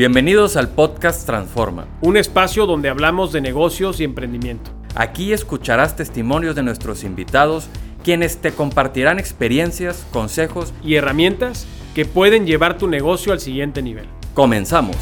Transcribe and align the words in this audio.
Bienvenidos 0.00 0.56
al 0.56 0.70
podcast 0.70 1.26
Transforma. 1.26 1.86
Un 2.00 2.16
espacio 2.16 2.64
donde 2.64 2.88
hablamos 2.88 3.32
de 3.32 3.42
negocios 3.42 4.00
y 4.00 4.04
emprendimiento. 4.04 4.70
Aquí 4.94 5.34
escucharás 5.34 5.94
testimonios 5.94 6.56
de 6.56 6.62
nuestros 6.62 7.04
invitados, 7.04 7.68
quienes 8.02 8.38
te 8.38 8.52
compartirán 8.52 9.18
experiencias, 9.18 10.06
consejos 10.10 10.72
y 10.82 10.94
herramientas 10.94 11.66
que 11.94 12.06
pueden 12.06 12.46
llevar 12.46 12.78
tu 12.78 12.88
negocio 12.88 13.34
al 13.34 13.40
siguiente 13.40 13.82
nivel. 13.82 14.06
Comenzamos. 14.32 14.96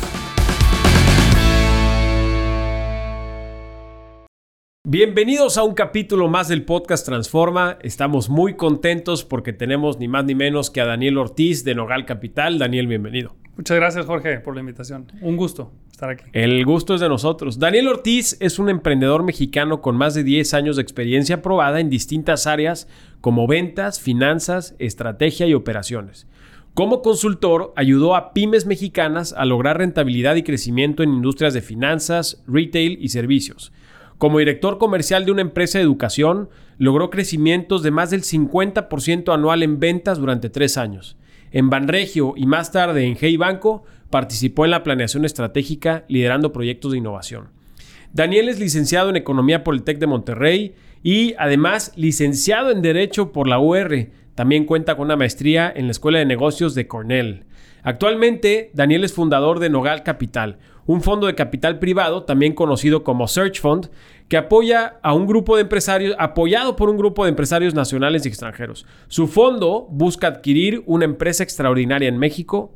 Bienvenidos 4.82 5.58
a 5.58 5.62
un 5.62 5.74
capítulo 5.74 6.26
más 6.26 6.48
del 6.48 6.64
podcast 6.64 7.06
Transforma. 7.06 7.78
Estamos 7.82 8.28
muy 8.28 8.56
contentos 8.56 9.24
porque 9.24 9.52
tenemos 9.52 10.00
ni 10.00 10.08
más 10.08 10.24
ni 10.24 10.34
menos 10.34 10.70
que 10.70 10.80
a 10.80 10.86
Daniel 10.86 11.18
Ortiz 11.18 11.62
de 11.62 11.76
Nogal 11.76 12.04
Capital. 12.04 12.58
Daniel, 12.58 12.88
bienvenido. 12.88 13.36
Muchas 13.58 13.76
gracias 13.76 14.06
Jorge 14.06 14.38
por 14.38 14.54
la 14.54 14.60
invitación. 14.60 15.10
Un 15.20 15.36
gusto 15.36 15.72
estar 15.90 16.08
aquí. 16.08 16.24
El 16.32 16.64
gusto 16.64 16.94
es 16.94 17.00
de 17.00 17.08
nosotros. 17.08 17.58
Daniel 17.58 17.88
Ortiz 17.88 18.36
es 18.38 18.60
un 18.60 18.68
emprendedor 18.68 19.24
mexicano 19.24 19.80
con 19.80 19.96
más 19.96 20.14
de 20.14 20.22
10 20.22 20.54
años 20.54 20.76
de 20.76 20.82
experiencia 20.82 21.42
probada 21.42 21.80
en 21.80 21.90
distintas 21.90 22.46
áreas 22.46 22.86
como 23.20 23.48
ventas, 23.48 23.98
finanzas, 24.00 24.76
estrategia 24.78 25.48
y 25.48 25.54
operaciones. 25.54 26.28
Como 26.74 27.02
consultor, 27.02 27.72
ayudó 27.74 28.14
a 28.14 28.32
pymes 28.32 28.64
mexicanas 28.64 29.32
a 29.36 29.44
lograr 29.44 29.78
rentabilidad 29.78 30.36
y 30.36 30.44
crecimiento 30.44 31.02
en 31.02 31.12
industrias 31.12 31.52
de 31.52 31.60
finanzas, 31.60 32.44
retail 32.46 32.96
y 33.00 33.08
servicios. 33.08 33.72
Como 34.18 34.38
director 34.38 34.78
comercial 34.78 35.24
de 35.24 35.32
una 35.32 35.42
empresa 35.42 35.78
de 35.78 35.84
educación, 35.84 36.48
logró 36.76 37.10
crecimientos 37.10 37.82
de 37.82 37.90
más 37.90 38.10
del 38.10 38.22
50% 38.22 39.34
anual 39.34 39.64
en 39.64 39.80
ventas 39.80 40.18
durante 40.18 40.48
tres 40.48 40.78
años. 40.78 41.17
En 41.52 41.70
Banregio 41.70 42.34
y 42.36 42.46
más 42.46 42.72
tarde 42.72 43.04
en 43.04 43.16
Hey 43.18 43.36
Banco, 43.36 43.84
participó 44.10 44.64
en 44.64 44.70
la 44.70 44.82
planeación 44.82 45.24
estratégica 45.24 46.04
liderando 46.08 46.52
proyectos 46.52 46.92
de 46.92 46.98
innovación. 46.98 47.48
Daniel 48.12 48.48
es 48.48 48.58
licenciado 48.58 49.10
en 49.10 49.16
Economía 49.16 49.64
por 49.64 49.74
el 49.74 49.82
TEC 49.82 49.98
de 49.98 50.06
Monterrey 50.06 50.74
y 51.02 51.34
además 51.38 51.92
licenciado 51.96 52.70
en 52.70 52.82
Derecho 52.82 53.32
por 53.32 53.48
la 53.48 53.58
UR. 53.58 54.08
También 54.34 54.64
cuenta 54.64 54.96
con 54.96 55.06
una 55.06 55.16
maestría 55.16 55.72
en 55.74 55.86
la 55.86 55.92
Escuela 55.92 56.18
de 56.18 56.26
Negocios 56.26 56.74
de 56.74 56.86
Cornell. 56.86 57.44
Actualmente, 57.82 58.70
Daniel 58.74 59.04
es 59.04 59.12
fundador 59.12 59.60
de 59.60 59.70
Nogal 59.70 60.02
Capital, 60.02 60.58
un 60.86 61.02
fondo 61.02 61.26
de 61.26 61.34
capital 61.34 61.78
privado, 61.78 62.24
también 62.24 62.54
conocido 62.54 63.04
como 63.04 63.28
Search 63.28 63.60
Fund, 63.60 63.90
que 64.28 64.36
apoya 64.36 64.98
a 65.02 65.14
un 65.14 65.26
grupo 65.26 65.56
de 65.56 65.62
empresarios, 65.62 66.14
apoyado 66.18 66.76
por 66.76 66.90
un 66.90 66.98
grupo 66.98 67.24
de 67.24 67.30
empresarios 67.30 67.74
nacionales 67.74 68.24
y 68.24 68.28
extranjeros. 68.28 68.86
Su 69.08 69.26
fondo 69.26 69.86
busca 69.90 70.26
adquirir 70.26 70.82
una 70.86 71.06
empresa 71.06 71.42
extraordinaria 71.42 72.08
en 72.08 72.18
México, 72.18 72.74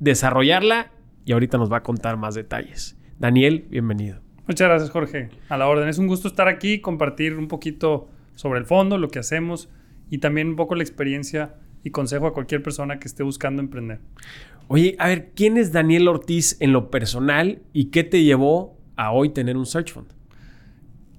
desarrollarla 0.00 0.92
y 1.24 1.32
ahorita 1.32 1.58
nos 1.58 1.70
va 1.70 1.78
a 1.78 1.82
contar 1.82 2.16
más 2.16 2.34
detalles. 2.34 2.96
Daniel, 3.18 3.66
bienvenido. 3.68 4.20
Muchas 4.46 4.68
gracias, 4.68 4.90
Jorge. 4.90 5.30
A 5.48 5.56
la 5.56 5.68
orden. 5.68 5.88
Es 5.88 5.98
un 5.98 6.06
gusto 6.06 6.28
estar 6.28 6.48
aquí, 6.48 6.80
compartir 6.80 7.36
un 7.36 7.48
poquito 7.48 8.08
sobre 8.34 8.58
el 8.58 8.66
fondo, 8.66 8.98
lo 8.98 9.08
que 9.08 9.18
hacemos 9.18 9.68
y 10.10 10.18
también 10.18 10.48
un 10.48 10.56
poco 10.56 10.74
la 10.74 10.82
experiencia 10.82 11.54
y 11.82 11.90
consejo 11.90 12.26
a 12.26 12.32
cualquier 12.32 12.62
persona 12.62 12.98
que 12.98 13.08
esté 13.08 13.22
buscando 13.22 13.60
emprender. 13.60 14.00
Oye, 14.68 14.96
a 14.98 15.08
ver, 15.08 15.32
¿quién 15.34 15.56
es 15.58 15.72
Daniel 15.72 16.08
Ortiz 16.08 16.56
en 16.60 16.72
lo 16.72 16.90
personal 16.90 17.62
y 17.72 17.86
qué 17.86 18.04
te 18.04 18.22
llevó 18.22 18.78
a 18.96 19.12
hoy 19.12 19.30
tener 19.30 19.56
un 19.56 19.66
search 19.66 19.92
fund? 19.92 20.08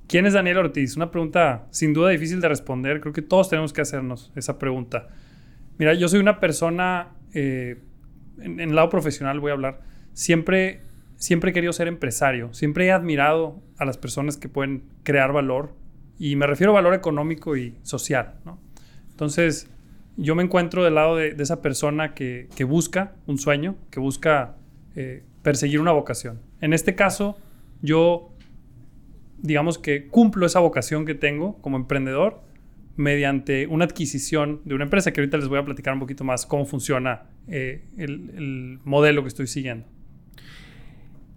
¿Quién 0.08 0.26
es 0.26 0.34
Daniel 0.34 0.58
Ortiz? 0.58 0.96
Una 0.96 1.10
pregunta 1.10 1.68
sin 1.72 1.94
duda 1.94 2.10
difícil 2.10 2.40
de 2.42 2.48
responder. 2.48 3.02
Creo 3.02 3.14
que 3.14 3.22
todos 3.22 3.50
tenemos 3.50 3.74
que 3.74 3.82
hacernos 3.82 4.32
esa 4.36 4.60
pregunta. 4.60 5.08
Mira, 5.78 5.94
yo 5.94 6.08
soy 6.08 6.20
una 6.20 6.40
persona, 6.40 7.10
eh, 7.34 7.82
en, 8.40 8.60
el 8.60 8.76
lado 8.76 8.90
profesional 8.90 9.40
voy 9.40 9.52
a 9.52 9.54
hablar, 9.54 9.82
siempre, 10.14 10.82
siempre 11.18 11.52
he 11.52 11.54
querido 11.54 11.74
ser 11.74 11.88
empresario. 11.88 12.54
Siempre 12.54 12.86
he 12.86 12.92
admirado 12.92 13.62
a 13.78 13.86
las 13.86 13.98
personas 13.98 14.38
que 14.38 14.48
pueden 14.48 14.84
crear 15.04 15.34
valor. 15.34 15.74
Y 16.20 16.36
me 16.36 16.48
refiero 16.48 16.72
a 16.72 16.76
valor 16.76 16.94
económico 16.94 17.58
y 17.58 17.76
social. 17.82 18.36
Entonces, 19.10 19.70
yo 20.18 20.36
me 20.36 20.44
encuentro 20.44 20.84
del 20.84 20.96
lado 20.96 21.16
de, 21.18 21.36
esa 21.40 21.62
persona 21.62 22.14
que, 22.14 22.48
busca 22.68 23.16
un 23.26 23.38
sueño, 23.38 23.76
que 23.90 24.00
busca 24.00 24.56
eh, 24.96 25.24
perseguir 25.42 25.80
una 25.80 25.92
vocación. 25.92 26.42
En 26.62 26.74
este 26.74 26.96
caso, 26.96 27.38
yo, 27.82 28.35
digamos 29.38 29.78
que 29.78 30.08
cumplo 30.08 30.46
esa 30.46 30.60
vocación 30.60 31.06
que 31.06 31.16
tengo 31.16 31.62
como 31.62 31.78
emprendedor 31.78 32.42
mediante 32.96 33.68
una 33.68 33.86
adquisición 33.86 34.62
de 34.64 34.76
una 34.76 34.86
empresa, 34.86 35.12
que 35.12 35.22
ahorita 35.22 35.38
les 35.38 35.48
voy 35.48 35.60
a 35.60 35.66
platicar 35.66 35.94
un 35.94 36.00
poquito 36.00 36.24
más 36.24 36.46
cómo 36.46 36.66
funciona 36.66 37.24
eh, 37.48 37.86
el, 37.98 38.32
el 38.36 38.80
modelo 38.84 39.22
que 39.22 39.28
estoy 39.28 39.48
siguiendo. 39.48 39.88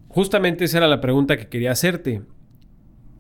Justamente 0.09 0.65
esa 0.65 0.79
era 0.79 0.89
la 0.89 1.01
pregunta 1.01 1.37
que 1.37 1.49
quería 1.49 1.73
hacerte. 1.73 2.23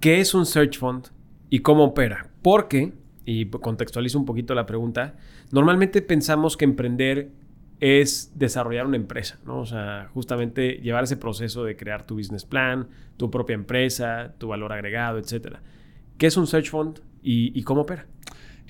¿Qué 0.00 0.20
es 0.20 0.34
un 0.34 0.46
search 0.46 0.78
fund 0.78 1.08
y 1.50 1.60
cómo 1.60 1.84
opera? 1.84 2.30
Porque 2.42 2.92
y 3.28 3.44
contextualizo 3.44 4.18
un 4.18 4.24
poquito 4.24 4.54
la 4.54 4.64
pregunta, 4.64 5.16
normalmente 5.52 6.00
pensamos 6.00 6.56
que 6.56 6.64
emprender 6.64 7.30
es 7.80 8.32
desarrollar 8.34 8.86
una 8.86 8.96
empresa, 8.96 9.38
¿no? 9.44 9.60
O 9.60 9.66
sea, 9.66 10.08
justamente 10.12 10.80
llevar 10.82 11.04
ese 11.04 11.16
proceso 11.16 11.64
de 11.64 11.76
crear 11.76 12.06
tu 12.06 12.16
business 12.16 12.44
plan, 12.44 12.88
tu 13.16 13.30
propia 13.30 13.54
empresa, 13.54 14.34
tu 14.38 14.48
valor 14.48 14.72
agregado, 14.72 15.18
etcétera. 15.18 15.62
¿Qué 16.16 16.26
es 16.26 16.36
un 16.36 16.46
search 16.46 16.70
fund 16.70 17.00
y, 17.22 17.62
cómo 17.62 17.82
opera? 17.82 18.06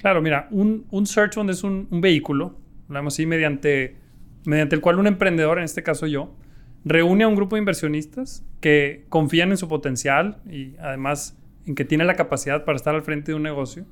Claro, 0.01 0.21
mira, 0.21 0.49
un, 0.51 1.07
search 1.07 1.35
fund 1.35 1.51
es 1.51 1.65
un, 1.65 1.89
vehículo, 1.91 2.59
hablamos 2.89 3.15
así, 3.15 3.25
mediante, 3.25 3.97
mediante 4.45 4.75
el 4.75 4.83
cual 4.83 4.99
un 4.99 5.07
emprendedor, 5.07 5.59
en 5.59 5.65
este 5.65 5.83
caso 5.83 6.07
yo, 6.07 6.35
reúne 6.85 7.25
a 7.25 7.29
un 7.29 7.35
grupo 7.35 7.57
de 7.57 7.61
inversionistas 7.61 8.45
que 8.61 9.07
confían 9.09 9.51
en 9.51 9.57
su 9.57 9.69
potencial 9.69 10.39
y 10.49 10.77
además 10.79 11.39
en 11.67 11.75
que 11.75 11.85
tiene 11.85 12.05
la 12.05 12.15
capacidad 12.15 12.65
para 12.65 12.77
estar 12.77 12.95
al 12.95 13.03
frente 13.03 13.33
de 13.33 13.37
un 13.37 13.43
negocio 13.43 13.87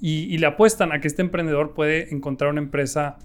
y, 0.00 0.36
le 0.38 0.46
apuestan 0.46 0.90
a 0.90 1.00
que 1.00 1.06
este 1.06 1.22
emprendedor 1.22 1.74
puede 1.74 2.12
encontrar 2.12 2.50
una 2.50 2.60
empresa 2.60 3.18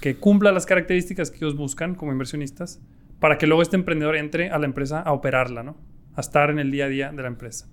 que 0.00 0.16
cumpla 0.16 0.52
las 0.52 0.66
características 0.66 1.30
que 1.30 1.38
ellos 1.38 1.56
buscan 1.56 1.94
como 1.94 2.12
inversionistas 2.12 2.80
para 3.20 3.38
que 3.38 3.46
luego 3.46 3.62
este 3.62 3.76
emprendedor 3.76 4.16
entre 4.16 4.50
a 4.50 4.58
la 4.58 4.66
empresa 4.66 5.00
a 5.00 5.12
operarla, 5.12 5.62
¿no? 5.62 5.76
A 6.14 6.20
estar 6.20 6.50
en 6.50 6.58
el 6.58 6.70
día 6.70 6.84
a 6.86 6.88
día 6.88 7.12
de 7.12 7.22
la 7.22 7.28
empresa. 7.28 7.68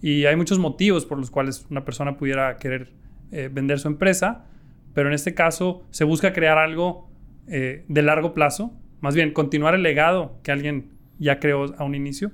Y 0.00 0.26
hay 0.26 0.36
muchos 0.36 0.58
motivos 0.58 1.06
por 1.06 1.18
los 1.18 1.30
cuales 1.30 1.66
una 1.70 1.84
persona 1.84 2.16
pudiera 2.16 2.56
querer 2.58 2.92
eh, 3.32 3.48
vender 3.52 3.78
su 3.78 3.88
empresa, 3.88 4.46
pero 4.92 5.08
en 5.08 5.14
este 5.14 5.34
caso 5.34 5.84
se 5.90 6.04
busca 6.04 6.32
crear 6.32 6.58
algo 6.58 7.10
eh, 7.48 7.84
de 7.88 8.02
largo 8.02 8.34
plazo, 8.34 8.72
más 9.00 9.14
bien 9.14 9.32
continuar 9.32 9.74
el 9.74 9.82
legado 9.82 10.38
que 10.42 10.52
alguien 10.52 10.90
ya 11.18 11.40
creó 11.40 11.74
a 11.76 11.84
un 11.84 11.94
inicio 11.94 12.30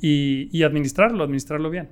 y, 0.00 0.48
y 0.52 0.62
administrarlo, 0.62 1.24
administrarlo 1.24 1.70
bien. 1.70 1.88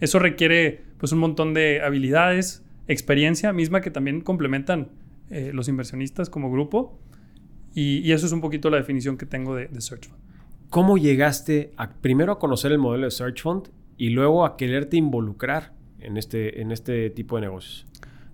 Eso 0.00 0.18
requiere 0.18 0.82
pues 0.98 1.12
un 1.12 1.18
montón 1.18 1.54
de 1.54 1.80
habilidades, 1.80 2.64
experiencia 2.88 3.52
misma 3.52 3.80
que 3.80 3.90
también 3.90 4.20
complementan 4.20 4.88
eh, 5.32 5.50
los 5.54 5.66
inversionistas 5.68 6.28
como 6.28 6.50
grupo. 6.52 6.98
Y, 7.74 8.12
eso 8.12 8.26
es 8.26 8.32
un 8.32 8.42
poquito 8.42 8.68
la 8.68 8.76
definición 8.76 9.16
que 9.16 9.24
tengo 9.24 9.56
de, 9.56 9.68
Search 9.80 10.08
Fund. 10.08 10.20
¿Cómo 10.68 10.98
llegaste 10.98 11.72
a, 11.78 11.90
primero 11.90 12.32
a 12.32 12.38
conocer 12.38 12.70
el 12.70 12.78
modelo 12.78 13.06
de 13.06 13.10
Search 13.10 13.40
Fund 13.40 13.70
y 13.96 14.10
luego 14.10 14.44
a 14.44 14.58
quererte 14.58 14.98
involucrar 14.98 15.72
en 16.00 16.18
este, 16.18 16.60
en 16.60 16.70
este 16.70 17.08
tipo 17.08 17.36
de 17.36 17.42
negocios? 17.42 17.86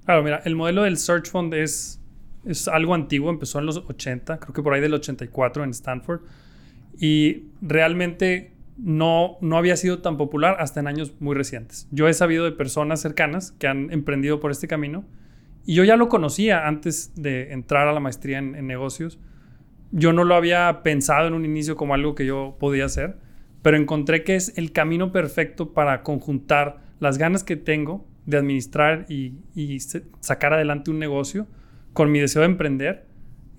Claro, 0.05 0.25
mira, 0.25 0.43
el 0.45 0.57
modelo 0.57 0.83
del 0.83 0.97
Search 0.97 1.31
Fund 1.31 1.55
es, 1.55 2.01
es 2.45 2.67
algo 2.67 2.95
antiguo, 2.95 3.31
empezó 3.31 3.61
en 3.61 3.67
los 3.67 3.77
80, 3.77 4.41
creo 4.41 4.53
que 4.53 4.63
por 4.63 4.75
ahí 4.75 4.81
del 4.81 4.95
84 4.95 5.63
en 5.63 5.71
Stanford. 5.71 6.23
Y 6.99 7.45
realmente 7.63 8.55
no, 8.77 9.37
no 9.41 9.57
había 9.57 9.77
sido 9.77 10.01
tan 10.01 10.17
popular 10.17 10.57
hasta 10.59 10.81
en 10.81 10.89
años 10.89 11.13
muy 11.21 11.37
recientes. 11.37 11.87
Yo 11.93 12.09
he 12.09 12.15
sabido 12.15 12.45
de 12.45 12.51
personas 12.51 13.01
cercanas 13.01 13.53
que 13.53 13.69
han 13.69 13.93
emprendido 13.93 14.41
por 14.41 14.51
este 14.51 14.67
camino 14.67 15.05
y 15.69 15.75
yo 15.75 15.85
ya 15.85 15.97
lo 15.97 16.09
conocía 16.09 16.67
antes 16.67 17.13
de 17.15 17.53
entrar 17.53 17.89
a 17.89 17.93
la 17.93 18.01
maestría 18.01 18.39
en, 18.39 18.67
negocios. 18.67 19.19
Yo 19.93 20.15
no 20.15 20.25
lo 20.25 20.35
había 20.35 20.83
pensado 20.83 21.29
en 21.29 21.35
un 21.35 21.45
inicio 21.45 21.77
como 21.77 21.93
algo 21.93 22.15
que 22.15 22.25
yo 22.25 22.57
podía 22.59 22.87
hacer, 22.87 23.19
pero 23.61 23.77
encontré 23.77 24.25
que 24.25 24.35
es 24.35 24.57
el 24.57 24.73
camino 24.73 25.13
perfecto 25.13 25.75
para 25.75 26.03
conjuntar 26.03 26.79
las 27.01 27.19
ganas 27.19 27.45
que 27.45 27.57
tengo 27.57 28.07
de 28.25 28.39
administrar 28.39 29.05
y, 29.11 29.35
sacar 30.21 30.55
adelante 30.55 30.91
un 30.91 30.99
negocio 30.99 31.47
con 31.93 32.11
mi 32.11 32.19
deseo 32.19 32.41
de 32.41 32.49
emprender 32.49 33.05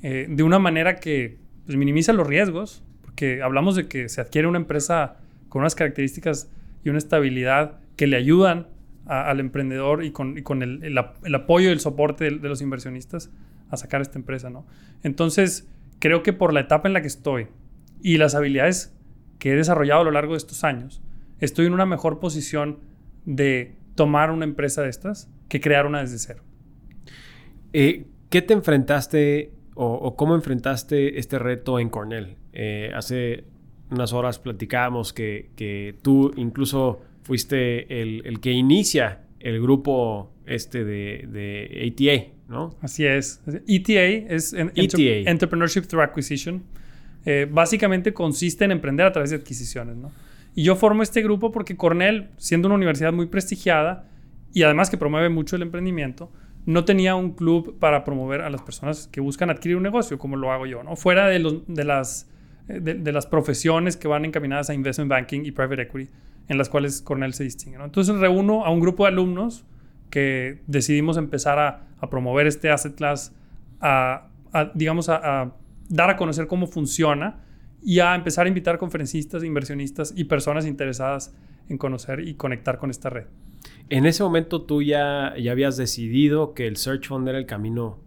eh, 0.02 0.26
de 0.28 0.42
una 0.42 0.58
manera 0.58 0.96
que 0.96 1.38
pues, 1.68 1.78
minimiza 1.78 2.12
los 2.12 2.26
riesgos, 2.26 2.84
que 3.16 3.44
hablamos 3.44 3.76
de 3.76 3.88
que 3.88 4.10
se 4.10 4.20
adquiere 4.20 4.48
una 4.48 4.58
empresa 4.58 5.18
con 5.48 5.60
unas 5.60 5.76
características 5.76 6.50
y 6.84 6.90
una 6.90 6.98
estabilidad 6.98 7.78
que 7.98 8.08
le 8.08 8.18
ayudan 8.18 8.66
al 9.10 9.40
emprendedor 9.40 10.04
y 10.04 10.12
con, 10.12 10.38
el, 10.62 10.98
apoyo 11.36 11.70
y 11.70 11.72
el 11.72 11.80
soporte 11.80 12.26
de, 12.26 12.32
los 12.32 12.62
inversionistas 12.62 13.32
a 13.70 13.78
sacar 13.78 14.02
esta 14.02 14.20
empresa, 14.20 14.50
¿no? 14.50 14.66
Entonces, 15.04 15.68
creo 16.00 16.22
que 16.22 16.32
por 16.32 16.54
la 16.54 16.62
etapa 16.62 16.88
en 16.88 16.94
la 16.94 17.02
que 17.02 17.08
estoy 17.08 17.48
y 18.02 18.18
las 18.18 18.36
habilidades 18.36 18.96
que 19.40 19.52
he 19.52 19.56
desarrollado 19.56 20.02
a 20.02 20.04
lo 20.04 20.12
largo 20.12 20.34
de 20.34 20.38
estos 20.38 20.64
años, 20.64 21.02
estoy 21.40 21.66
en 21.66 21.74
una 21.74 21.86
mejor 21.86 22.20
posición 22.20 22.80
de 23.26 23.76
tomar 23.96 24.32
una 24.32 24.46
empresa 24.46 24.84
de 24.84 24.90
estas 24.90 25.30
que 25.48 25.60
crear 25.60 25.86
una 25.86 26.02
desde 26.02 26.20
cero. 26.20 26.44
Eh, 27.74 28.06
¿Qué 28.30 28.42
te 28.42 28.54
enfrentaste 28.54 29.54
o, 29.74 30.16
cómo 30.16 30.36
enfrentaste 30.36 31.20
este 31.20 31.40
reto 31.40 31.80
en 31.80 31.90
Cornell? 31.90 32.38
eh, 32.54 32.92
hace 32.96 33.46
unas 33.90 34.14
horas 34.14 34.40
platicábamos 34.40 35.14
que, 35.14 35.52
que 35.56 35.96
tú 36.02 36.32
incluso 36.36 37.02
fuiste 37.30 38.02
el, 38.02 38.24
el, 38.26 38.40
que 38.40 38.52
inicia 38.52 39.20
el 39.40 39.62
grupo 39.62 40.32
este 40.48 40.84
de, 40.84 41.28
de 41.32 41.94
ATA, 41.94 42.34
¿no? 42.48 42.76
Así 42.82 43.06
es. 43.06 43.40
ETA 43.68 44.34
es 44.34 44.54
ETA. 44.54 45.30
Entrepreneurship 45.30 45.84
Through 45.84 46.02
Acquisition. 46.02 46.64
Eh, 47.26 47.48
básicamente 47.50 48.14
consiste 48.14 48.66
en 48.66 48.72
emprender 48.72 49.06
a 49.06 49.12
través 49.12 49.30
de 49.30 49.36
adquisiciones, 49.36 49.96
¿no? 49.96 50.12
Y 50.56 50.64
yo 50.64 50.76
formo 50.76 51.04
este 51.04 51.22
grupo 51.22 51.52
porque 51.52 51.78
Cornell, 51.78 52.30
siendo 52.38 52.68
una 52.68 52.76
universidad 52.76 53.14
muy 53.14 53.28
prestigiada 53.28 54.10
y 54.52 54.64
además 54.64 54.90
que 54.90 54.98
promueve 54.98 55.30
mucho 55.30 55.56
el 55.56 55.62
emprendimiento, 55.62 56.32
no 56.66 56.84
tenía 56.84 57.14
un 57.14 57.34
club 57.34 57.78
para 57.78 58.04
promover 58.04 58.42
a 58.42 58.50
las 58.50 58.64
personas 58.64 59.08
que 59.08 59.22
buscan 59.22 59.52
adquirir 59.52 59.78
un 59.78 59.84
negocio, 59.84 60.18
como 60.18 60.36
lo 60.36 60.52
hago 60.52 60.66
yo, 60.66 60.82
¿no? 60.82 60.96
Fuera 60.96 61.28
de, 61.28 61.38
los, 61.38 61.68
de, 61.68 61.84
las, 61.84 62.28
eh, 62.68 62.80
de, 62.80 63.12
las 63.12 63.28
profesiones 63.28 63.98
que 63.98 64.08
van 64.08 64.26
encaminadas 64.26 64.72
a 64.72 64.74
investment 64.74 65.12
banking 65.12 65.46
y 65.46 65.52
private 65.52 65.84
equity, 65.84 66.10
en 66.50 66.58
las 66.58 66.68
cuales 66.68 67.02
Cornell 67.02 67.34
se 67.34 67.46
distingue, 67.46 67.78
¿no? 67.78 67.86
Entonces 67.86 68.18
reúno 68.18 68.66
a 68.66 68.72
un 68.72 68.82
grupo 68.82 69.06
de 69.06 69.10
alumnos 69.10 69.66
que 70.10 70.62
decidimos 70.68 71.16
empezar 71.16 71.60
a, 71.60 71.88
a 72.00 72.10
promover 72.10 72.48
este 72.48 72.70
asset 72.70 72.96
class, 72.96 73.34
a, 73.80 74.28
digamos, 74.74 75.08
a 75.08 75.54
dar 75.88 76.10
a 76.10 76.18
conocer 76.18 76.48
cómo 76.48 76.68
funciona 76.68 77.44
y 77.82 78.00
a 78.00 78.16
empezar 78.16 78.46
a 78.46 78.50
invitar 78.50 78.78
conferencistas, 78.78 79.44
inversionistas 79.44 80.14
y 80.16 80.26
personas 80.26 80.66
interesadas 80.66 81.34
en 81.70 81.78
conocer 81.78 82.28
y 82.28 82.34
conectar 82.34 82.78
con 82.78 82.90
esta 82.90 83.10
red. 83.10 83.26
En 83.90 84.06
ese 84.06 84.24
momento 84.24 84.64
tú 84.64 84.82
ya, 84.82 85.34
ya 85.38 85.52
habías 85.52 85.78
decidido 85.78 86.54
que 86.54 86.68
el 86.68 86.78
Search 86.78 87.08
Fund 87.08 87.28
era 87.28 87.38
el 87.38 87.46
camino 87.46 88.00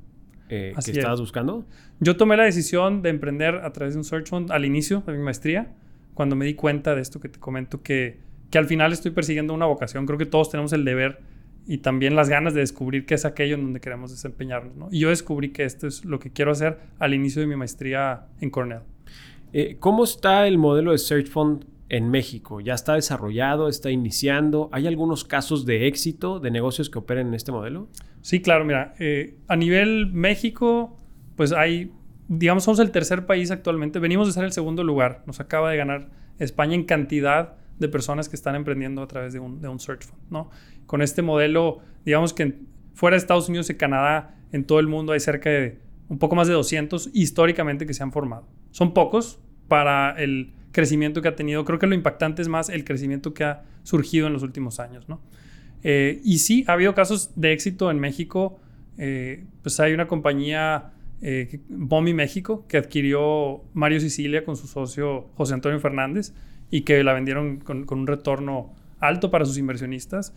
eh, 0.49 0.75
que 0.85 0.91
estabas 0.91 1.21
buscando. 1.21 1.67
Yo 2.01 2.17
tomé 2.17 2.37
la 2.37 2.45
decisión 2.45 3.03
de 3.03 3.11
emprender 3.11 3.57
a 3.57 3.73
través 3.73 3.95
de 3.95 3.99
un 3.99 4.05
Search 4.05 4.29
Fund 4.29 4.53
al 4.53 4.65
inicio 4.65 5.03
de 5.07 5.13
mi 5.13 5.23
maestría, 5.23 5.75
cuando 6.15 6.37
me 6.37 6.45
di 6.45 6.55
cuenta 6.55 6.95
de 6.95 7.01
esto 7.01 7.21
que 7.21 7.29
te 7.29 7.39
comento, 7.39 7.83
que, 7.83 8.21
que 8.53 8.59
al 8.59 8.67
final 8.67 8.93
estoy 8.93 9.11
persiguiendo 9.13 9.55
una 9.55 9.65
vocación. 9.65 10.05
Creo 10.05 10.19
que 10.19 10.27
todos 10.27 10.51
tenemos 10.51 10.75
el 10.75 10.85
deber 10.85 11.21
y 11.67 11.79
también 11.79 12.15
las 12.15 12.29
ganas 12.29 12.53
de 12.53 12.61
descubrir 12.61 13.07
qué 13.07 13.15
es 13.15 13.25
aquello 13.25 13.55
en 13.55 13.63
donde 13.63 13.81
queremos 13.81 14.11
desempeñarnos. 14.11 14.77
¿no? 14.77 14.89
Y 14.93 15.01
yo 15.01 15.09
descubrí 15.09 15.53
que 15.53 15.65
esto 15.65 15.87
es 15.87 16.05
lo 16.05 16.19
que 16.19 16.31
quiero 16.31 16.53
hacer 16.53 16.79
al 16.99 17.15
inicio 17.15 17.41
de 17.41 17.49
mi 17.49 17.57
maestría 17.57 18.27
en 18.43 18.51
Cornell. 18.51 18.83
Eh, 19.55 19.79
¿Cómo 19.81 20.05
está 20.05 20.47
el 20.47 20.59
modelo 20.59 20.93
de 20.93 20.99
Search 20.99 21.29
Fund 21.29 21.65
en 21.89 22.11
México? 22.11 22.61
¿Ya 22.61 22.75
está 22.75 22.95
desarrollado? 22.95 23.69
¿Está 23.69 23.91
iniciando? 23.91 24.69
¿Hay 24.71 24.87
algunos 24.87 25.25
casos 25.25 25.65
de 25.65 25.87
éxito 25.87 26.39
de 26.39 26.51
negocios 26.51 26.91
que 26.91 26.99
operen 26.99 27.29
en 27.29 27.35
este 27.35 27.53
modelo? 27.53 27.89
Sí, 28.21 28.43
claro. 28.43 28.67
Mira, 28.67 28.93
eh, 28.99 29.39
a 29.49 29.57
nivel 29.57 30.13
México, 30.13 30.99
pues 31.37 31.53
hay, 31.53 31.91
digamos, 32.29 32.65
somos 32.65 32.81
el 32.81 32.91
tercer 32.91 33.25
país 33.25 33.51
actualmente. 33.51 33.99
Venimos 33.99 34.27
de 34.27 34.35
ser 34.35 34.45
el 34.45 34.53
segundo 34.53 34.85
lugar. 34.85 35.23
Nos 35.25 35.41
acaba 35.41 35.71
de 35.71 35.79
ganar 35.79 36.11
España 36.39 36.75
en 36.75 36.85
cantidad 36.85 37.62
de 37.83 37.89
personas 37.89 38.31
que 38.31 38.37
están 38.37 38.55
emprendiendo 38.55 39.03
a 39.03 39.09
través 39.09 39.35
de 39.35 39.41
un, 39.41 39.61
de 39.61 39.69
un 39.69 39.79
Search 39.79 40.05
Fund, 40.05 40.23
¿no? 40.31 40.51
Con 40.87 41.03
este 41.03 41.21
modelo, 41.21 41.81
digamos 42.05 42.33
que 42.33 42.61
fuera 42.95 43.17
de 43.17 43.19
Estados 43.19 43.49
Unidos 43.49 43.69
y 43.69 43.75
Canadá, 43.75 44.37
en 44.53 44.65
todo 44.65 44.81
el 44.81 44.87
mundo 44.87 45.13
hay 45.13 45.21
cerca 45.21 45.51
de 45.51 45.81
un 46.09 46.19
poco 46.19 46.37
más 46.37 46.47
de 46.47 46.55
200 46.55 47.11
históricamente 47.13 47.87
que 47.87 47.95
se 47.95 48.03
han 48.03 48.13
formado. 48.13 48.47
Son 48.71 48.95
pocos 48.95 49.41
para 49.69 50.11
el 50.13 50.53
crecimiento 50.73 51.23
que 51.23 51.29
ha 51.29 51.37
tenido. 51.37 51.65
Creo 51.65 51.79
que 51.79 51.87
lo 51.87 51.95
impactante 51.95 52.43
es 52.43 52.49
más 52.49 52.69
el 52.69 52.85
crecimiento 52.85 53.33
que 53.35 53.45
ha 53.45 53.65
surgido 53.83 54.27
en 54.27 54.33
los 54.33 54.43
últimos 54.43 54.81
años, 54.81 55.09
¿no? 55.09 55.21
Eh, 55.83 56.21
y 56.25 56.39
sí, 56.39 56.65
ha 56.69 56.73
habido 56.73 56.95
casos 56.95 57.31
de 57.35 57.53
éxito 57.53 57.91
en 57.91 57.99
México. 57.99 58.59
Eh, 58.99 59.45
pues 59.63 59.81
hay 59.81 59.95
una 59.95 60.07
compañía, 60.07 60.93
eh, 61.23 61.61
Bomi 61.69 62.15
México, 62.15 62.67
que 62.69 62.77
adquirió 62.77 63.65
Mario 63.73 64.01
Sicilia 64.01 64.45
con 64.45 64.57
su 64.57 64.67
socio 64.67 65.29
José 65.35 65.55
Antonio 65.55 65.81
Fernández 65.81 66.35
y 66.73 66.81
que 66.81 67.05
la 67.05 67.13
vendieron 67.13 67.59
con, 67.59 67.87
un 67.89 68.07
retorno 68.09 68.75
alto 68.99 69.31
para 69.31 69.45
sus 69.45 69.59
inversionistas. 69.59 70.35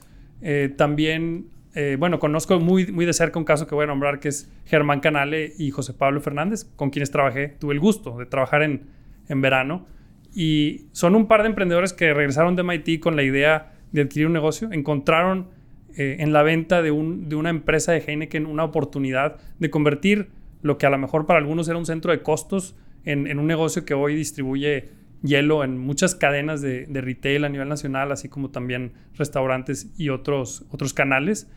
también 0.77 1.47
eh, 1.75 1.97
bueno, 1.99 2.19
conozco 2.19 2.57
muy, 2.61 2.87
muy 2.87 3.05
de 3.05 3.11
cerca 3.11 3.37
un 3.37 3.43
caso 3.43 3.67
que 3.67 3.75
voy 3.75 3.83
a 3.83 3.87
nombrar 3.87 4.21
que 4.21 4.29
es 4.29 4.49
Germán 4.65 5.01
Canale 5.01 5.51
y 5.57 5.71
José 5.71 5.93
Pablo 5.93 6.21
Fernández, 6.21 6.63
con 6.77 6.89
quienes 6.89 7.11
trabajé. 7.11 7.49
Tuve 7.49 7.73
el 7.73 7.81
gusto 7.81 8.17
de 8.17 8.25
trabajar 8.25 8.63
en, 8.63 8.83
en 9.27 9.41
verano. 9.41 9.85
Y 10.33 10.87
son 10.93 11.15
un 11.15 11.27
par 11.27 11.41
de 11.41 11.49
emprendedores 11.49 11.91
que 11.91 12.13
regresaron 12.13 12.55
de 12.55 12.63
MIT 12.63 13.01
con 13.01 13.17
la 13.17 13.23
idea 13.23 13.73
de 13.91 14.01
adquirir 14.03 14.27
un 14.27 14.33
negocio. 14.33 14.71
Encontraron 14.71 15.49
eh, 15.97 16.17
en 16.19 16.31
la 16.31 16.43
venta 16.43 16.81
de, 16.81 16.91
un, 16.91 17.27
de 17.27 17.35
una 17.35 17.49
empresa 17.49 17.91
de 17.91 17.99
Heineken 17.99 18.45
una 18.45 18.63
oportunidad 18.63 19.37
de 19.59 19.69
convertir 19.69 20.29
lo 20.61 20.77
que 20.77 20.85
a 20.85 20.89
lo 20.89 20.97
mejor 20.97 21.25
para 21.25 21.39
algunos 21.39 21.67
era 21.67 21.77
un 21.77 21.85
centro 21.85 22.11
de 22.11 22.21
costos 22.21 22.77
en, 23.03 23.27
en 23.27 23.37
un 23.37 23.47
negocio 23.47 23.83
que 23.83 23.93
hoy 23.93 24.15
distribuye 24.15 24.89
hielo 25.25 25.63
en 25.63 25.77
muchas 25.77 26.15
cadenas 26.15 26.61
de, 26.61 26.85
de, 26.85 27.01
retail 27.01 27.45
a 27.45 27.49
nivel 27.49 27.69
nacional, 27.69 28.11
así 28.11 28.29
como 28.29 28.49
también 28.49 28.93
restaurantes 29.15 29.91
y 29.97 30.09
otros, 30.09 30.65
otros 30.71 30.93
canales 30.93 31.47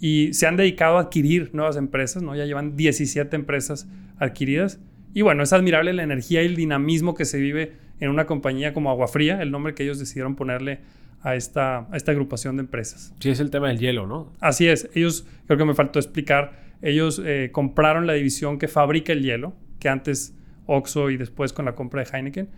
y 0.00 0.32
se 0.32 0.46
han 0.46 0.56
dedicado 0.56 0.96
a 0.96 1.02
adquirir 1.02 1.50
nuevas 1.52 1.76
empresas, 1.76 2.22
¿no? 2.22 2.34
Ya 2.34 2.46
llevan 2.46 2.74
17 2.74 3.36
empresas 3.36 3.86
adquiridas. 4.18 4.80
Y 5.12 5.20
bueno, 5.20 5.42
es 5.42 5.52
admirable 5.52 5.92
la 5.92 6.02
energía 6.02 6.42
y 6.42 6.46
el 6.46 6.56
dinamismo 6.56 7.14
que 7.14 7.26
se 7.26 7.38
vive 7.38 7.74
en 8.00 8.08
una 8.08 8.26
compañía 8.26 8.72
como 8.72 8.90
Agua 8.90 9.08
Fría, 9.08 9.42
el 9.42 9.50
nombre 9.50 9.74
que 9.74 9.82
ellos 9.82 9.98
decidieron 9.98 10.36
ponerle 10.36 10.80
a 11.22 11.36
esta, 11.36 11.86
a 11.90 11.96
esta 11.96 12.12
agrupación 12.12 12.56
de 12.56 12.62
empresas. 12.62 13.14
Sí, 13.20 13.28
es 13.28 13.40
el 13.40 13.50
tema 13.50 13.68
del 13.68 13.78
hielo, 13.78 14.06
¿no? 14.06 14.32
Así 14.40 14.66
es. 14.66 14.88
Ellos, 14.94 15.26
creo 15.46 15.58
que 15.58 15.66
me 15.66 15.74
faltó 15.74 15.98
explicar, 15.98 16.62
ellos 16.80 17.20
eh, 17.22 17.50
compraron 17.52 18.06
la 18.06 18.14
división 18.14 18.58
que 18.58 18.68
fabrica 18.68 19.12
el 19.12 19.22
hielo, 19.22 19.54
que 19.78 19.90
antes 19.90 20.34
Oxo 20.64 21.10
y 21.10 21.18
después 21.18 21.52
con 21.52 21.66
la 21.66 21.74
compra 21.74 22.02
de 22.02 22.10
Heineken, 22.10 22.48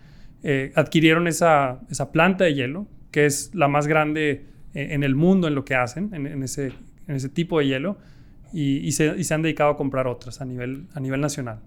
eh, 0.43 0.73
adquirieron 0.75 1.27
esa, 1.29 1.81
esa 1.91 2.13
planta 2.13 2.45
de 2.45 2.55
hielo, 2.55 2.87
que 3.11 3.27
es 3.27 3.55
la 3.55 3.69
más 3.69 3.87
grande 3.87 4.47
eh, 4.75 4.89
en 4.91 5.03
el 5.03 5.15
mundo 5.15 5.49
en 5.49 5.55
lo 5.55 5.65
que 5.65 5.75
hacen, 5.75 6.11
en, 6.13 6.43
ese 6.43 6.73
en 7.09 7.17
ese 7.17 7.29
tipo 7.29 7.59
de 7.59 7.67
hielo 7.67 7.99
y, 8.53 8.93
se, 8.93 9.35
han 9.35 9.43
dedicado 9.43 9.71
a 9.71 9.77
comprar 9.77 10.07
otras 10.07 10.41
a 10.41 10.45
nivel, 10.45 10.87
a 10.95 11.01
nivel 11.01 11.21
nacional. 11.21 11.61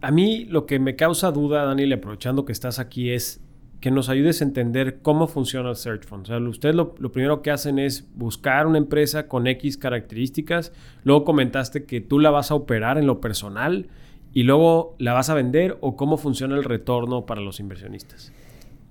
A 0.00 0.10
mí 0.10 0.44
lo 0.44 0.66
que 0.66 0.78
me 0.78 0.94
causa 0.94 1.32
duda, 1.32 1.64
Daniel, 1.64 1.92
aprovechando 1.94 2.44
que 2.44 2.52
estás 2.52 2.78
aquí, 2.78 3.10
es 3.10 3.42
que 3.80 3.90
nos 3.90 4.08
ayudes 4.08 4.40
a 4.40 4.44
entender 4.44 5.00
cómo 5.02 5.26
funciona 5.26 5.70
el 5.70 5.76
Search 5.76 6.04
Fund. 6.04 6.24
O 6.24 6.26
sea, 6.26 6.38
ustedes 6.38 6.74
lo, 6.74 6.94
primero 6.94 7.42
que 7.42 7.50
hacen 7.50 7.78
es 7.78 8.08
buscar 8.14 8.66
una 8.66 8.78
empresa 8.78 9.26
con 9.26 9.46
X 9.46 9.76
características, 9.76 10.72
luego 11.02 11.24
comentaste 11.24 11.84
que 11.84 12.00
tú 12.00 12.18
la 12.18 12.30
vas 12.30 12.50
a 12.50 12.54
operar 12.54 12.98
en 12.98 13.06
lo 13.06 13.20
personal 13.20 13.88
y 14.36 14.42
luego 14.42 14.96
la 14.98 15.14
vas 15.14 15.30
a 15.30 15.34
vender 15.34 15.78
o 15.80 15.96
cómo 15.96 16.18
funciona 16.18 16.56
el 16.56 16.64
retorno 16.64 17.24
para 17.24 17.40
los 17.40 17.58
inversionistas. 17.58 18.34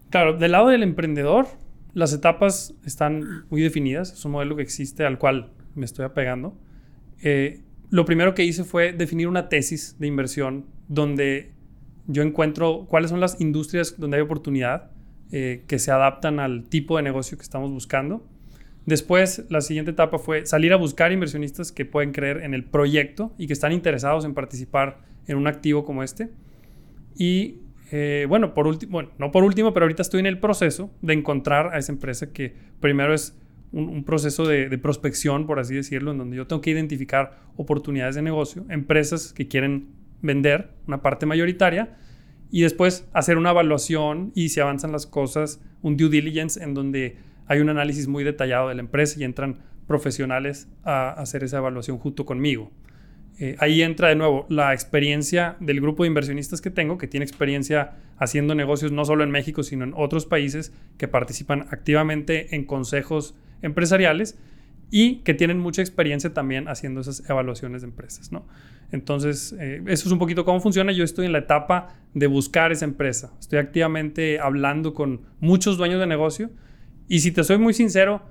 Claro, 0.09 0.35
del 0.39 0.53
lado 0.53 0.69
del 0.69 0.81
emprendedor, 0.81 1.45
las 1.93 2.13
etapas 2.13 2.73
están 2.83 3.45
muy 3.51 3.61
definidas, 3.61 4.11
es 4.11 4.25
un 4.25 4.31
modelo 4.31 4.55
que 4.55 4.63
existe 4.63 5.05
al 5.05 5.19
cual 5.19 5.51
me 5.75 5.85
estoy 5.85 6.03
apegando. 6.03 6.57
Eh, 7.21 7.61
lo 7.91 8.05
primero 8.05 8.33
que 8.33 8.43
hice 8.43 8.63
fue 8.63 8.91
definir 8.91 9.27
una 9.27 9.47
tesis 9.47 9.99
de 9.99 10.07
inversión 10.07 10.65
donde 10.87 11.53
yo 12.07 12.23
encuentro 12.23 12.87
cuáles 12.89 13.11
son 13.11 13.19
las 13.19 13.39
industrias 13.39 13.99
donde 13.99 14.17
hay 14.17 14.23
oportunidad 14.23 14.89
eh, 15.31 15.63
que 15.67 15.77
se 15.77 15.91
adaptan 15.91 16.39
al 16.39 16.63
tipo 16.69 16.97
de 16.97 17.03
negocio 17.03 17.37
que 17.37 17.43
estamos 17.43 17.69
buscando. 17.69 18.25
Después, 18.87 19.45
la 19.49 19.61
siguiente 19.61 19.91
etapa 19.91 20.17
fue 20.17 20.47
salir 20.47 20.73
a 20.73 20.77
buscar 20.77 21.11
inversionistas 21.11 21.71
que 21.71 21.85
pueden 21.85 22.13
creer 22.13 22.37
en 22.37 22.55
el 22.55 22.63
proyecto 22.63 23.35
y 23.37 23.45
que 23.45 23.53
están 23.53 23.73
interesados 23.73 24.25
en 24.25 24.33
participar 24.33 25.13
en 25.27 25.37
un 25.37 25.47
activo 25.47 25.85
como 25.85 26.03
este. 26.03 26.29
Y 27.15 27.59
eh, 27.91 28.25
bueno, 28.27 28.53
por 28.53 28.67
último, 28.67 29.03
no 29.17 29.31
por 29.31 29.43
último, 29.43 29.73
pero 29.73 29.85
ahorita 29.85 30.01
estoy 30.01 30.19
en 30.19 30.25
el 30.25 30.39
proceso 30.39 30.91
de 31.01 31.13
encontrar 31.13 31.73
a 31.73 31.77
esa 31.77 31.91
empresa 31.91 32.31
que 32.31 32.53
primero 32.79 33.13
es 33.13 33.37
un, 33.71 34.03
proceso 34.03 34.47
de, 34.47 34.77
prospección, 34.77 35.45
por 35.45 35.59
así 35.59 35.75
decirlo, 35.75 36.11
en 36.11 36.17
donde 36.17 36.37
yo 36.37 36.47
tengo 36.47 36.61
que 36.61 36.71
identificar 36.71 37.39
oportunidades 37.57 38.15
de 38.15 38.21
negocio, 38.21 38.65
empresas 38.69 39.33
que 39.33 39.47
quieren 39.47 39.89
vender 40.21 40.71
una 40.87 41.01
parte 41.01 41.25
mayoritaria 41.25 41.97
y 42.51 42.61
después 42.61 43.07
hacer 43.11 43.37
una 43.37 43.51
evaluación 43.51 44.31
y 44.33 44.49
si 44.49 44.61
avanzan 44.61 44.91
las 44.91 45.05
cosas, 45.05 45.61
un 45.81 45.97
due 45.97 46.09
diligence 46.09 46.63
en 46.63 46.73
donde 46.73 47.17
hay 47.47 47.59
un 47.59 47.69
análisis 47.69 48.07
muy 48.07 48.23
detallado 48.23 48.69
de 48.69 48.75
la 48.75 48.81
empresa 48.81 49.19
y 49.19 49.23
entran 49.25 49.59
profesionales 49.87 50.69
a 50.83 51.09
hacer 51.09 51.43
esa 51.43 51.57
evaluación 51.57 51.97
junto 51.97 52.25
conmigo. 52.25 52.71
Eh, 53.37 53.57
ahí 53.59 53.81
entra 53.81 54.09
de 54.09 54.15
nuevo 54.15 54.45
la 54.49 54.73
experiencia 54.73 55.57
del 55.59 55.81
grupo 55.81 56.03
de 56.03 56.07
inversionistas 56.07 56.61
que 56.61 56.69
tengo, 56.69 56.97
que 56.97 57.07
tiene 57.07 57.25
experiencia 57.25 57.95
haciendo 58.17 58.55
negocios 58.55 58.91
no 58.91 59.03
solo 59.03 59.23
en 59.23 59.31
México, 59.31 59.61
sino 59.63 59.83
en 59.83 59.93
otros 59.95 60.25
países, 60.25 60.73
que 60.97 61.07
participan 61.07 61.67
activamente 61.71 62.55
en 62.55 62.65
consejos 62.65 63.35
empresariales 63.61 64.37
y 64.89 65.17
que 65.17 65.33
tienen 65.33 65.59
mucha 65.59 65.81
experiencia 65.81 66.33
también 66.33 66.67
haciendo 66.67 67.01
esas 67.01 67.29
evaluaciones 67.29 67.81
de 67.81 67.87
empresas. 67.87 68.29
Entonces, 68.91 69.53
eh, 69.59 69.81
eso 69.87 70.07
es 70.07 70.11
un 70.11 70.19
poquito 70.19 70.45
cómo 70.45 70.61
funciona. 70.61 70.91
Yo 70.93 71.03
estoy 71.03 71.25
en 71.25 71.33
la 71.33 71.39
etapa 71.39 71.89
de 72.13 72.27
buscar 72.27 72.71
esa 72.71 72.85
empresa. 72.85 73.33
Estoy 73.39 73.59
activamente 73.59 74.39
hablando 74.39 74.93
con 74.93 75.21
muchos 75.39 75.77
dueños 75.77 75.99
de 75.99 76.07
negocio 76.07 76.51
y 77.09 77.19
si 77.19 77.31
te 77.31 77.43
soy 77.43 77.57
muy 77.57 77.73
sincero, 77.73 78.21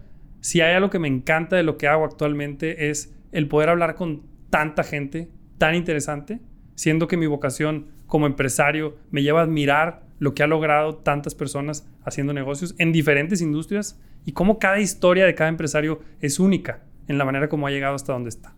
si 0.41 0.61
hay 0.61 0.75
algo 0.75 0.91
que 0.91 0.99
me 0.99 1.09
encanta 1.09 1.57
de 1.57 1.63
lo 1.63 1.77
que 1.77 1.89
hago 1.89 2.05
actualmente 2.05 2.89
es 2.91 3.15
el 3.33 3.49
poder 3.49 3.69
hablar 3.69 3.95
con 3.95 4.23
tanta 4.55 4.85
gente 4.85 5.33
tan 5.59 5.75
interesante 5.75 6.41
siendo 6.77 7.09
que 7.09 7.17
mi 7.17 7.27
vocación 7.27 7.89
como 8.07 8.27
empresario 8.27 8.95
me 9.11 9.25
lleva 9.25 9.41
a 9.41 9.43
admirar 9.43 10.05
lo 10.21 10.33
que 10.33 10.45
ha 10.45 10.47
logrado 10.47 10.95
tantas 10.95 11.35
personas 11.35 11.89
haciendo 12.05 12.33
negocios 12.33 12.77
en 12.79 12.93
diferentes 12.93 13.41
industrias 13.41 14.01
y 14.25 14.31
cómo 14.31 14.61
cada 14.61 14.79
historia 14.79 15.27
de 15.27 15.35
cada 15.35 15.51
empresario 15.51 16.03
es 16.21 16.39
única 16.39 16.85
en 17.09 17.19
la 17.19 17.25
manera 17.25 17.49
como 17.49 17.67
ha 17.67 17.73
llegado 17.73 17.97
hasta 17.97 18.13
donde 18.13 18.29
está. 18.29 18.55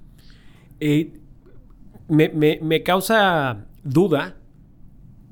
Eh, 0.80 1.14
me, 2.08 2.82
causa 2.82 3.64
duda 3.82 4.36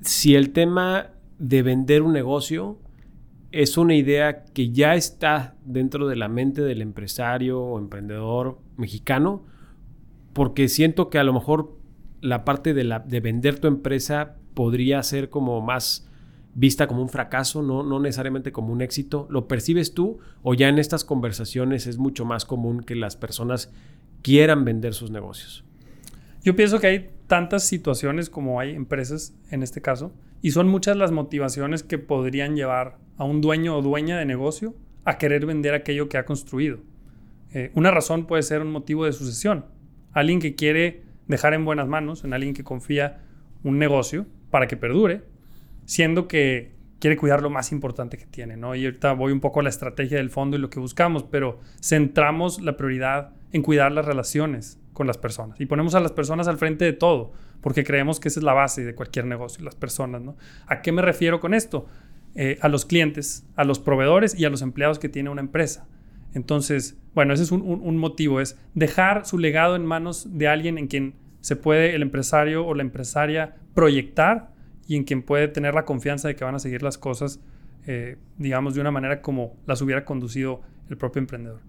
si 0.00 0.34
el 0.34 0.48
tema 0.48 1.10
de 1.38 1.62
vender 1.62 2.00
un 2.00 2.14
negocio 2.14 2.78
es 3.52 3.76
una 3.76 3.94
idea 3.94 4.44
que 4.46 4.70
ya 4.70 4.94
está 4.94 5.56
dentro 5.62 6.08
de 6.08 6.16
la 6.16 6.28
mente 6.28 6.62
del 6.62 6.80
empresario 6.80 7.60
o 7.60 7.78
emprendedor 7.78 8.58
mexicano, 8.78 9.44
porque 10.34 10.68
siento 10.68 11.08
que 11.08 11.18
a 11.18 11.24
lo 11.24 11.32
mejor 11.32 11.78
la 12.20 12.44
parte 12.44 12.74
de, 12.74 12.84
la, 12.84 12.98
de 13.00 13.20
vender 13.20 13.58
tu 13.58 13.68
empresa 13.68 14.36
podría 14.52 15.02
ser 15.02 15.30
como 15.30 15.60
más 15.60 16.06
vista 16.54 16.86
como 16.86 17.02
un 17.02 17.08
fracaso, 17.08 17.62
no, 17.62 17.98
necesariamente 18.00 18.52
como 18.52 18.72
un 18.72 18.80
éxito. 18.80 19.26
¿Lo 19.30 19.48
percibes 19.48 19.94
tú 19.94 20.18
o 20.42 20.54
ya 20.54 20.68
en 20.68 20.78
estas 20.78 21.04
conversaciones 21.04 21.86
es 21.86 21.98
mucho 21.98 22.24
más 22.24 22.44
común 22.44 22.82
que 22.82 22.94
las 22.94 23.16
personas 23.16 23.72
quieran 24.22 24.64
vender 24.64 24.94
sus 24.94 25.10
negocios? 25.10 25.64
Yo 26.42 26.54
pienso 26.54 26.78
que 26.78 26.86
hay 26.86 27.10
tantas 27.26 27.64
situaciones 27.64 28.30
como 28.30 28.60
hay 28.60 28.74
empresas 28.74 29.34
en 29.50 29.62
este 29.62 29.80
caso 29.80 30.12
y 30.42 30.50
son 30.50 30.68
muchas 30.68 30.96
las 30.96 31.10
motivaciones 31.10 31.82
que 31.82 31.98
podrían 31.98 32.54
llevar 32.54 32.98
a 33.16 33.24
un 33.24 33.40
dueño 33.40 33.76
o 33.76 33.82
dueña 33.82 34.18
de 34.18 34.26
negocio 34.26 34.74
a 35.04 35.18
querer 35.18 35.46
vender 35.46 35.74
aquello 35.74 36.08
que 36.08 36.18
ha 36.18 36.24
construido. 36.24 36.78
Eh, 37.52 37.70
una 37.74 37.90
razón 37.90 38.26
puede 38.26 38.42
ser 38.42 38.62
un 38.62 38.70
motivo 38.70 39.04
de 39.04 39.12
sucesión. 39.12 39.64
Alguien 40.14 40.40
que 40.40 40.54
quiere 40.54 41.02
dejar 41.26 41.52
en 41.54 41.64
buenas 41.64 41.86
manos, 41.88 42.24
en 42.24 42.32
alguien 42.32 42.54
que 42.54 42.64
confía 42.64 43.20
un 43.62 43.78
negocio 43.78 44.26
para 44.50 44.66
que 44.66 44.76
perdure, 44.76 45.22
siendo 45.84 46.28
que 46.28 46.72
quiere 47.00 47.16
cuidar 47.16 47.42
lo 47.42 47.50
más 47.50 47.72
importante 47.72 48.16
que 48.16 48.24
tiene, 48.24 48.56
¿no? 48.56 48.74
Y 48.74 48.86
ahorita 48.86 49.12
voy 49.12 49.32
un 49.32 49.40
poco 49.40 49.60
a 49.60 49.62
la 49.62 49.68
estrategia 49.68 50.16
del 50.16 50.30
fondo 50.30 50.56
y 50.56 50.60
lo 50.60 50.70
que 50.70 50.80
buscamos, 50.80 51.24
pero 51.24 51.60
centramos 51.82 52.62
la 52.62 52.76
prioridad 52.76 53.32
en 53.52 53.62
cuidar 53.62 53.92
las 53.92 54.06
relaciones 54.06 54.80
con 54.94 55.06
las 55.06 55.18
personas 55.18 55.60
y 55.60 55.66
ponemos 55.66 55.94
a 55.94 56.00
las 56.00 56.12
personas 56.12 56.48
al 56.48 56.56
frente 56.56 56.84
de 56.84 56.92
todo, 56.92 57.32
porque 57.60 57.84
creemos 57.84 58.20
que 58.20 58.28
esa 58.28 58.40
es 58.40 58.44
la 58.44 58.54
base 58.54 58.84
de 58.84 58.94
cualquier 58.94 59.26
negocio, 59.26 59.64
las 59.64 59.74
personas. 59.74 60.22
¿A 60.66 60.80
qué 60.80 60.92
me 60.92 61.02
refiero 61.02 61.40
con 61.40 61.52
esto? 61.52 61.86
Eh, 62.36 62.58
a 62.62 62.68
los 62.68 62.84
clientes, 62.84 63.46
a 63.54 63.64
los 63.64 63.78
proveedores 63.78 64.38
y 64.38 64.44
a 64.44 64.50
los 64.50 64.62
empleados 64.62 64.98
que 64.98 65.08
tiene 65.08 65.30
una 65.30 65.40
empresa. 65.40 65.86
Entonces, 66.34 66.98
bueno, 67.14 67.32
ese 67.32 67.44
es 67.44 67.52
un, 67.52 67.96
motivo, 67.96 68.40
es 68.40 68.58
dejar 68.74 69.24
su 69.24 69.38
legado 69.38 69.76
en 69.76 69.86
manos 69.86 70.36
de 70.36 70.48
alguien 70.48 70.78
en 70.78 70.88
quien 70.88 71.14
se 71.40 71.56
puede 71.56 71.94
el 71.94 72.02
empresario 72.02 72.66
o 72.66 72.74
la 72.74 72.82
empresaria 72.82 73.54
proyectar 73.74 74.50
y 74.86 74.96
en 74.96 75.04
quien 75.04 75.22
puede 75.22 75.48
tener 75.48 75.74
la 75.74 75.84
confianza 75.84 76.28
de 76.28 76.34
que 76.34 76.44
van 76.44 76.54
a 76.54 76.58
seguir 76.58 76.82
las 76.82 76.98
cosas, 76.98 77.40
eh, 77.86 78.16
digamos, 78.36 78.74
de 78.74 78.80
una 78.80 78.90
manera 78.90 79.22
como 79.22 79.54
las 79.66 79.80
hubiera 79.80 80.04
conducido 80.04 80.60
el 80.90 80.96
propio 80.96 81.20
emprendedor. 81.20 81.60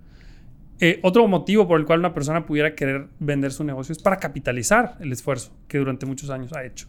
Eh, 0.79 0.99
otro 1.03 1.27
motivo 1.27 1.67
por 1.67 1.79
el 1.79 1.85
cual 1.85 1.99
una 1.99 2.13
persona 2.13 2.45
pudiera 2.45 2.75
querer 2.75 3.07
vender 3.19 3.51
su 3.51 3.63
negocio 3.63 3.93
es 3.93 4.01
para 4.01 4.17
capitalizar 4.17 4.97
el 4.99 5.11
esfuerzo 5.11 5.55
que 5.67 5.77
durante 5.77 6.05
muchos 6.05 6.29
años 6.29 6.51
ha 6.53 6.65
hecho. 6.65 6.87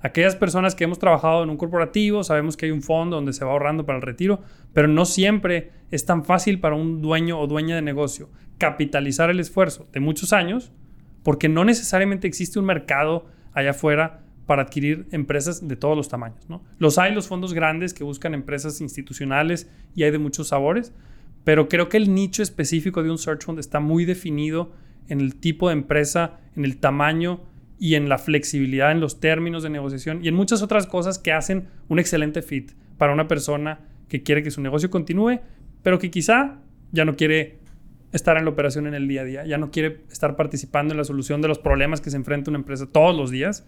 Aquellas 0.00 0.36
personas 0.36 0.74
que 0.74 0.84
hemos 0.84 0.98
trabajado 0.98 1.42
en 1.42 1.50
un 1.50 1.56
corporativo, 1.56 2.22
sabemos 2.22 2.56
que 2.56 2.66
hay 2.66 2.72
un 2.72 2.82
fondo 2.82 3.16
donde 3.16 3.32
se 3.32 3.44
va 3.44 3.50
ahorrando 3.50 3.84
para 3.84 3.96
el 3.96 4.02
retiro, 4.02 4.40
pero 4.72 4.86
no 4.86 5.04
siempre 5.04 5.72
es 5.90 6.04
tan 6.04 6.24
fácil 6.24 6.60
para 6.60 6.76
un 6.76 7.02
dueño 7.02 7.40
o 7.40 7.46
dueña 7.46 7.74
de 7.74 7.82
negocio 7.82 8.28
capitalizar 8.58 9.30
el 9.30 9.40
esfuerzo 9.40 9.88
de 9.92 10.00
muchos 10.00 10.32
años, 10.32 10.72
porque 11.22 11.48
no 11.48 11.64
necesariamente 11.64 12.26
existe 12.26 12.58
un 12.58 12.64
mercado 12.64 13.26
allá 13.52 13.70
afuera 13.70 14.24
para 14.46 14.62
adquirir 14.62 15.06
empresas 15.10 15.66
de 15.66 15.76
todos 15.76 15.96
los 15.96 16.08
tamaños. 16.08 16.48
¿no? 16.48 16.62
Los 16.78 16.98
hay 16.98 17.14
los 17.14 17.28
fondos 17.28 17.54
grandes 17.54 17.94
que 17.94 18.04
buscan 18.04 18.34
empresas 18.34 18.80
institucionales 18.80 19.70
y 19.94 20.04
hay 20.04 20.10
de 20.10 20.18
muchos 20.18 20.48
sabores, 20.48 20.92
pero 21.44 21.68
creo 21.68 21.88
que 21.88 21.96
el 21.96 22.14
nicho 22.14 22.42
específico 22.42 23.02
de 23.02 23.10
un 23.10 23.18
search 23.18 23.44
fund 23.44 23.58
está 23.58 23.80
muy 23.80 24.04
definido 24.04 24.72
en 25.08 25.20
el 25.20 25.36
tipo 25.36 25.68
de 25.68 25.74
empresa, 25.74 26.40
en 26.56 26.64
el 26.64 26.78
tamaño 26.78 27.40
y 27.78 27.94
en 27.94 28.08
la 28.08 28.18
flexibilidad 28.18 28.90
en 28.92 29.00
los 29.00 29.20
términos 29.20 29.62
de 29.62 29.70
negociación 29.70 30.24
y 30.24 30.28
en 30.28 30.34
muchas 30.34 30.62
otras 30.62 30.86
cosas 30.86 31.18
que 31.18 31.32
hacen 31.32 31.68
un 31.88 31.98
excelente 31.98 32.42
fit 32.42 32.72
para 32.96 33.12
una 33.12 33.28
persona 33.28 33.80
que 34.08 34.22
quiere 34.22 34.42
que 34.42 34.50
su 34.50 34.60
negocio 34.60 34.90
continúe, 34.90 35.40
pero 35.82 35.98
que 35.98 36.10
quizá 36.10 36.58
ya 36.92 37.04
no 37.04 37.14
quiere 37.16 37.58
estar 38.12 38.36
en 38.36 38.44
la 38.44 38.50
operación 38.50 38.86
en 38.86 38.94
el 38.94 39.06
día 39.06 39.20
a 39.20 39.24
día, 39.24 39.46
ya 39.46 39.58
no 39.58 39.70
quiere 39.70 40.02
estar 40.10 40.34
participando 40.34 40.94
en 40.94 40.98
la 40.98 41.04
solución 41.04 41.42
de 41.42 41.48
los 41.48 41.58
problemas 41.58 42.00
que 42.00 42.10
se 42.10 42.16
enfrenta 42.16 42.50
una 42.50 42.58
empresa 42.58 42.86
todos 42.90 43.16
los 43.16 43.30
días, 43.30 43.66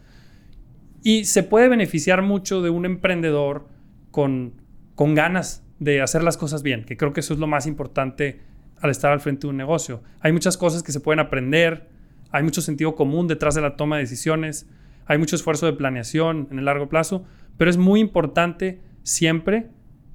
y 1.03 1.25
se 1.25 1.43
puede 1.43 1.69
beneficiar 1.69 2.23
mucho 2.23 2.63
de 2.63 2.71
un 2.71 2.85
emprendedor 2.85 3.69
con, 4.11 4.55
con 4.95 5.15
ganas 5.15 5.65
de 5.79 6.03
hacer 6.03 6.23
las 6.23 6.37
cosas 6.37 6.63
bien, 6.63 6.85
que 6.85 6.97
creo 6.97 7.13
que 7.13 7.21
eso 7.21 7.33
es 7.33 7.41
lo 7.41 7.47
más 7.47 7.67
importante 7.67 8.41
al 8.81 8.91
estar 8.91 9.13
al 9.13 9.21
frente 9.21 9.43
de 9.43 9.49
un 9.49 9.57
negocio. 9.57 10.03
Hay 10.21 10.33
muchas 10.33 10.57
cosas 10.57 10.83
que 10.83 10.93
se 10.93 11.01
pueden 11.01 11.21
aprender, 11.21 11.89
hay 12.31 12.43
mucho 12.43 12.61
sentido 12.61 12.95
común 12.95 13.29
detrás 13.29 13.55
de 13.55 13.61
la 13.61 13.77
toma 13.77 13.97
de 13.97 14.03
decisiones, 14.03 14.69
hay 15.07 15.19
mucho 15.19 15.37
esfuerzo 15.37 15.67
de 15.67 15.73
planeación 15.73 16.49
en 16.51 16.59
el 16.59 16.65
largo 16.65 16.89
plazo, 16.89 17.25
pero 17.57 17.71
es 17.71 17.77
muy 17.77 18.01
importante 18.01 18.81
siempre 19.03 19.69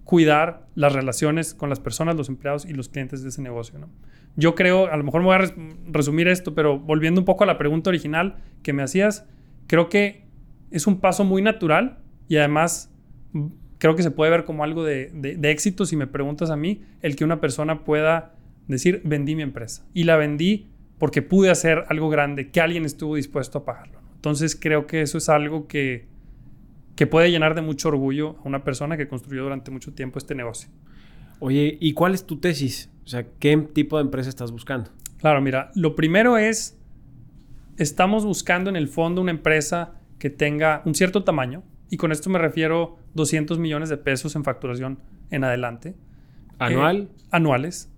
cuidar 0.04 0.68
las 0.76 0.94
relaciones 0.94 1.54
con 1.54 1.70
las 1.70 1.80
personas, 1.80 2.16
los 2.16 2.30
empleados 2.30 2.66
y 2.66 2.74
los 2.74 2.90
clientes 2.90 3.24
de 3.24 3.30
ese 3.30 3.42
negocio. 3.42 3.80
Yo 4.36 4.56
creo, 4.56 4.92
a 4.92 4.98
lo 4.98 5.04
mejor 5.04 5.22
me 5.22 5.28
voy 5.28 5.36
a 5.36 5.54
resumir 5.92 6.28
esto, 6.28 6.54
pero 6.54 6.80
volviendo 6.80 7.22
un 7.22 7.26
poco 7.26 7.44
a 7.44 7.48
la 7.48 7.58
pregunta 7.58 7.90
original 7.90 8.36
que 8.62 8.72
me 8.72 8.84
hacías, 8.84 9.28
creo 9.68 9.90
que 9.90 10.26
es 10.72 10.88
un 10.88 11.00
paso 11.00 11.24
muy 11.24 11.42
natural 11.42 12.00
y 12.28 12.38
además 12.38 12.94
mm, 13.34 13.48
creo 13.78 13.96
que 13.96 14.04
se 14.04 14.12
puede 14.12 14.32
ver 14.32 14.46
como 14.46 14.64
algo 14.64 14.84
de, 14.84 15.12
éxito, 15.44 15.86
si 15.86 15.96
me 15.96 16.08
preguntas 16.08 16.50
a 16.50 16.56
mí, 16.56 16.82
el 17.02 17.16
que 17.16 17.24
una 17.24 17.40
persona 17.40 17.84
pueda 17.84 18.36
decir, 18.68 19.02
vendí 19.04 19.36
mi 19.36 19.44
empresa. 19.44 19.86
Y 19.94 20.04
la 20.04 20.18
vendí 20.18 20.70
porque 20.98 21.22
pude 21.22 21.50
hacer 21.50 21.86
algo 21.90 22.10
grande, 22.10 22.52
que 22.52 22.62
alguien 22.62 22.86
estuvo 22.86 23.16
dispuesto 23.16 23.60
a 23.60 23.66
pagarlo. 23.66 24.00
Entonces 24.16 24.56
creo 24.56 24.88
que 24.88 25.02
eso 25.02 25.18
es 25.18 25.30
algo 25.30 25.68
que, 25.68 26.08
que 26.96 27.08
puede 27.08 27.30
llenar 27.30 27.56
de 27.56 27.62
mucho 27.62 27.90
orgullo 27.90 28.38
a 28.40 28.48
una 28.48 28.64
persona 28.64 28.98
que 28.98 29.08
construyó 29.08 29.44
durante 29.44 29.72
mucho 29.72 29.94
tiempo 29.94 30.18
este 30.18 30.36
negocio. 30.36 30.70
Oye, 31.40 31.78
¿y 31.80 31.94
cuál 31.94 32.14
es 32.14 32.26
tu 32.26 32.40
tesis? 32.40 32.90
O 33.04 33.08
sea, 33.08 33.28
¿qué 33.40 33.56
tipo 33.58 33.98
de 33.98 34.04
empresa 34.04 34.30
estás 34.30 34.52
buscando? 34.52 34.90
Claro, 35.18 35.42
mira, 35.42 35.72
lo 35.76 35.96
primero 35.96 36.38
es, 36.38 36.78
estamos 37.78 38.26
buscando 38.26 38.70
en 38.70 38.76
el 38.76 38.88
fondo 38.88 39.22
una 39.22 39.32
empresa 39.32 40.00
que 40.18 40.30
tenga 40.30 40.82
un 40.86 40.96
cierto 40.96 41.24
tamaño, 41.24 41.64
y 41.90 41.98
con 41.98 42.12
esto 42.12 42.30
me 42.30 42.40
refiero 42.40 42.98
200 43.14 43.60
millones 43.60 43.90
de 43.90 43.98
pesos 43.98 44.36
en 44.36 44.44
facturación 44.44 45.00
en 45.30 45.44
adelante. 45.44 45.96
¿Anual? 46.58 47.10
Eh, 47.12 47.24
anuales. 47.32 47.92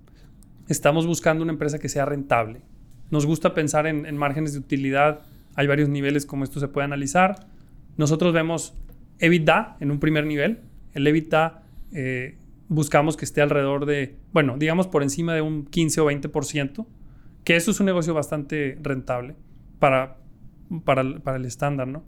Estamos 0.67 1.07
buscando 1.07 1.43
una 1.43 1.53
empresa 1.53 1.79
que 1.79 1.89
sea 1.89 2.05
rentable. 2.05 2.61
Nos 3.09 3.25
gusta 3.25 3.53
pensar 3.53 3.87
en, 3.87 4.17
márgenes 4.17 4.53
de 4.53 4.59
utilidad. 4.59 5.21
Hay 5.55 5.67
varios 5.67 5.89
niveles 5.89 6.25
como 6.25 6.43
esto 6.43 6.59
se 6.59 6.67
puede 6.67 6.85
analizar. 6.85 7.47
Nosotros 7.95 8.33
vemos 8.33 8.73
EBITDA 9.19 9.77
en 9.79 9.91
un 9.91 9.99
primer 9.99 10.25
nivel. 10.25 10.59
El 10.93 11.07
EBITDA 11.07 11.63
eh, 11.93 12.37
buscamos 12.69 13.17
que 13.17 13.25
esté 13.25 13.41
alrededor 13.41 13.85
de, 13.85 14.15
bueno, 14.33 14.57
digamos 14.57 14.87
por 14.87 15.03
encima 15.03 15.33
de 15.33 15.41
un 15.41 15.65
15 15.65 16.01
o 16.01 16.11
20%, 16.11 16.85
que 17.43 17.55
eso 17.55 17.71
es 17.71 17.79
un 17.79 17.85
negocio 17.85 18.13
bastante 18.13 18.77
rentable 18.81 19.35
para, 19.79 20.17
para, 20.83 21.01
el 21.37 21.45
estándar, 21.45 21.87
¿no? 21.87 22.03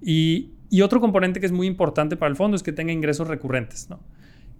Y, 0.00 0.52
otro 0.82 1.00
componente 1.00 1.38
que 1.38 1.44
es 1.44 1.52
muy 1.52 1.66
importante 1.66 2.16
para 2.16 2.30
el 2.30 2.36
fondo 2.36 2.56
es 2.56 2.62
que 2.62 2.72
tenga 2.72 2.92
ingresos 2.92 3.28
recurrentes, 3.28 3.90
¿no? 3.90 4.00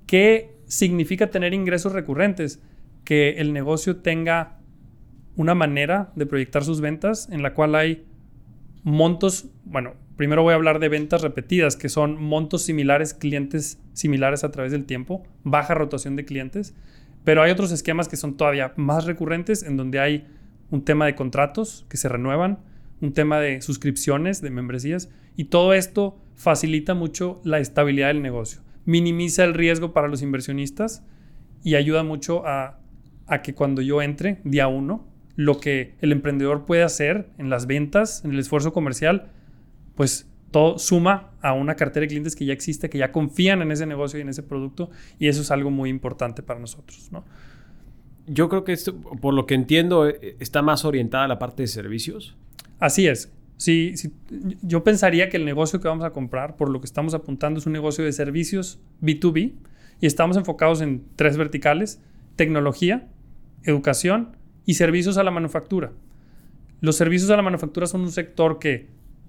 ¿Qué 0.06 0.56
significa 0.66 1.30
tener 1.30 1.54
ingresos 1.54 1.92
recurrentes? 1.92 2.60
Que 3.04 3.30
el 3.38 3.54
negocio 3.54 3.96
tenga 3.96 4.58
una 5.36 5.54
manera 5.54 6.12
de 6.14 6.26
proyectar 6.26 6.64
sus 6.64 6.80
ventas 6.80 7.28
en 7.30 7.42
la 7.42 7.54
cual 7.54 7.74
hay 7.74 8.04
montos, 8.82 9.46
bueno, 9.64 9.94
primero 10.16 10.42
voy 10.42 10.52
a 10.52 10.56
hablar 10.56 10.78
de 10.78 10.88
ventas 10.88 11.22
repetidas, 11.22 11.76
que 11.76 11.88
son 11.88 12.22
montos 12.22 12.62
similares, 12.62 13.14
clientes 13.14 13.80
similares 13.92 14.44
a 14.44 14.50
través 14.50 14.72
del 14.72 14.84
tiempo, 14.84 15.22
baja 15.44 15.74
rotación 15.74 16.16
de 16.16 16.24
clientes, 16.24 16.74
pero 17.24 17.42
hay 17.42 17.50
otros 17.50 17.72
esquemas 17.72 18.08
que 18.08 18.16
son 18.16 18.36
todavía 18.36 18.72
más 18.76 19.04
recurrentes 19.04 19.62
en 19.62 19.76
donde 19.76 20.00
hay 20.00 20.26
un 20.70 20.84
tema 20.84 21.06
de 21.06 21.14
contratos 21.14 21.86
que 21.88 21.96
se 21.96 22.08
renuevan, 22.08 22.58
un 23.00 23.12
tema 23.12 23.38
de 23.40 23.60
suscripciones, 23.62 24.40
de 24.40 24.50
membresías, 24.50 25.10
y 25.36 25.44
todo 25.44 25.74
esto 25.74 26.18
facilita 26.34 26.94
mucho 26.94 27.40
la 27.44 27.58
estabilidad 27.58 28.08
del 28.08 28.22
negocio, 28.22 28.62
minimiza 28.84 29.44
el 29.44 29.54
riesgo 29.54 29.92
para 29.92 30.08
los 30.08 30.22
inversionistas 30.22 31.04
y 31.62 31.74
ayuda 31.76 32.02
mucho 32.02 32.46
a, 32.46 32.78
que 33.42 33.54
cuando 33.54 33.80
yo 33.80 34.02
entre 34.02 34.40
día 34.44 34.68
uno, 34.68 35.08
lo 35.36 35.60
que 35.60 35.94
el 36.00 36.12
emprendedor 36.12 36.66
puede 36.66 36.82
hacer 36.82 37.28
en 37.38 37.50
las 37.50 37.66
ventas, 37.66 38.24
en 38.24 38.32
el 38.32 38.38
esfuerzo 38.38 38.72
comercial, 38.72 39.30
pues 39.94 40.28
todo 40.50 40.78
suma 40.78 41.30
a 41.40 41.54
una 41.54 41.74
cartera 41.74 42.02
de 42.02 42.08
clientes 42.08 42.36
que 42.36 42.44
ya 42.44 42.52
existe, 42.52 42.90
que 42.90 42.98
ya 42.98 43.10
confían 43.10 43.62
en 43.62 43.72
ese 43.72 43.86
negocio 43.86 44.18
y 44.18 44.22
en 44.22 44.28
ese 44.28 44.42
producto, 44.42 44.90
y 45.18 45.28
eso 45.28 45.40
es 45.40 45.50
algo 45.50 45.70
muy 45.70 45.88
importante 45.88 46.42
para 46.42 46.60
nosotros, 46.60 47.10
¿no? 47.10 47.24
Yo 48.26 48.48
creo 48.48 48.62
que 48.62 48.72
esto, 48.72 48.94
por 49.00 49.34
lo 49.34 49.46
que 49.46 49.54
entiendo, 49.54 50.08
eh, 50.08 50.36
está 50.38 50.62
más 50.62 50.84
orientada 50.84 51.24
a 51.24 51.28
la 51.28 51.38
parte 51.40 51.64
de 51.64 51.66
servicios. 51.66 52.36
Así 52.78 53.08
es. 53.08 53.32
Si, 53.56 53.94
yo 54.62 54.84
pensaría 54.84 55.28
que 55.28 55.36
el 55.36 55.44
negocio 55.44 55.80
que 55.80 55.88
vamos 55.88 56.04
a 56.04 56.10
comprar, 56.10 56.56
por 56.56 56.68
lo 56.68 56.80
que 56.80 56.86
estamos 56.86 57.14
apuntando, 57.14 57.58
es 57.58 57.66
un 57.66 57.72
negocio 57.72 58.04
de 58.04 58.12
servicios 58.12 58.80
B2B 59.00 59.54
y 60.00 60.06
estamos 60.06 60.36
enfocados 60.36 60.80
en 60.82 61.04
tres 61.16 61.36
verticales, 61.36 62.00
tecnología, 62.36 63.08
educación 63.64 64.36
y 64.64 64.74
servicios 64.74 65.18
a 65.18 65.24
la 65.24 65.30
manufactura. 65.30 65.92
Los 66.80 66.96
servicios 66.96 67.30
a 67.30 67.36
la 67.36 67.42
manufactura 67.42 67.86
son 67.86 68.02
un 68.02 68.12
sector 68.12 68.58
que 68.58 68.88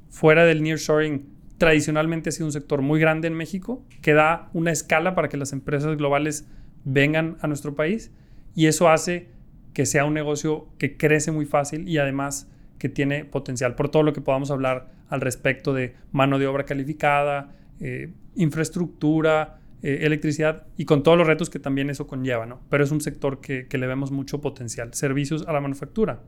fuera 0.09 0.45
del 0.45 0.63
nearshoring 0.63 1.33
tradicionalmente 1.57 2.29
ha 2.29 2.31
sido 2.31 2.47
un 2.47 2.51
sector 2.51 2.81
muy 2.81 2.99
grande 2.99 3.27
en 3.27 3.35
México, 3.35 3.83
que 4.01 4.13
da 4.13 4.49
una 4.53 4.71
escala 4.71 5.15
para 5.15 5.29
que 5.29 5.37
las 5.37 5.53
empresas 5.53 5.95
globales 5.97 6.47
vengan 6.83 7.37
a 7.41 7.47
nuestro 7.47 7.75
país 7.75 8.11
y 8.55 8.67
eso 8.67 8.89
hace 8.89 9.29
que 9.73 9.85
sea 9.85 10.05
un 10.05 10.13
negocio 10.13 10.67
que 10.77 10.97
crece 10.97 11.31
muy 11.31 11.45
fácil 11.45 11.87
y 11.87 11.97
además 11.97 12.49
que 12.77 12.89
tiene 12.89 13.25
potencial 13.25 13.75
por 13.75 13.89
todo 13.89 14.03
lo 14.03 14.13
que 14.13 14.21
podamos 14.21 14.51
hablar 14.51 14.91
al 15.09 15.21
respecto 15.21 15.73
de 15.73 15.95
mano 16.11 16.37
de 16.37 16.47
obra 16.47 16.65
calificada, 16.65 17.55
eh, 17.79 18.11
infraestructura, 18.35 19.59
eh, 19.83 20.05
electricidad 20.05 20.63
y 20.77 20.85
con 20.85 21.03
todos 21.03 21.17
los 21.17 21.27
retos 21.27 21.49
que 21.49 21.59
también 21.59 21.89
eso 21.89 22.07
conlleva, 22.07 22.45
¿no? 22.45 22.61
Pero 22.69 22.85
es 22.85 22.91
un 22.91 23.01
sector 23.01 23.41
que, 23.41 23.67
le 23.69 23.85
vemos 23.85 24.11
mucho 24.11 24.39
potencial, 24.39 24.93
servicios 24.93 25.45
a 25.45 25.51
la 25.51 25.59
manufactura. 25.59 26.21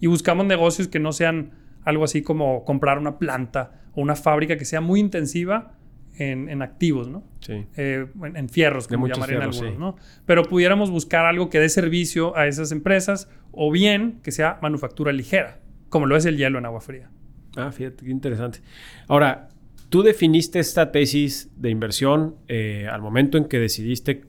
Y 0.00 0.06
buscamos 0.06 0.46
negocios 0.46 0.88
que 0.88 0.98
no 0.98 1.12
sean 1.12 1.50
algo 1.84 2.04
así 2.04 2.22
como 2.22 2.64
comprar 2.64 2.98
una 2.98 3.18
planta 3.18 3.82
o 3.92 4.00
una 4.00 4.16
fábrica 4.16 4.56
que 4.56 4.64
sea 4.64 4.80
muy 4.80 5.00
intensiva 5.00 5.74
en, 6.16 6.62
activos, 6.62 7.08
¿no? 7.08 7.24
Sí. 7.40 7.66
Eh, 7.76 8.06
en, 8.34 8.48
fierros, 8.48 8.88
como 8.88 9.06
llamarían 9.06 9.42
algunos, 9.42 9.78
¿no? 9.78 9.96
Pero 10.24 10.44
pudiéramos 10.44 10.90
buscar 10.90 11.26
algo 11.26 11.50
que 11.50 11.60
dé 11.60 11.68
servicio 11.68 12.34
a 12.38 12.46
esas 12.46 12.72
empresas 12.72 13.28
o 13.52 13.70
bien 13.70 14.18
que 14.22 14.32
sea 14.32 14.58
manufactura 14.62 15.12
ligera, 15.12 15.60
como 15.90 16.06
lo 16.06 16.16
es 16.16 16.24
el 16.24 16.38
hielo 16.38 16.58
en 16.58 16.64
agua 16.64 16.80
fría. 16.80 17.10
Ah, 17.54 17.70
fíjate, 17.70 18.06
qué 18.06 18.10
interesante. 18.10 18.60
Ahora, 19.08 19.50
tú 19.88 20.02
definiste 20.02 20.58
esta 20.58 20.92
tesis 20.92 21.50
de 21.56 21.70
inversión 21.70 22.36
eh, 22.48 22.86
al 22.90 23.00
momento 23.00 23.38
en 23.38 23.46
que 23.46 23.58
decidiste 23.58 24.22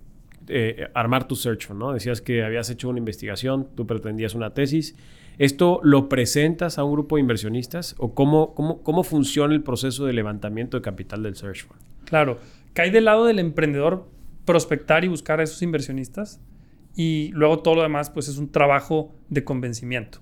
eh, 0.48 0.88
armar 0.94 1.28
tu 1.28 1.36
search 1.36 1.70
¿no? 1.72 1.94
Decías 1.94 2.22
que 2.22 2.44
habías 2.44 2.70
hecho 2.70 2.90
una 2.90 3.00
investigación, 3.00 3.68
tú 3.76 3.86
pretendías 3.86 4.34
una 4.36 4.54
tesis. 4.54 4.96
¿Esto 5.38 5.80
lo 5.84 6.10
presentas 6.10 6.78
a 6.78 6.84
un 6.84 6.94
grupo 6.94 7.16
de 7.16 7.22
inversionistas 7.22 7.96
o 7.98 8.14
cómo, 8.14 8.54
cómo, 8.56 8.84
cómo 8.84 9.04
funciona 9.04 9.54
el 9.54 9.64
proceso 9.64 10.06
de 10.06 10.14
levantamiento 10.14 10.78
de 10.78 10.82
capital 10.82 11.24
del 11.24 11.36
search 11.36 11.66
fund? 11.66 11.80
Claro, 12.06 12.40
cae 12.74 12.92
del 12.92 13.06
lado 13.06 13.26
del 13.26 13.40
emprendedor 13.40 14.10
prospectar 14.46 15.06
y 15.06 15.08
buscar 15.08 15.40
a 15.40 15.44
esos 15.44 15.62
inversionistas 15.62 16.42
y 16.96 17.30
luego 17.34 17.60
todo 17.60 17.76
lo 17.76 17.84
demás 17.84 18.10
pues 18.10 18.28
es 18.28 18.38
un 18.38 18.52
trabajo 18.52 19.14
de 19.30 19.44
convencimiento. 19.44 20.20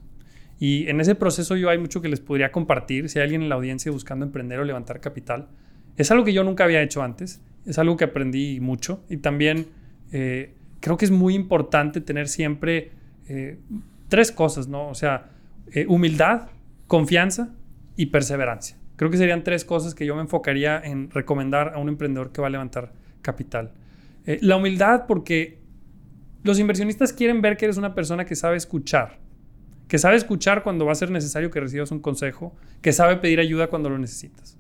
Y 0.60 0.88
en 0.90 1.00
ese 1.00 1.16
proceso 1.16 1.56
yo 1.56 1.70
hay 1.70 1.78
mucho 1.78 2.02
que 2.02 2.10
les 2.10 2.20
podría 2.20 2.52
compartir 2.52 3.10
si 3.10 3.20
hay 3.20 3.24
alguien 3.24 3.44
en 3.44 3.50
la 3.50 3.56
audiencia 3.56 3.92
buscando 3.92 4.26
emprender 4.26 4.60
o 4.60 4.64
levantar 4.64 5.00
capital. 5.00 5.50
Es 5.98 6.12
algo 6.12 6.24
que 6.24 6.34
yo 6.34 6.44
nunca 6.44 6.64
había 6.64 6.82
hecho 6.82 7.04
antes, 7.04 7.42
es 7.66 7.78
algo 7.78 7.98
que 7.98 8.06
aprendí 8.06 8.60
mucho 8.60 9.04
y 9.10 9.18
también 9.18 9.68
eh, 10.12 10.56
creo 10.80 10.98
que 10.98 11.06
es 11.06 11.12
muy 11.12 11.36
importante 11.36 12.02
tener 12.02 12.28
siempre 12.28 12.92
eh, 13.28 13.60
tres 14.08 14.32
cosas, 14.32 14.68
¿no? 14.68 14.88
O 14.90 14.96
sea, 14.96 15.30
eh, 15.74 15.86
humildad, 15.88 16.48
confianza 16.88 17.54
y 17.96 18.08
perseverancia. 18.08 18.78
Creo 18.96 19.12
que 19.12 19.18
serían 19.18 19.44
tres 19.44 19.66
cosas 19.66 19.94
que 19.94 20.06
yo 20.06 20.16
me 20.16 20.22
enfocaría 20.22 20.80
en 20.80 21.12
recomendar 21.12 21.74
a 21.76 21.78
un 21.78 21.90
emprendedor 21.90 22.32
que 22.32 22.42
va 22.42 22.48
a 22.48 22.52
levantar 22.52 22.94
capital. 23.22 23.74
la 24.26 24.56
humildad 24.58 25.06
porque 25.08 25.60
los 26.44 26.60
inversionistas 26.60 27.14
quieren 27.14 27.42
ver 27.42 27.58
que 27.58 27.66
eres 27.66 27.78
una 27.78 27.94
persona 27.94 28.26
que 28.26 28.36
sabe 28.36 28.58
escuchar, 28.58 29.20
que 29.88 29.98
sabe 29.98 30.16
escuchar 30.16 30.64
cuando 30.64 30.86
va 30.86 30.92
a 30.92 30.96
ser 30.96 31.12
necesario 31.12 31.50
que 31.50 31.60
recibas 31.60 31.92
un 31.92 32.00
consejo, 32.00 32.56
que 32.82 32.94
sabe 32.94 33.18
pedir 33.18 33.40
ayuda 33.40 33.68
cuando 33.68 33.90
lo 33.90 33.98
necesitas. 33.98 34.58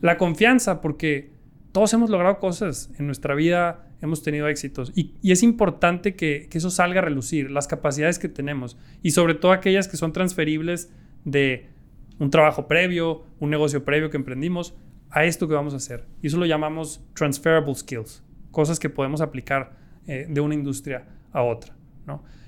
La 0.00 0.18
confianza 0.18 0.80
porque 0.80 1.30
todos 1.72 1.92
hemos 1.94 2.10
logrado 2.10 2.38
cosas 2.38 2.90
en 2.98 3.06
nuestra 3.06 3.34
vida, 3.34 3.86
hemos 4.02 4.22
tenido 4.22 4.48
éxitos 4.48 4.92
y, 4.94 5.14
es 5.22 5.42
importante 5.42 6.16
que, 6.16 6.48
eso 6.52 6.70
salga 6.70 7.00
a 7.00 7.04
relucir, 7.04 7.50
las 7.50 7.68
capacidades 7.68 8.18
que 8.18 8.28
tenemos 8.28 8.76
y 9.02 9.12
sobre 9.12 9.34
todo 9.34 9.52
aquellas 9.52 9.88
que 9.88 9.96
son 9.96 10.12
transferibles 10.12 10.92
de 11.24 11.70
un 12.18 12.30
trabajo 12.30 12.66
previo, 12.66 13.24
un 13.40 13.50
negocio 13.50 13.84
previo 13.84 14.10
que 14.10 14.16
emprendimos, 14.16 14.74
a 15.10 15.24
esto 15.24 15.46
que 15.46 15.54
vamos 15.54 15.74
a 15.74 15.76
hacer. 15.76 16.06
Y 16.22 16.28
eso 16.28 16.38
lo 16.38 16.46
llamamos 16.46 17.04
transferable 17.14 17.74
skills, 17.74 18.24
cosas 18.50 18.80
que 18.80 18.88
podemos 18.88 19.20
aplicar 19.20 19.76
eh, 20.06 20.26
de 20.28 20.40
una 20.40 20.54
industria 20.54 21.06
a 21.32 21.42
otra. 21.42 21.74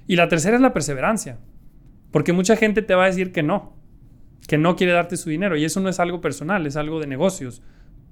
Y 0.06 0.16
la 0.16 0.28
tercera 0.28 0.56
es 0.56 0.60
la 0.60 0.74
perseverancia, 0.74 1.38
porque 2.14 2.32
mucha 2.32 2.56
gente 2.56 2.80
te 2.80 2.94
va 2.94 3.02
a 3.02 3.08
decir 3.08 3.30
que 3.32 3.42
no, 3.42 3.76
que 4.48 4.56
no 4.56 4.74
quiere 4.76 4.94
darte 4.94 5.18
su 5.18 5.28
dinero 5.28 5.58
y 5.58 5.66
eso 5.66 5.80
no 5.80 5.90
es 5.90 6.00
algo 6.00 6.22
personal, 6.22 6.66
es 6.66 6.76
algo 6.76 6.98
de 7.00 7.06
negocios 7.06 7.60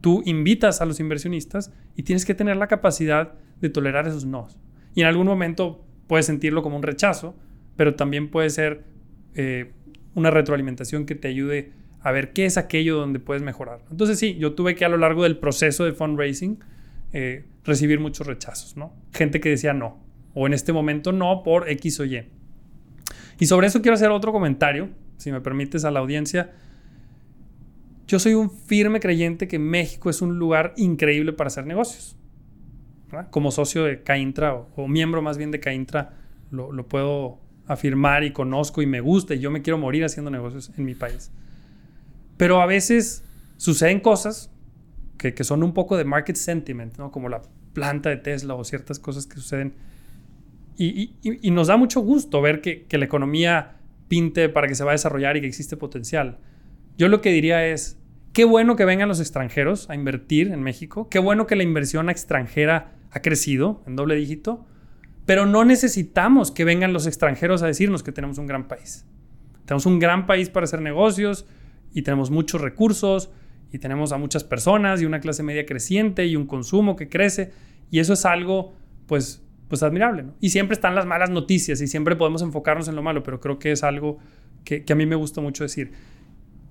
tú 0.03 0.23
invitas 0.27 0.83
a 0.83 0.85
los 0.85 1.01
inversionistas 1.01 1.73
y 1.97 2.03
tienes 2.03 2.27
que 2.27 2.35
tener 2.35 2.57
la 2.57 2.67
capacidad 2.67 3.33
de 3.63 3.71
tolerar 3.71 4.07
esos 4.07 4.27
no. 4.27 4.49
Y 4.95 5.01
en 5.01 5.07
algún 5.07 5.27
momento 5.27 5.83
puedes 6.09 6.27
sentirlo 6.27 6.63
como 6.63 6.77
un 6.77 6.83
rechazo, 6.83 7.35
pero 7.77 7.95
también 7.95 8.29
puede 8.29 8.51
ser 8.51 8.85
eh, 9.35 9.73
una 10.15 10.31
retroalimentación 10.31 11.07
que 11.07 11.15
te 11.15 11.29
ayude 11.29 11.73
a 12.01 12.11
ver 12.11 12.33
qué 12.33 12.45
es 12.45 12.59
aquello 12.59 12.97
donde 12.97 13.21
puedes 13.21 13.43
mejorar. 13.43 13.81
Entonces 13.91 14.19
sí, 14.19 14.35
yo 14.35 14.55
tuve 14.55 14.75
que 14.75 14.85
a 14.85 14.89
lo 14.89 14.99
largo 14.99 15.23
del 15.23 15.39
proceso 15.39 15.85
de 15.85 15.93
fundraising 15.93 16.59
eh, 17.13 17.45
recibir 17.65 18.01
muchos 18.01 18.27
rechazos, 18.27 18.77
¿no? 18.77 18.93
Gente 19.13 19.41
que 19.41 19.51
decía 19.51 19.73
no, 19.73 20.03
o 20.35 20.49
en 20.49 20.53
este 20.53 20.73
momento 20.73 21.13
no 21.13 21.45
por 21.45 21.71
X 21.71 22.01
o 22.01 22.05
Y. 22.05 22.27
Y 23.43 23.47
sobre 23.47 23.67
eso 23.67 23.83
quiero 23.83 23.97
hacer 23.97 24.09
otro 24.13 24.31
comentario, 24.31 24.91
si 25.17 25.33
me 25.33 25.41
permites 25.41 25.85
a 25.85 25.91
la 25.91 25.99
audiencia. 25.99 26.53
Yo 28.07 28.21
soy 28.21 28.35
un 28.35 28.49
firme 28.53 29.01
creyente 29.01 29.49
que 29.49 29.59
México 29.59 30.11
es 30.11 30.23
un 30.23 30.39
lugar 30.39 30.75
increíble 30.77 31.33
para 31.33 31.49
hacer 31.49 31.67
negocios. 31.67 32.17
Como 33.31 33.51
socio 33.51 33.83
de 33.83 34.05
Caintra 34.05 34.55
o, 34.55 34.87
miembro 34.87 35.23
más 35.23 35.39
bien 35.39 35.51
de 35.51 35.59
Caintra, 35.59 36.13
lo, 36.53 36.71
lo, 36.71 36.87
puedo 36.87 37.41
afirmar 37.67 38.23
y 38.23 38.31
conozco 38.31 38.81
y 38.81 38.87
me 38.87 39.01
gusta 39.01 39.35
y 39.35 39.41
yo 39.41 39.51
me 39.51 39.61
quiero 39.61 39.77
morir 39.77 40.05
haciendo 40.05 40.31
negocios 40.31 40.71
en 40.79 40.85
mi 40.85 40.95
país. 40.95 41.33
Pero 42.37 42.63
a 42.63 42.67
veces 42.67 43.25
suceden 43.57 43.99
cosas 43.99 44.53
que, 45.19 45.35
que 45.35 45.43
son 45.43 45.65
un 45.65 45.75
poco 45.75 45.97
de 45.97 46.05
market 46.05 46.37
sentiment, 46.37 46.97
¿no? 46.97 47.11
como 47.11 47.29
la 47.29 47.43
planta 47.73 48.09
de 48.09 48.19
Tesla 48.19 48.55
o 48.55 48.63
ciertas 48.63 49.01
cosas 49.01 49.27
que 49.27 49.35
suceden. 49.35 49.75
Y, 50.77 51.15
nos 51.51 51.69
da 51.69 51.77
mucho 51.77 52.01
gusto 52.01 52.41
ver 52.41 52.61
que, 52.61 52.85
que 52.85 52.99
la 52.99 53.05
economía 53.05 53.77
pinte 54.09 54.49
para 54.49 54.69
que 54.69 54.75
se 54.75 54.85
va 54.85 54.91
a 54.91 54.95
desarrollar 54.95 55.37
y 55.37 55.41
que 55.41 55.47
existe 55.47 55.77
potencial. 55.77 56.39
Yo 56.99 57.09
lo 57.09 57.21
que 57.21 57.31
diría 57.31 57.67
es, 57.67 57.99
qué 58.33 58.45
bueno 58.45 58.77
que 58.77 58.85
vengan 58.85 59.09
los 59.09 59.21
extranjeros 59.21 59.89
a 59.91 59.95
invertir 59.95 60.49
en 60.49 60.63
México, 60.63 61.09
qué 61.09 61.19
bueno 61.19 61.47
que 61.47 61.57
la 61.57 61.63
inversión 61.63 62.11
extranjera 62.11 62.93
ha 63.11 63.21
crecido 63.21 63.83
en 63.87 63.97
doble 63.97 64.15
dígito, 64.15 64.67
pero 65.27 65.47
no 65.47 65.65
necesitamos 65.65 66.51
que 66.51 66.65
vengan 66.65 66.93
los 66.93 67.07
extranjeros 67.07 67.63
a 67.63 67.67
decirnos 67.67 68.03
que 68.03 68.13
tenemos 68.13 68.39
un 68.39 68.47
gran 68.47 68.69
país. 68.69 69.07
Tenemos 69.65 69.87
un 69.87 69.99
gran 69.99 70.27
país 70.27 70.49
para 70.49 70.65
hacer 70.65 70.81
negocios 70.81 71.47
y 71.93 72.03
tenemos 72.03 72.31
muchos 72.31 72.61
recursos 72.61 73.31
y 73.71 73.79
tenemos 73.79 74.13
a 74.13 74.19
muchas 74.19 74.45
personas 74.45 75.01
y 75.01 75.07
una 75.07 75.21
clase 75.21 75.43
media 75.43 75.65
creciente 75.65 76.27
y 76.27 76.37
un 76.37 76.47
consumo 76.47 76.97
que 76.97 77.09
crece 77.09 77.53
y 77.91 78.01
eso 78.01 78.15
es 78.15 78.25
algo 78.25 78.75
pues 79.07 79.43
pues 79.73 79.83
admirable. 79.83 80.27
Y 80.39 80.51
siempre 80.51 80.75
están 80.75 80.95
las 80.95 81.07
malas 81.07 81.31
noticias 81.31 81.81
y 81.81 81.87
siempre 81.87 82.15
podemos 82.15 82.43
enfocarnos 82.43 82.89
en 82.89 82.95
lo 82.95 83.03
malo, 83.03 83.23
pero 83.23 83.41
creo 83.41 83.59
que 83.59 83.73
es 83.73 83.83
algo 83.83 84.19
que, 84.65 84.85
que 84.85 84.93
a 84.93 84.97
mí 84.97 85.07
me 85.07 85.17
gusta 85.17 85.41
mucho 85.41 85.65
decir. 85.65 85.93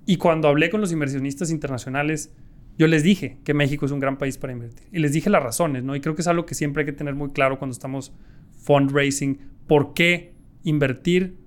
Y 0.06 0.18
cuando 0.18 0.46
hablé 0.46 0.70
con 0.70 0.80
los 0.80 0.92
inversionistas 0.92 1.50
internacionales, 1.50 2.32
yo 2.78 2.86
les 2.86 3.02
dije 3.02 3.38
que 3.42 3.54
México 3.54 3.86
es 3.86 3.90
un 3.90 3.98
gran 3.98 4.18
país 4.18 4.38
para 4.38 4.52
invertir. 4.52 4.86
Y 4.92 5.00
les 5.00 5.12
dije 5.12 5.30
las 5.30 5.42
razones, 5.42 5.82
¿no? 5.82 5.96
Y 5.96 6.00
creo 6.00 6.14
que 6.14 6.22
es 6.22 6.28
algo 6.28 6.46
que 6.46 6.54
siempre 6.54 6.82
hay 6.82 6.86
que 6.86 6.92
tener 6.92 7.16
muy 7.16 7.32
claro 7.32 7.58
cuando 7.58 7.72
estamos 7.72 8.12
fundraising. 8.58 9.40
¿Por 9.66 9.94
qué 9.94 10.36
invertir 10.62 11.38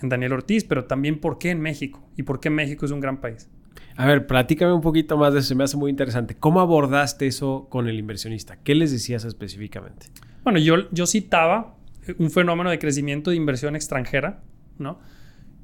en 0.00 0.08
Daniel 0.08 0.32
Ortiz? 0.32 0.64
Pero 0.64 0.86
también 0.86 1.20
por 1.20 1.36
qué 1.36 1.50
en 1.50 1.60
México. 1.60 2.08
Y 2.16 2.22
por 2.22 2.40
qué 2.40 2.48
México 2.48 2.86
es 2.86 2.90
un 2.90 3.00
gran 3.00 3.20
país. 3.20 3.50
A 3.96 4.06
ver, 4.06 4.26
platícame 4.26 4.72
un 4.72 4.80
poquito 4.80 5.16
más 5.16 5.32
de 5.32 5.40
eso. 5.40 5.48
Se 5.48 5.54
me 5.54 5.64
hace 5.64 5.76
muy 5.76 5.90
interesante. 5.90 6.34
¿Cómo 6.34 6.60
abordaste 6.60 7.26
eso 7.26 7.66
con 7.68 7.88
el 7.88 7.98
inversionista? 7.98 8.56
¿Qué 8.56 8.74
les 8.74 8.90
decías 8.90 9.24
específicamente? 9.24 10.06
Bueno, 10.44 10.58
yo, 10.58 10.90
yo 10.90 11.06
citaba 11.06 11.76
un 12.18 12.30
fenómeno 12.30 12.70
de 12.70 12.78
crecimiento 12.78 13.30
de 13.30 13.36
inversión 13.36 13.76
extranjera, 13.76 14.42
¿no? 14.78 14.98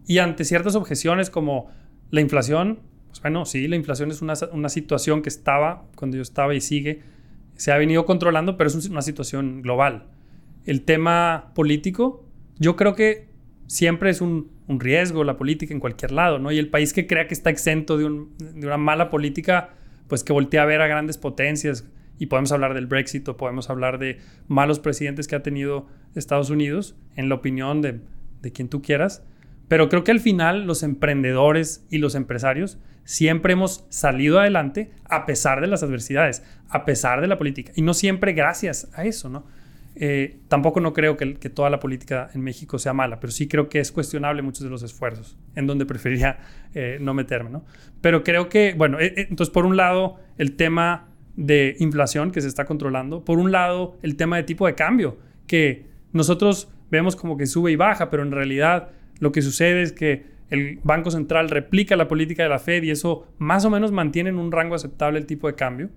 Y 0.06 0.18
ante 0.18 0.44
ciertas 0.44 0.74
objeciones 0.74 1.30
como 1.30 1.70
la 2.10 2.20
inflación, 2.20 2.80
pues 3.08 3.20
bueno, 3.20 3.44
sí, 3.44 3.66
la 3.66 3.76
inflación 3.76 4.10
es 4.10 4.22
una, 4.22 4.34
una, 4.52 4.68
situación 4.68 5.22
que 5.22 5.28
estaba 5.28 5.86
cuando 5.96 6.16
yo 6.16 6.22
estaba 6.22 6.54
y 6.54 6.60
sigue, 6.60 7.02
se 7.56 7.72
ha 7.72 7.76
venido 7.76 8.06
controlando, 8.06 8.56
pero 8.56 8.68
es 8.68 8.88
una 8.88 9.02
situación 9.02 9.62
global. 9.62 10.06
El 10.64 10.82
tema 10.82 11.52
político, 11.54 12.24
yo 12.58 12.76
creo 12.76 12.94
que 12.94 13.28
siempre 13.68 14.10
es 14.10 14.20
un, 14.20 14.50
riesgo 14.66 15.22
la 15.22 15.36
política 15.36 15.72
en 15.72 15.78
cualquier 15.78 16.10
lado, 16.10 16.40
¿no? 16.40 16.50
Y 16.50 16.58
el 16.58 16.68
país 16.68 16.92
que 16.92 17.06
crea 17.06 17.28
que 17.28 17.34
está 17.34 17.50
exento 17.50 17.96
de 17.96 18.04
una 18.04 18.76
mala 18.76 19.08
política, 19.08 19.70
pues 20.08 20.24
que 20.24 20.32
voltea 20.32 20.62
a 20.62 20.66
ver 20.66 20.80
a 20.80 20.88
grandes 20.88 21.16
potencias, 21.16 21.86
y 22.18 22.26
podemos 22.26 22.52
hablar 22.52 22.74
del 22.74 22.86
Brexit 22.86 23.28
o 23.28 23.36
podemos 23.36 23.70
hablar 23.70 23.98
de 23.98 24.18
malos 24.48 24.80
presidentes 24.80 25.28
que 25.28 25.36
ha 25.36 25.42
tenido 25.42 25.86
Estados 26.14 26.50
Unidos, 26.50 26.96
en 27.14 27.28
la 27.28 27.36
opinión 27.36 27.80
de, 27.80 28.00
de 28.42 28.52
quien 28.52 28.68
tú 28.68 28.82
quieras, 28.82 29.24
Pero 29.68 29.88
creo 29.90 30.02
que 30.02 30.12
al 30.12 30.20
final 30.20 30.66
los 30.66 30.82
emprendedores 30.82 31.86
y 31.90 31.98
los 31.98 32.14
empresarios 32.14 32.78
siempre 33.04 33.52
hemos 33.52 33.84
salido 33.90 34.40
adelante 34.40 34.90
a 35.04 35.26
pesar 35.26 35.60
de 35.60 35.66
las 35.66 35.82
adversidades, 35.82 36.42
a 36.70 36.84
pesar 36.84 37.20
de 37.20 37.26
la 37.26 37.36
política. 37.36 37.72
Y 37.76 37.82
no 37.82 37.92
siempre 37.92 38.32
gracias 38.32 38.88
a 38.94 39.04
eso, 39.04 39.28
¿no? 39.28 39.44
Eh, 40.00 40.38
tampoco 40.46 40.80
no 40.80 40.92
creo 40.92 41.16
que, 41.16 41.26
toda 41.50 41.70
la 41.70 41.80
política 41.80 42.30
en 42.32 42.42
México 42.42 42.78
sea 42.78 42.92
mala, 42.92 43.18
pero 43.18 43.32
sí 43.32 43.48
creo 43.48 43.68
que 43.68 43.80
es 43.80 43.90
cuestionable 43.90 44.42
muchos 44.42 44.62
de 44.62 44.70
los 44.70 44.84
esfuerzos, 44.84 45.36
en 45.56 45.66
donde 45.66 45.86
preferiría 45.86 46.38
eh, 46.72 46.98
no 47.00 47.14
meterme, 47.14 47.50
¿no? 47.50 47.64
Pero 48.00 48.22
creo 48.22 48.48
que, 48.48 48.74
bueno, 48.74 49.00
eh, 49.00 49.12
entonces 49.16 49.52
por 49.52 49.66
un 49.66 49.76
lado 49.76 50.20
el 50.36 50.54
tema 50.54 51.08
de 51.34 51.74
inflación 51.80 52.30
que 52.30 52.40
se 52.40 52.46
está 52.46 52.64
controlando, 52.64 53.24
por 53.24 53.40
un 53.40 53.50
lado 53.50 53.98
el 54.02 54.14
tema 54.14 54.36
de 54.36 54.44
tipo 54.44 54.68
de 54.68 54.76
cambio, 54.76 55.18
que 55.48 55.86
nosotros 56.12 56.70
vemos 56.92 57.16
como 57.16 57.36
que 57.36 57.46
sube 57.46 57.72
y 57.72 57.76
baja, 57.76 58.08
pero 58.08 58.22
en 58.22 58.30
realidad 58.30 58.90
lo 59.18 59.32
que 59.32 59.42
sucede 59.42 59.82
es 59.82 59.90
que 59.90 60.26
el 60.50 60.78
Banco 60.84 61.10
Central 61.10 61.50
replica 61.50 61.96
la 61.96 62.06
política 62.06 62.44
de 62.44 62.50
la 62.50 62.60
Fed 62.60 62.84
y 62.84 62.90
eso 62.90 63.26
más 63.38 63.64
o 63.64 63.70
menos 63.70 63.90
mantiene 63.90 64.30
en 64.30 64.38
un 64.38 64.52
rango 64.52 64.76
aceptable 64.76 65.18
el 65.18 65.26
tipo 65.26 65.48
de 65.48 65.56
cambio 65.56 65.90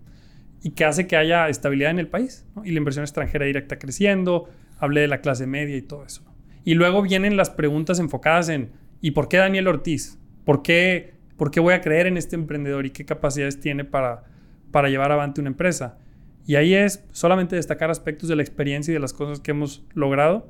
y 0.62 0.71
que 0.71 0.86
hace 0.86 1.08
que 1.08 1.17
haya 1.17 1.50
estabilidad 1.50 1.91
en 1.91 2.00
el 2.00 2.08
país. 2.08 2.45
Y 2.63 2.71
la 2.71 2.78
inversión 2.78 3.04
extranjera 3.04 3.45
directa 3.45 3.80
creciendo, 3.80 4.50
hablé 4.80 5.02
de 5.02 5.08
la 5.08 5.21
clase 5.21 5.47
media 5.47 5.76
y 5.76 5.82
todo 5.82 6.06
eso. 6.06 6.24
Y 6.63 6.76
luego 6.76 7.02
vienen 7.02 7.38
las 7.38 7.50
preguntas 7.50 8.00
enfocadas 8.00 8.50
en, 8.50 8.71
¿y 9.02 9.12
por 9.12 9.28
qué 9.28 9.38
Daniel 9.38 9.67
Ortiz? 9.67 10.19
¿Por 10.45 10.62
qué, 10.62 11.15
por 11.38 11.52
qué 11.52 11.60
voy 11.60 11.74
a 11.74 11.82
creer 11.82 12.08
en 12.08 12.17
este 12.17 12.36
emprendedor 12.36 12.86
y 12.86 12.91
qué 12.91 13.06
capacidades 13.06 13.60
tiene 13.60 13.84
para, 13.84 14.24
para 14.71 14.89
llevar 14.89 15.12
adelante 15.12 15.41
una 15.41 15.50
empresa? 15.50 15.97
Y 16.45 16.56
ahí 16.56 16.74
es 16.74 17.04
solamente 17.12 17.56
destacar 17.56 17.89
aspectos 17.89 18.30
de 18.30 18.36
la 18.36 18.41
experiencia 18.41 18.91
y 18.91 18.95
de 18.95 19.00
las 19.00 19.13
cosas 19.13 19.39
que 19.39 19.52
hemos 19.52 19.84
logrado, 19.93 20.50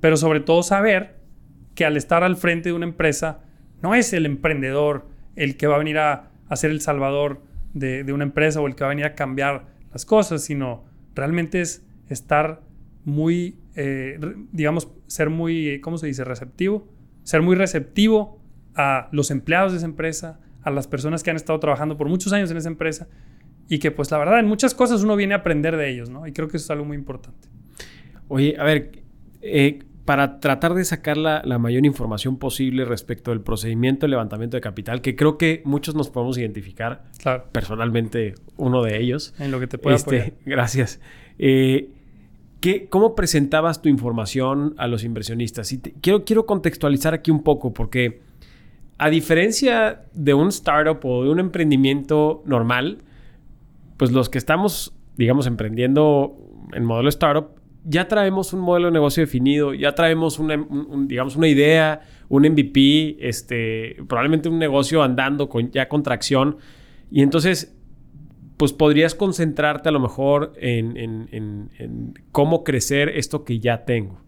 pero 0.00 0.16
sobre 0.16 0.40
todo 0.40 0.62
saber 0.62 1.16
que 1.74 1.84
al 1.84 1.96
estar 1.96 2.24
al 2.24 2.36
frente 2.36 2.68
de 2.68 2.74
una 2.74 2.86
empresa, 2.86 3.40
no 3.82 3.94
es 3.94 4.12
el 4.12 4.26
emprendedor 4.26 5.08
el 5.36 5.56
que 5.56 5.66
va 5.66 5.76
a 5.76 5.78
venir 5.78 5.98
a, 5.98 6.30
a 6.48 6.56
ser 6.56 6.70
el 6.70 6.80
salvador 6.80 7.42
de, 7.74 8.12
una 8.12 8.24
empresa 8.24 8.60
o 8.60 8.66
el 8.66 8.74
que 8.74 8.84
va 8.84 8.88
a 8.88 8.90
venir 8.90 9.06
a 9.06 9.14
cambiar 9.14 9.66
las 9.92 10.04
cosas, 10.04 10.42
sino 10.42 10.84
realmente 11.14 11.60
es 11.60 11.86
estar 12.08 12.62
muy, 13.04 13.58
eh, 13.74 14.18
digamos, 14.52 14.88
ser 15.06 15.30
muy, 15.30 15.80
¿cómo 15.80 15.98
se 15.98 16.06
dice? 16.06 16.24
Receptivo. 16.24 16.88
Ser 17.22 17.42
muy 17.42 17.56
receptivo 17.56 18.40
a 18.74 19.08
los 19.12 19.30
empleados 19.30 19.72
de 19.72 19.78
esa 19.78 19.86
empresa, 19.86 20.40
a 20.62 20.70
las 20.70 20.86
personas 20.86 21.22
que 21.22 21.30
han 21.30 21.36
estado 21.36 21.58
trabajando 21.60 21.96
por 21.96 22.08
muchos 22.08 22.32
años 22.32 22.50
en 22.50 22.56
esa 22.56 22.68
empresa 22.68 23.08
y 23.68 23.78
que 23.78 23.90
pues 23.90 24.10
la 24.10 24.18
verdad 24.18 24.40
en 24.40 24.46
muchas 24.46 24.74
cosas 24.74 25.02
uno 25.02 25.16
viene 25.16 25.34
a 25.34 25.38
aprender 25.38 25.76
de 25.76 25.90
ellos, 25.90 26.10
¿no? 26.10 26.26
Y 26.26 26.32
creo 26.32 26.48
que 26.48 26.56
eso 26.56 26.64
es 26.64 26.70
algo 26.70 26.84
muy 26.84 26.96
importante. 26.96 27.48
Oye, 28.28 28.56
a 28.58 28.64
ver, 28.64 29.02
eh, 29.42 29.80
para 30.10 30.40
tratar 30.40 30.74
de 30.74 30.84
sacar 30.84 31.16
la, 31.16 31.40
mayor 31.60 31.86
información 31.86 32.36
posible 32.36 32.84
respecto 32.84 33.30
del 33.30 33.42
procedimiento 33.42 34.06
de 34.06 34.10
levantamiento 34.10 34.56
de 34.56 34.60
capital, 34.60 35.02
que 35.02 35.14
creo 35.14 35.38
que 35.38 35.62
muchos 35.64 35.94
nos 35.94 36.10
podemos 36.10 36.36
identificar, 36.36 37.04
personalmente 37.52 38.34
uno 38.56 38.82
de 38.82 39.00
ellos. 39.00 39.34
En 39.38 39.52
lo 39.52 39.60
que 39.60 39.68
te 39.68 39.78
pueda 39.78 39.94
este, 39.94 40.34
Gracias. 40.44 41.00
Eh, 41.38 41.90
¿Cómo 42.88 43.14
presentabas 43.14 43.82
tu 43.82 43.88
información 43.88 44.74
a 44.78 44.88
los 44.88 45.04
inversionistas? 45.04 45.70
Y 45.72 45.78
quiero, 45.78 46.24
quiero 46.24 46.44
contextualizar 46.44 47.14
aquí 47.14 47.30
un 47.30 47.44
poco 47.44 47.72
porque 47.72 48.20
a 48.98 49.10
diferencia 49.10 50.06
de 50.12 50.34
un 50.34 50.48
startup 50.48 50.98
o 51.04 51.22
de 51.22 51.30
un 51.30 51.38
emprendimiento 51.38 52.42
normal, 52.46 52.98
pues 53.96 54.10
los 54.10 54.28
que 54.28 54.38
estamos, 54.38 54.92
digamos, 55.16 55.46
emprendiendo 55.46 56.36
en 56.72 56.84
modelo 56.84 57.10
startup, 57.10 57.59
ya 57.84 58.08
traemos 58.08 58.52
un 58.52 58.60
modelo 58.60 58.86
de 58.86 58.92
negocio 58.92 59.22
definido, 59.22 59.74
ya 59.74 59.94
traemos 59.94 60.38
una, 60.38 60.64
digamos, 61.06 61.36
una 61.36 61.48
idea, 61.48 62.00
un 62.28 62.42
MVP, 62.42 63.16
este, 63.20 63.96
probablemente 64.06 64.48
un 64.48 64.58
negocio 64.58 65.02
andando 65.02 65.48
con, 65.48 65.70
ya 65.70 65.88
con 65.88 66.02
tracción. 66.02 66.58
Y 67.10 67.22
entonces, 67.22 67.76
pues 68.56 68.72
podrías 68.72 69.14
concentrarte 69.14 69.88
a 69.88 69.92
lo 69.92 70.00
mejor 70.00 70.52
en, 70.56 71.70
cómo 72.30 72.62
crecer 72.62 73.08
esto 73.08 73.44
que 73.44 73.58
ya 73.58 73.84
tengo. 73.84 74.20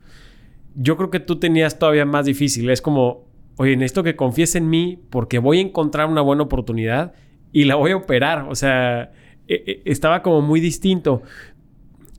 Yo 0.75 0.97
creo 0.97 1.11
que 1.11 1.21
tú 1.21 1.37
tenías 1.37 1.79
todavía 1.79 2.07
más 2.07 2.25
difícil. 2.25 2.71
Es 2.71 2.81
como, 2.81 3.27
oye, 3.57 3.77
necesito 3.77 4.03
que 4.03 4.17
confíes 4.17 4.55
en 4.55 4.71
mí 4.71 4.99
porque 5.11 5.39
voy 5.39 5.59
a 5.59 5.61
encontrar 5.61 6.09
una 6.09 6.23
buena 6.23 6.45
oportunidad 6.45 7.13
y 7.53 7.65
la 7.65 7.75
voy 7.75 7.91
a 7.91 7.97
operar. 7.97 8.47
O 8.49 8.55
sea, 8.55 9.13
e, 9.47 9.55
e, 9.67 9.83
estaba 9.85 10.23
como 10.23 10.41
muy 10.41 10.61
distinto. 10.61 11.23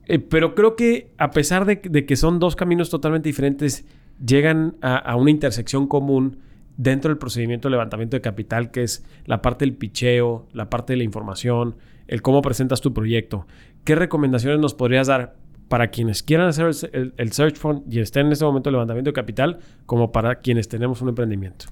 Eh, 0.06 0.18
pero 0.18 0.54
creo 0.54 0.76
que 0.76 1.10
a 1.18 1.30
pesar 1.30 1.64
de, 1.64 1.80
que 1.80 2.16
son 2.16 2.38
dos 2.38 2.56
caminos 2.56 2.90
totalmente 2.90 3.28
diferentes, 3.28 3.86
llegan 4.24 4.76
a, 4.80 5.16
una 5.16 5.30
intersección 5.30 5.86
común 5.86 6.38
dentro 6.76 7.08
del 7.08 7.18
procedimiento 7.18 7.68
de 7.68 7.72
levantamiento 7.72 8.16
de 8.16 8.20
capital, 8.20 8.70
que 8.70 8.82
es 8.82 9.04
la 9.26 9.42
parte 9.42 9.64
del 9.64 9.74
picheo, 9.74 10.46
la 10.52 10.70
parte 10.70 10.92
de 10.92 10.98
la 10.98 11.04
información, 11.04 11.76
el 12.08 12.22
cómo 12.22 12.42
presentas 12.42 12.80
tu 12.80 12.92
proyecto. 12.92 13.46
¿Qué 13.84 13.94
recomendaciones 13.94 14.60
nos 14.60 14.74
podrías 14.74 15.06
dar 15.06 15.36
para 15.68 15.88
quienes 15.88 16.22
quieran 16.22 16.48
hacer 16.48 16.70
el, 16.92 17.32
Search 17.32 17.56
Fund 17.56 17.92
y 17.92 18.00
estén 18.00 18.26
en 18.26 18.32
este 18.32 18.44
momento 18.44 18.68
de 18.68 18.72
levantamiento 18.72 19.10
de 19.10 19.14
capital, 19.14 19.58
como 19.86 20.12
para 20.12 20.36
quienes 20.36 20.68
tenemos 20.68 21.00
un 21.00 21.08
emprendimiento? 21.08 21.66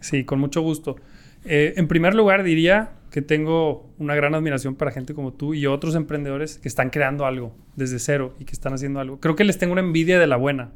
Sí, 0.00 0.24
con 0.24 0.40
mucho 0.40 0.60
gusto. 0.60 0.96
Eh, 1.44 1.74
en 1.76 1.88
primer 1.88 2.14
lugar, 2.14 2.42
diría 2.42 2.95
que 3.10 3.22
tengo 3.22 3.94
una 3.98 4.14
gran 4.14 4.34
admiración 4.34 4.74
para 4.74 4.90
gente 4.90 5.14
como 5.14 5.32
tú 5.32 5.54
y 5.54 5.66
otros 5.66 5.94
emprendedores 5.94 6.58
que 6.58 6.68
están 6.68 6.90
creando 6.90 7.24
algo 7.24 7.54
desde 7.76 7.98
cero 7.98 8.34
y 8.38 8.44
que 8.44 8.52
están 8.52 8.74
haciendo 8.74 9.00
algo. 9.00 9.20
Creo 9.20 9.36
que 9.36 9.44
les 9.44 9.58
tengo 9.58 9.72
una 9.72 9.80
envidia 9.80 10.18
de 10.18 10.26
la 10.26 10.36
buena. 10.36 10.72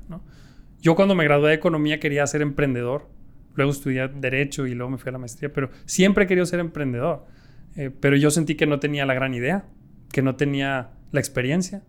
Yo 0.81 0.95
cuando 0.95 1.15
me 1.15 1.25
gradué 1.25 1.51
de 1.51 1.55
economía 1.57 2.01
quería 2.01 2.27
ser 2.27 2.43
emprendedor. 2.43 3.09
Luego 3.55 3.73
estudié 3.73 4.09
derecho 4.09 4.67
y 4.67 4.75
luego 4.75 4.91
me 4.91 4.99
fui 4.99 5.11
a 5.11 5.13
la 5.13 5.19
maestría, 5.19 5.53
pero 5.53 5.71
siempre 5.85 6.25
he 6.25 6.27
querido 6.27 6.47
ser 6.47 6.61
emprendedor. 6.61 7.27
Eh, 7.77 7.91
pero 7.91 8.17
yo 8.17 8.31
sentí 8.31 8.55
que 8.55 8.67
no 8.67 8.81
tenía 8.81 9.05
la 9.07 9.15
gran 9.15 9.35
idea, 9.35 9.65
que 10.13 10.23
no 10.23 10.37
tenía 10.37 10.91
la 11.13 11.21
experiencia 11.21 11.83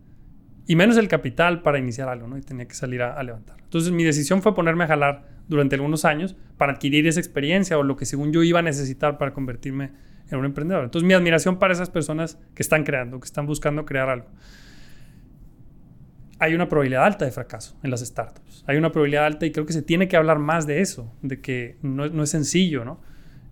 y 0.66 0.76
menos 0.76 0.96
el 0.96 1.08
capital 1.08 1.62
para 1.62 1.78
iniciar 1.78 2.08
algo, 2.08 2.28
¿no? 2.28 2.36
Y 2.36 2.42
tenía 2.42 2.66
que 2.66 2.74
salir 2.74 3.02
a, 3.02 3.14
a 3.14 3.22
levantar. 3.22 3.56
Entonces 3.62 3.92
mi 3.92 4.04
decisión 4.04 4.42
fue 4.42 4.54
ponerme 4.54 4.84
a 4.84 4.88
jalar 4.88 5.28
durante 5.48 5.76
algunos 5.76 6.04
años 6.04 6.36
para 6.56 6.72
adquirir 6.72 7.06
esa 7.06 7.20
experiencia 7.20 7.78
o 7.78 7.82
lo 7.82 7.96
que 7.96 8.06
según 8.06 8.32
yo 8.32 8.42
iba 8.42 8.58
a 8.58 8.62
necesitar 8.62 9.18
para 9.18 9.32
convertirme 9.32 9.90
en 10.32 10.38
un 10.40 10.46
emprendedor. 10.46 10.84
Entonces 10.84 11.06
mi 11.06 11.14
admiración 11.14 11.58
para 11.58 11.72
esas 11.72 11.90
personas 11.90 12.38
que 12.54 12.62
están 12.62 12.84
creando, 12.84 13.20
que 13.20 13.26
están 13.26 13.46
buscando 13.46 13.84
crear 13.84 14.08
algo. 14.08 14.26
Hay 16.38 16.54
una 16.54 16.68
probabilidad 16.68 17.04
alta 17.04 17.24
de 17.24 17.30
fracaso 17.30 17.78
en 17.82 17.90
las 17.90 18.00
startups. 18.00 18.64
Hay 18.66 18.76
una 18.76 18.90
probabilidad 18.90 19.26
alta 19.26 19.46
y 19.46 19.52
creo 19.52 19.64
que 19.64 19.72
se 19.72 19.82
tiene 19.82 20.08
que 20.08 20.16
hablar 20.16 20.38
más 20.38 20.66
de 20.66 20.80
eso, 20.80 21.14
de 21.22 21.40
que 21.40 21.76
no, 21.82 22.08
no 22.08 22.24
es 22.24 22.30
sencillo, 22.30 22.84
¿no? 22.84 23.00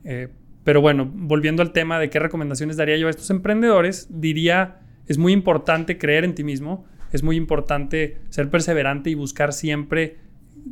Eh, 0.04 0.28
pero 0.64 0.80
bueno, 0.80 1.10
volviendo 1.12 1.62
al 1.62 1.72
tema 1.72 1.98
de 1.98 2.10
qué 2.10 2.18
recomendaciones 2.18 2.76
daría 2.76 2.96
yo 2.96 3.06
a 3.06 3.10
estos 3.10 3.30
emprendedores, 3.30 4.08
diría, 4.10 4.80
es 5.06 5.18
muy 5.18 5.32
importante 5.32 5.98
creer 5.98 6.24
en 6.24 6.34
ti 6.34 6.44
mismo, 6.44 6.84
es 7.12 7.22
muy 7.22 7.36
importante 7.36 8.18
ser 8.28 8.50
perseverante 8.50 9.10
y 9.10 9.14
buscar 9.14 9.52
siempre, 9.52 10.18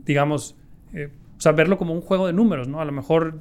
digamos, 0.05 0.57
eh, 0.93 1.11
o 1.37 1.41
sea, 1.41 1.53
verlo 1.53 1.79
como 1.79 1.95
un 1.95 2.01
juego 2.01 2.27
de 2.27 2.33
números, 2.33 2.69
¿no? 2.69 2.81
A 2.81 2.85
lo 2.85 2.93
mejor 2.93 3.39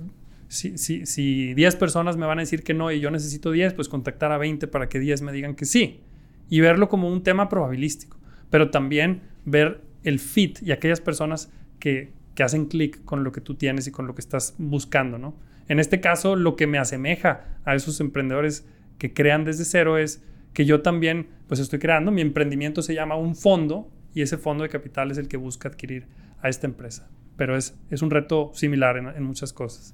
si, 0.47 0.77
si, 0.77 1.05
si 1.05 1.53
10 1.53 1.75
personas 1.75 2.17
me 2.17 2.25
van 2.25 2.39
a 2.39 2.41
decir 2.41 2.63
que 2.63 2.73
no 2.73 2.91
y 2.91 2.99
yo 2.99 3.11
necesito 3.11 3.51
10, 3.51 3.73
pues 3.73 3.89
contactar 3.89 4.31
a 4.31 4.37
20 4.37 4.67
para 4.67 4.87
que 4.87 4.99
10 4.99 5.21
me 5.21 5.31
digan 5.31 5.55
que 5.55 5.65
sí. 5.65 6.01
Y 6.49 6.61
verlo 6.61 6.87
como 6.87 7.09
un 7.11 7.23
tema 7.23 7.49
probabilístico. 7.49 8.17
Pero 8.49 8.71
también 8.71 9.21
ver 9.45 9.81
el 10.03 10.19
fit 10.19 10.61
y 10.61 10.71
aquellas 10.71 11.01
personas 11.01 11.51
que, 11.79 12.13
que 12.35 12.43
hacen 12.43 12.65
clic 12.65 13.03
con 13.03 13.23
lo 13.23 13.31
que 13.31 13.41
tú 13.41 13.55
tienes 13.55 13.87
y 13.87 13.91
con 13.91 14.07
lo 14.07 14.15
que 14.15 14.21
estás 14.21 14.55
buscando, 14.57 15.17
¿no? 15.17 15.35
En 15.67 15.79
este 15.79 15.99
caso, 15.99 16.37
lo 16.37 16.55
que 16.55 16.65
me 16.65 16.77
asemeja 16.77 17.59
a 17.65 17.75
esos 17.75 17.99
emprendedores 17.99 18.65
que 18.97 19.13
crean 19.13 19.43
desde 19.43 19.65
cero 19.65 19.97
es 19.97 20.23
que 20.53 20.63
yo 20.63 20.81
también, 20.81 21.27
pues 21.47 21.59
estoy 21.59 21.79
creando, 21.79 22.09
mi 22.09 22.21
emprendimiento 22.21 22.81
se 22.81 22.93
llama 22.93 23.17
un 23.17 23.35
fondo 23.35 23.91
y 24.13 24.21
ese 24.21 24.37
fondo 24.37 24.63
de 24.63 24.69
capital 24.69 25.11
es 25.11 25.17
el 25.17 25.27
que 25.27 25.35
busca 25.35 25.67
adquirir 25.67 26.07
a 26.41 26.47
esta 26.47 26.67
empresa 26.67 27.09
pero 27.37 27.55
es, 27.55 27.77
es 27.89 28.01
un 28.01 28.09
reto 28.09 28.51
similar 28.53 28.97
en, 28.97 29.23
muchas 29.23 29.53
cosas. 29.53 29.93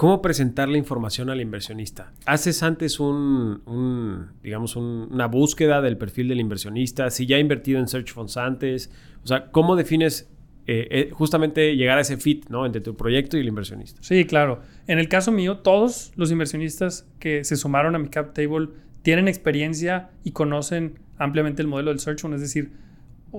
¿Cómo 0.00 0.22
presentar 0.22 0.70
la 0.70 0.78
información 0.78 1.28
al 1.28 1.42
inversionista? 1.42 2.14
¿Haces 2.24 2.62
antes 2.62 3.00
un, 3.00 4.30
digamos, 4.42 4.74
una 4.74 5.26
búsqueda 5.26 5.82
del 5.82 5.98
perfil 5.98 6.28
del 6.28 6.40
inversionista? 6.40 7.10
Si 7.10 7.26
ya 7.26 7.36
ha 7.36 7.38
invertido 7.38 7.78
en 7.78 7.86
search 7.86 8.14
funds 8.14 8.38
antes, 8.38 8.90
o 9.22 9.26
sea, 9.26 9.50
¿cómo 9.50 9.76
defines 9.76 10.30
eh, 10.66 10.88
eh, 10.90 11.10
justamente 11.12 11.76
llegar 11.76 11.98
a 11.98 12.00
ese 12.00 12.16
fit 12.16 12.48
¿no? 12.48 12.64
entre 12.64 12.80
tu 12.80 12.96
proyecto 12.96 13.36
y 13.36 13.40
el 13.40 13.48
inversionista? 13.48 14.00
Sí, 14.02 14.24
claro. 14.24 14.62
En 14.86 14.98
el 14.98 15.06
caso 15.10 15.32
mío, 15.32 15.58
todos 15.58 16.12
los 16.16 16.30
inversionistas 16.30 17.06
que 17.18 17.44
se 17.44 17.56
sumaron 17.56 17.94
a 17.94 17.98
mi 17.98 18.08
cap 18.08 18.32
table 18.32 18.70
tienen 19.02 19.28
experiencia 19.28 20.08
y 20.24 20.30
conocen 20.30 20.98
ampliamente 21.18 21.60
el 21.60 21.68
modelo 21.68 21.90
del 21.90 22.00
search 22.00 22.22
fund, 22.22 22.36
es 22.36 22.40
decir, 22.40 22.72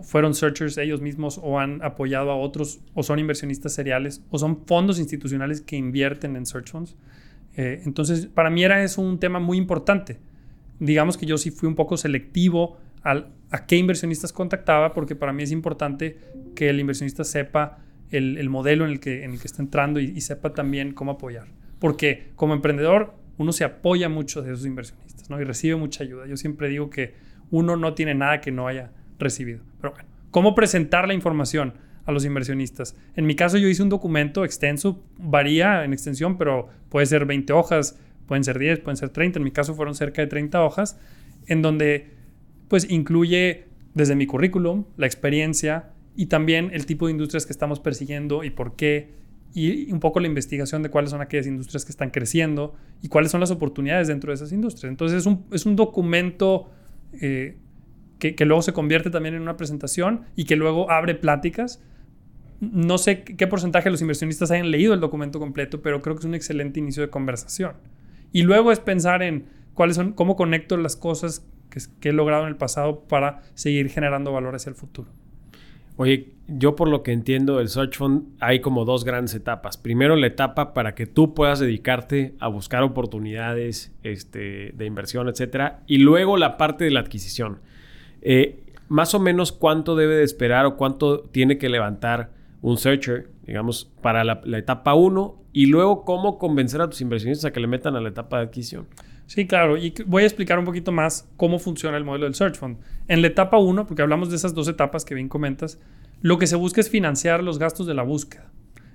fueron 0.04 0.34
searchers 0.34 0.78
ellos 0.78 1.02
mismos 1.02 1.40
o 1.42 1.60
han 1.60 1.84
apoyado 1.84 2.32
a 2.32 2.36
otros 2.36 2.80
o 2.94 3.04
son 3.04 3.20
inversionistas 3.20 3.74
seriales 3.74 4.24
o 4.30 4.40
son 4.40 4.66
fondos 4.66 5.00
institucionales 5.00 5.62
que 5.62 5.76
invierten 5.76 6.36
en 6.36 6.46
search 6.46 6.72
funds. 6.72 6.96
Eh, 7.58 7.82
entonces, 7.86 8.28
para 8.28 8.50
mí 8.50 8.64
era 8.64 8.84
eso 8.84 9.02
un 9.02 9.20
tema 9.20 9.40
muy 9.40 9.58
importante. 9.58 10.20
Digamos 10.80 11.18
que 11.18 11.26
yo 11.26 11.38
sí 11.38 11.52
fui 11.52 11.68
un 11.68 11.76
poco 11.76 11.98
selectivo 11.98 12.78
al, 13.04 13.32
a 13.50 13.66
qué 13.66 13.76
inversionistas 13.78 14.32
contactaba 14.32 14.94
porque 14.94 15.16
para 15.16 15.34
mí 15.34 15.44
es 15.44 15.52
importante 15.52 16.18
que 16.56 16.70
el 16.70 16.80
inversionista 16.80 17.24
sepa 17.24 17.80
el, 18.10 18.50
modelo 18.50 18.86
en 18.86 18.92
el, 18.92 19.00
que, 19.00 19.24
en 19.24 19.32
el 19.32 19.40
que 19.40 19.48
está 19.48 19.62
entrando 19.62 20.00
y, 20.00 20.06
y, 20.06 20.22
sepa 20.22 20.54
también 20.54 20.94
cómo 20.94 21.12
apoyar. 21.12 21.48
Porque 21.80 22.32
como 22.36 22.54
emprendedor 22.54 23.16
uno 23.38 23.52
se 23.52 23.64
apoya 23.64 24.10
mucho 24.10 24.42
de 24.42 24.54
esos 24.54 24.66
inversionistas 24.66 25.30
¿no? 25.30 25.40
y 25.40 25.44
recibe 25.44 25.76
mucha 25.76 26.04
ayuda. 26.04 26.28
Yo 26.28 26.38
siempre 26.38 26.70
digo 26.70 26.90
que 26.90 27.16
uno 27.50 27.76
no 27.76 27.94
tiene 27.94 28.14
nada 28.14 28.42
que 28.42 28.52
no 28.52 28.68
haya 28.68 28.92
recibido. 29.22 29.62
Pero 29.80 29.94
bueno, 29.94 30.10
¿cómo 30.32 30.56
presentar 30.56 31.08
la 31.08 31.14
información 31.14 31.74
a 32.06 32.12
los 32.12 32.26
inversionistas? 32.26 32.96
En 33.16 33.26
mi 33.26 33.36
caso 33.36 33.58
yo 33.58 33.68
hice 33.68 33.84
un 33.84 33.90
documento 33.90 34.44
extenso, 34.44 35.04
varía 35.18 35.86
en 35.86 35.94
extensión, 35.94 36.38
pero 36.38 36.70
puede 36.90 37.06
ser 37.06 37.26
20 37.26 37.54
hojas, 37.54 37.98
pueden 38.26 38.44
ser 38.44 38.60
10, 38.60 38.80
pueden 38.80 38.98
ser 38.98 39.10
30. 39.10 39.40
En 39.40 39.44
mi 39.44 39.52
caso 39.52 39.76
fueron 39.76 39.96
cerca 39.96 40.22
de 40.22 40.28
30 40.28 40.64
hojas, 40.64 41.00
en 41.48 41.62
donde 41.62 42.12
pues 42.68 42.90
incluye 42.90 43.66
desde 43.94 44.16
mi 44.16 44.26
currículum, 44.26 44.86
la 44.98 45.06
experiencia 45.06 45.90
y 46.16 46.28
también 46.28 46.70
el 46.74 46.86
tipo 46.86 47.08
de 47.08 47.12
industrias 47.12 47.46
que 47.46 47.52
estamos 47.52 47.80
persiguiendo 47.80 48.44
y 48.44 48.50
por 48.50 48.76
qué, 48.76 49.16
y 49.54 49.92
un 49.92 50.00
poco 50.00 50.20
la 50.20 50.28
investigación 50.28 50.82
de 50.82 50.90
cuáles 50.90 51.12
son 51.12 51.22
aquellas 51.22 51.48
industrias 51.48 51.84
que 51.84 51.92
están 51.92 52.10
creciendo 52.10 52.74
y 53.02 53.10
cuáles 53.10 53.32
son 53.32 53.42
las 53.42 53.52
oportunidades 53.52 54.08
dentro 54.08 54.32
de 54.32 54.36
esas 54.36 54.52
industrias. 54.52 54.90
Entonces 54.90 55.20
es 55.20 55.26
un, 55.26 55.46
es 55.52 55.66
un 55.66 55.76
documento 55.76 56.70
eh, 57.22 57.58
que, 58.22 58.46
luego 58.46 58.62
se 58.62 58.72
convierte 58.72 59.10
también 59.10 59.34
en 59.34 59.42
una 59.42 59.58
presentación 59.58 60.22
y 60.36 60.46
que 60.46 60.56
luego 60.56 60.92
abre 60.92 61.16
pláticas. 61.16 61.82
No 62.60 63.00
sé 63.00 63.24
qué 63.24 63.48
porcentaje 63.48 63.86
de 63.86 63.92
los 63.92 64.02
inversionistas 64.02 64.52
hayan 64.52 64.70
leído 64.70 64.94
el 64.94 65.00
documento 65.00 65.40
completo, 65.40 65.82
pero 65.82 66.04
creo 66.04 66.16
que 66.16 66.20
es 66.20 66.26
un 66.26 66.36
excelente 66.36 66.80
inicio 66.80 67.02
de 67.02 67.10
conversación. 67.10 67.74
Y 68.32 68.44
luego 68.44 68.72
es 68.72 68.80
pensar 68.80 69.24
en 69.24 69.46
cuáles 69.74 69.96
son, 69.96 70.14
cómo 70.14 70.36
conecto 70.36 70.78
las 70.78 70.96
cosas 70.96 71.44
que, 72.00 72.10
he 72.10 72.14
logrado 72.14 72.44
en 72.44 72.50
el 72.50 72.58
pasado 72.58 73.02
para 73.08 73.42
seguir 73.56 73.90
generando 73.90 74.32
valor 74.32 74.56
hacia 74.56 74.70
el 74.70 74.76
futuro. 74.76 75.10
Oye, 75.98 76.34
yo 76.48 76.76
por 76.76 76.88
lo 76.88 77.02
que 77.02 77.14
entiendo 77.14 77.58
del 77.58 77.70
Search 77.70 77.98
Fund 77.98 78.36
hay 78.40 78.62
como 78.62 78.86
dos 78.86 79.04
grandes 79.04 79.34
etapas. 79.34 79.78
Primero 79.78 80.16
la 80.16 80.28
etapa 80.28 80.74
para 80.74 80.94
que 80.94 81.08
tú 81.08 81.34
puedas 81.34 81.60
dedicarte 81.60 82.36
a 82.40 82.48
buscar 82.48 82.84
oportunidades 82.84 83.92
este, 84.04 84.74
de 84.76 84.86
inversión, 84.86 85.28
etcétera, 85.28 85.82
y 85.88 85.98
luego 85.98 86.38
la 86.38 86.58
parte 86.58 86.86
de 86.86 86.92
la 86.92 87.00
adquisición. 87.00 87.60
Eh, 88.22 88.64
más 88.88 89.14
o 89.16 89.20
menos 89.20 89.52
cuánto 89.52 89.96
debe 89.96 90.16
de 90.16 90.24
esperar 90.24 90.66
o 90.66 90.76
cuánto 90.76 91.22
tiene 91.22 91.58
que 91.58 91.70
levantar 91.70 92.32
un 92.62 92.78
searcher, 92.78 93.30
digamos, 93.46 93.92
para 94.02 94.24
la, 94.24 94.42
etapa 94.58 94.94
1 94.94 95.44
y 95.54 95.68
luego 95.68 96.04
cómo 96.06 96.38
convencer 96.38 96.82
a 96.82 96.90
tus 96.90 97.02
inversionistas 97.02 97.46
a 97.46 97.54
que 97.54 97.60
le 97.60 97.68
metan 97.68 97.96
a 97.96 98.02
la 98.02 98.10
etapa 98.10 98.38
de 98.38 98.44
adquisición. 98.44 98.88
Sí, 99.28 99.48
claro. 99.48 99.78
Y 99.78 99.94
voy 100.06 100.24
a 100.24 100.26
explicar 100.26 100.60
un 100.60 100.66
poquito 100.66 100.92
más 100.92 101.30
cómo 101.38 101.58
funciona 101.58 101.98
el 101.98 102.04
modelo 102.04 102.26
del 102.26 102.36
Search 102.36 102.58
Fund. 102.58 102.78
En 103.08 103.22
la 103.22 103.28
etapa 103.28 103.58
1, 103.58 103.88
porque 103.88 104.02
hablamos 104.02 104.30
de 104.30 104.36
esas 104.36 104.54
dos 104.54 104.68
etapas 104.68 105.06
que 105.06 105.16
bien 105.16 105.30
comentas, 105.30 105.80
lo 106.22 106.38
que 106.38 106.48
se 106.48 106.58
busca 106.58 106.82
es 106.82 106.90
financiar 106.90 107.44
los 107.44 107.58
gastos 107.58 107.88
de 107.88 107.94
la 107.94 108.04
búsqueda. 108.04 108.52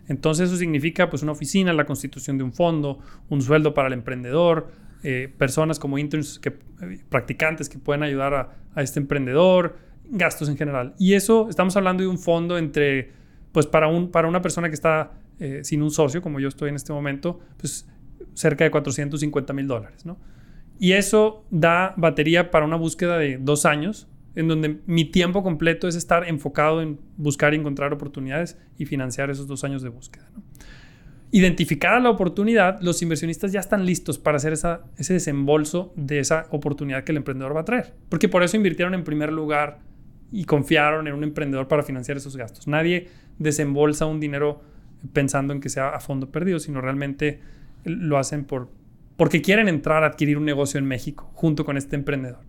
Entonces 0.09 0.49
eso 0.49 0.59
significa 0.59 1.11
pues 1.11 1.23
una 1.23 1.33
oficina, 1.33 1.73
la 1.73 1.87
constitución 1.87 2.39
de 2.39 2.45
un 2.45 2.53
fondo, 2.53 2.99
un 3.29 3.43
sueldo 3.43 3.75
para 3.75 3.89
el 3.89 3.95
emprendedor, 3.95 4.69
eh, 5.03 5.33
personas 5.37 5.79
como 5.79 5.99
interns, 5.99 6.39
que, 6.39 6.49
eh, 6.49 7.01
practicantes 7.09 7.69
que 7.69 7.79
pueden 7.79 8.03
ayudar 8.03 8.35
a, 8.35 8.83
este 8.83 9.01
emprendedor, 9.01 9.77
gastos 10.05 10.49
en 10.49 10.57
general. 10.57 10.95
Y 10.99 11.15
eso 11.15 11.49
estamos 11.49 11.77
hablando 11.77 12.03
de 12.03 12.09
un 12.09 12.19
fondo 12.19 12.59
entre, 12.59 13.11
pues 13.53 13.67
para, 13.67 13.89
un, 13.89 14.11
para 14.11 14.29
una 14.29 14.43
persona 14.43 14.69
que 14.69 14.75
está 14.75 15.13
eh, 15.39 15.61
sin 15.65 15.83
un 15.83 15.91
socio, 15.91 16.21
como 16.23 16.41
yo 16.41 16.49
estoy 16.49 16.69
en 16.69 16.77
este 16.77 16.93
momento, 16.93 17.41
pues 17.57 17.89
cerca 18.35 18.65
de 18.65 18.71
450 18.71 19.53
mil 19.53 19.67
dólares, 19.67 20.05
¿no? 20.05 20.19
Y 20.79 20.93
eso 20.93 21.45
da 21.51 21.95
batería 21.97 22.51
para 22.51 22.67
una 22.67 22.77
búsqueda 22.77 23.17
de 23.17 23.39
dos 23.39 23.65
años, 23.65 24.09
en 24.35 24.49
donde 24.49 24.81
mi 24.87 25.07
tiempo 25.07 25.43
completo 25.43 25.89
es 25.89 25.97
estar 25.97 26.29
enfocado 26.29 26.83
en 26.83 27.01
buscar 27.17 27.55
y 27.55 27.57
encontrar 27.57 27.95
oportunidades 27.95 28.59
y 28.77 28.85
financiar 28.85 29.31
esos 29.31 29.47
dos 29.47 29.65
años 29.65 29.83
de 29.83 29.89
búsqueda. 29.89 30.31
Identificada 31.33 31.99
la 32.01 32.11
oportunidad, 32.11 32.81
los 32.81 33.03
inversionistas 33.03 33.53
ya 33.53 33.61
están 33.61 33.85
listos 33.85 34.19
para 34.19 34.37
hacer 34.37 34.53
ese 34.53 35.13
desembolso 35.13 35.93
de 35.97 36.21
esa 36.21 36.47
oportunidad 36.51 37.05
que 37.05 37.13
el 37.13 37.19
emprendedor 37.19 37.55
va 37.55 37.61
a 37.61 37.65
traer. 37.65 37.95
Porque 38.09 38.29
por 38.29 38.43
eso 38.43 38.57
invirtieron 38.57 38.95
en 38.95 39.05
primer 39.05 39.33
lugar 39.33 39.79
y 40.33 40.45
confiaron 40.45 41.09
en 41.09 41.15
un 41.15 41.25
emprendedor 41.25 41.69
para 41.69 41.83
financiar 41.83 42.17
esos 42.17 42.37
gastos. 42.37 42.67
Nadie 42.67 43.09
desembolsa 43.39 44.07
un 44.07 44.21
dinero 44.21 44.63
pensando 45.13 45.53
en 45.53 45.61
que 45.61 45.69
sea 45.69 45.91
a 45.91 46.01
fondo 46.01 46.31
perdido, 46.31 46.59
sino 46.59 46.81
realmente 46.81 47.41
lo 47.85 48.19
hacen 48.19 48.45
por, 48.45 48.69
porque 49.17 49.43
quieren 49.43 49.69
entrar 49.69 50.05
a 50.05 50.09
adquirir 50.09 50.39
un 50.39 50.45
negocio 50.45 50.79
en 50.79 50.87
México 50.87 51.31
junto 51.35 51.65
con 51.65 51.77
este 51.77 51.97
emprendedor. 51.97 52.41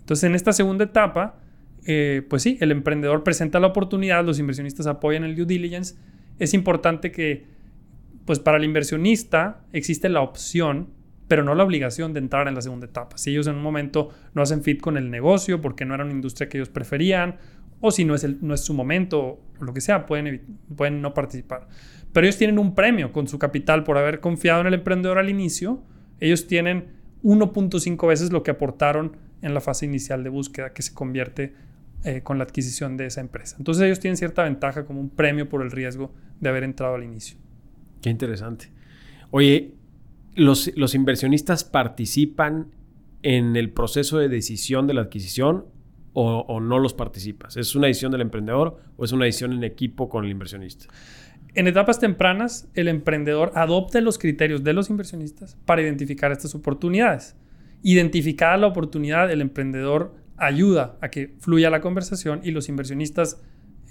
Entonces, 0.00 0.24
en 0.24 0.34
esta 0.34 0.52
segunda 0.52 0.84
etapa, 0.84 1.36
eh, 1.86 2.22
pues 2.28 2.42
sí, 2.42 2.58
el 2.60 2.70
emprendedor 2.72 3.22
presenta 3.24 3.60
la 3.60 3.68
oportunidad, 3.68 4.24
los 4.24 4.38
inversionistas 4.38 4.86
apoyan 4.86 5.24
el 5.24 5.36
due 5.36 5.46
diligence. 5.46 5.94
Es 6.38 6.54
importante 6.54 7.12
que, 7.12 7.44
pues 8.24 8.38
para 8.38 8.58
el 8.58 8.64
inversionista 8.64 9.64
existe 9.72 10.08
la 10.08 10.20
opción, 10.20 10.90
pero 11.28 11.44
no 11.44 11.54
la 11.54 11.64
obligación 11.64 12.12
de 12.12 12.20
entrar 12.20 12.48
en 12.48 12.54
la 12.54 12.62
segunda 12.62 12.86
etapa. 12.86 13.18
Si 13.18 13.30
ellos 13.30 13.46
en 13.46 13.56
un 13.56 13.62
momento 13.62 14.10
no 14.34 14.42
hacen 14.42 14.62
fit 14.62 14.80
con 14.80 14.96
el 14.96 15.10
negocio 15.10 15.60
porque 15.60 15.84
no 15.84 15.94
era 15.94 16.04
una 16.04 16.12
industria 16.12 16.48
que 16.48 16.58
ellos 16.58 16.68
preferían, 16.68 17.36
o 17.80 17.90
si 17.90 18.04
no 18.04 18.14
es, 18.14 18.42
no 18.42 18.54
es 18.54 18.60
su 18.60 18.74
momento 18.74 19.20
o 19.20 19.64
lo 19.64 19.74
que 19.74 19.80
sea, 19.80 20.06
pueden, 20.06 20.58
pueden 20.76 21.02
no 21.02 21.14
participar. 21.14 21.68
Pero 22.12 22.26
ellos 22.26 22.38
tienen 22.38 22.58
un 22.58 22.74
premio 22.74 23.12
con 23.12 23.26
su 23.26 23.38
capital 23.38 23.82
por 23.82 23.98
haber 23.98 24.20
confiado 24.20 24.60
en 24.60 24.68
el 24.68 24.74
emprendedor 24.74 25.18
al 25.18 25.28
inicio. 25.28 25.82
Ellos 26.20 26.46
tienen 26.46 26.92
1.5 27.24 28.06
veces 28.06 28.30
lo 28.30 28.42
que 28.42 28.52
aportaron 28.52 29.16
en 29.42 29.54
la 29.54 29.60
fase 29.60 29.86
inicial 29.86 30.22
de 30.22 30.30
búsqueda 30.30 30.72
que 30.72 30.82
se 30.82 30.94
convierte 30.94 31.54
eh, 32.04 32.22
con 32.22 32.38
la 32.38 32.44
adquisición 32.44 32.96
de 32.96 33.06
esa 33.06 33.20
empresa. 33.20 33.56
Entonces 33.58 33.84
ellos 33.84 34.00
tienen 34.00 34.16
cierta 34.16 34.44
ventaja 34.44 34.84
como 34.84 35.00
un 35.00 35.10
premio 35.10 35.48
por 35.48 35.62
el 35.62 35.70
riesgo 35.70 36.12
de 36.40 36.48
haber 36.48 36.64
entrado 36.64 36.94
al 36.94 37.02
inicio. 37.04 37.38
Qué 38.02 38.10
interesante. 38.10 38.70
Oye, 39.30 39.74
¿los, 40.34 40.70
los 40.76 40.94
inversionistas 40.94 41.64
participan 41.64 42.72
en 43.22 43.56
el 43.56 43.70
proceso 43.70 44.18
de 44.18 44.28
decisión 44.28 44.86
de 44.86 44.94
la 44.94 45.02
adquisición 45.02 45.64
o, 46.12 46.40
o, 46.40 46.60
no 46.60 46.78
los 46.78 46.92
participas? 46.92 47.56
¿Es 47.56 47.74
una 47.74 47.86
decisión 47.86 48.12
del 48.12 48.20
emprendedor 48.20 48.78
o 48.96 49.04
es 49.04 49.12
una 49.12 49.24
decisión 49.24 49.52
en 49.52 49.64
equipo 49.64 50.08
con 50.08 50.24
el 50.24 50.30
inversionista? 50.30 50.86
En 51.54 51.68
etapas 51.68 52.00
tempranas, 52.00 52.68
el 52.74 52.88
emprendedor 52.88 53.52
adopta 53.54 54.00
los 54.00 54.18
criterios 54.18 54.64
de 54.64 54.72
los 54.72 54.90
inversionistas 54.90 55.56
para 55.64 55.82
identificar 55.82 56.32
estas 56.32 56.54
oportunidades. 56.54 57.36
Identificada 57.82 58.56
la 58.56 58.66
oportunidad, 58.66 59.30
el 59.30 59.40
emprendedor 59.40 60.14
ayuda 60.38 60.96
a 61.00 61.10
que 61.10 61.34
fluya 61.40 61.70
la 61.70 61.80
conversación 61.80 62.40
y 62.42 62.50
los 62.50 62.68
inversionistas 62.68 63.40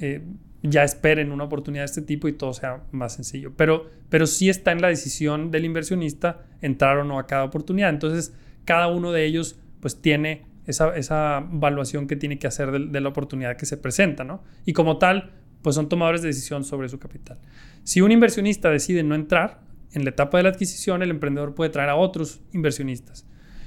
eh, 0.02 0.22
ya 0.64 0.84
esperen 0.84 1.32
una 1.32 1.46
oportunidad 1.46 1.84
de 1.84 1.86
este 1.86 2.02
tipo 2.02 2.28
y 2.28 2.34
todo 2.34 2.54
sea 2.54 2.84
más 2.92 3.14
sencillo. 3.14 3.54
Pero, 3.56 3.90
pero 4.10 4.28
sí 4.28 4.50
está 4.50 4.72
en 4.72 4.82
la 4.82 4.90
decisión 4.90 5.52
del 5.52 5.66
inversionista 5.66 6.44
entrar 6.62 6.98
o 6.98 7.04
no 7.04 7.18
a 7.18 7.26
cada 7.26 7.44
oportunidad. 7.44 7.90
Entonces, 7.90 8.34
cada 8.66 8.88
uno 8.88 9.12
de 9.12 9.26
ellos 9.26 9.60
pues 9.80 10.02
tiene 10.02 10.46
esa, 10.68 10.96
esa 10.96 11.48
evaluación 11.52 12.08
que 12.08 12.16
tiene 12.16 12.38
que 12.38 12.48
hacer 12.48 12.72
de, 12.72 12.88
de, 12.88 13.02
la 13.02 13.10
oportunidad 13.10 13.58
que 13.58 13.66
se 13.66 13.78
presenta, 13.78 14.24
¿no? 14.24 14.44
Y 14.66 14.74
como 14.74 14.98
tal, 14.98 15.32
pues 15.64 15.76
son 15.76 15.90
tomadores 15.90 16.22
de 16.22 16.28
decisión 16.28 16.64
sobre 16.64 16.90
su 16.90 17.00
capital. 17.00 17.40
Si 17.84 18.02
un 18.02 18.12
inversionista 18.12 18.70
decide 18.70 19.02
no 19.02 19.16
entrar, 19.16 19.62
en 19.94 20.04
la 20.04 20.12
etapa 20.12 20.38
de 20.38 20.44
la 20.44 20.50
adquisición 20.50 21.02
el 21.02 21.10
emprendedor 21.10 21.56
puede 21.56 21.70
traer 21.70 21.90
a 21.90 21.96
otros 21.96 22.42
inversionistas. 22.54 23.26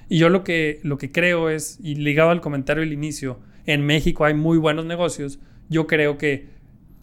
Y 0.08 0.18
yo 0.18 0.28
lo 0.28 0.44
que, 0.44 0.80
lo 0.82 0.98
que 0.98 1.10
creo 1.10 1.50
es, 1.50 1.78
y 1.82 1.96
ligado 1.96 2.30
al 2.30 2.40
comentario 2.40 2.82
del 2.82 2.92
inicio, 2.92 3.40
en 3.66 3.84
México 3.84 4.24
hay 4.24 4.34
muy 4.34 4.58
buenos 4.58 4.84
negocios, 4.84 5.38
yo 5.74 5.88
creo 5.88 6.18
que 6.18 6.54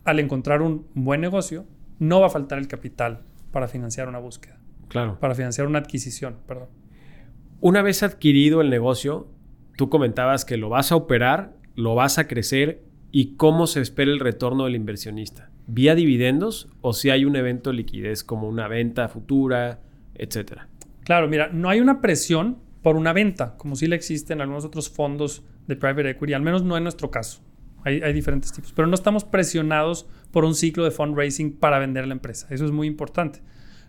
al 0.06 0.20
encontrar 0.20 0.62
un 0.62 0.88
buen 0.94 1.20
negocio, 1.20 1.66
no 2.00 2.22
va 2.22 2.28
a 2.28 2.30
faltar 2.30 2.58
el 2.58 2.70
capital 2.70 3.22
para 3.52 3.68
financiar 3.68 4.08
una 4.08 4.20
búsqueda. 4.20 4.60
Claro. 4.88 5.20
Para 5.20 5.36
financiar 5.36 5.68
una 5.68 5.80
adquisición, 5.80 6.38
perdón. 6.48 6.70
Una 7.60 7.82
vez 7.82 8.02
adquirido 8.02 8.62
el 8.62 8.70
negocio, 8.70 9.28
tú 9.76 9.90
comentabas 9.90 10.46
que 10.46 10.56
lo 10.56 10.70
vas 10.70 10.92
a 10.92 10.96
operar, 10.96 11.54
lo 11.76 11.96
vas 11.96 12.18
a 12.18 12.28
crecer 12.28 12.82
y 13.12 13.36
cómo 13.36 13.68
se 13.68 13.82
espera 13.82 14.10
el 14.10 14.20
retorno 14.20 14.64
del 14.64 14.76
inversionista. 14.76 15.52
¿Vía 15.68 15.94
dividendos 15.94 16.70
o 16.80 16.94
si 16.94 17.10
hay 17.10 17.26
un 17.26 17.36
evento 17.36 17.70
de 17.72 17.76
liquidez 17.76 18.24
como 18.24 18.48
una 18.48 18.70
venta 18.70 19.10
futura, 19.10 19.82
etcétera? 20.16 20.70
Claro, 21.04 21.28
mira, 21.28 21.50
no 21.50 21.70
hay 21.70 21.82
una 21.82 22.00
presión 22.00 22.58
por 22.82 22.96
una 22.96 23.12
venta, 23.12 23.58
como 23.58 23.76
sí 23.76 23.88
la 23.88 23.96
existe 23.96 24.32
en 24.34 24.42
algunos 24.42 24.64
otros 24.64 24.90
fondos 24.90 25.44
de 25.68 25.76
private 25.76 26.12
equity, 26.12 26.34
al 26.34 26.42
menos 26.42 26.64
no 26.64 26.78
en 26.78 26.84
nuestro 26.84 27.12
caso. 27.12 27.42
Hay, 27.84 28.02
hay, 28.02 28.14
diferentes 28.14 28.52
tipos, 28.52 28.74
pero 28.74 28.88
no 28.88 28.96
estamos 28.96 29.24
presionados 29.24 30.08
por 30.32 30.46
un 30.46 30.56
ciclo 30.56 30.84
de 30.84 30.92
fundraising 30.92 31.54
para 31.54 31.80
vender 31.80 32.08
la 32.08 32.14
empresa. 32.14 32.48
Eso 32.50 32.66
es 32.66 32.72
muy 32.72 32.88
importante. 32.88 33.42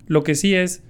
Lo 0.07 0.23
que 0.23 0.35
sí 0.35 0.55
es, 0.55 0.83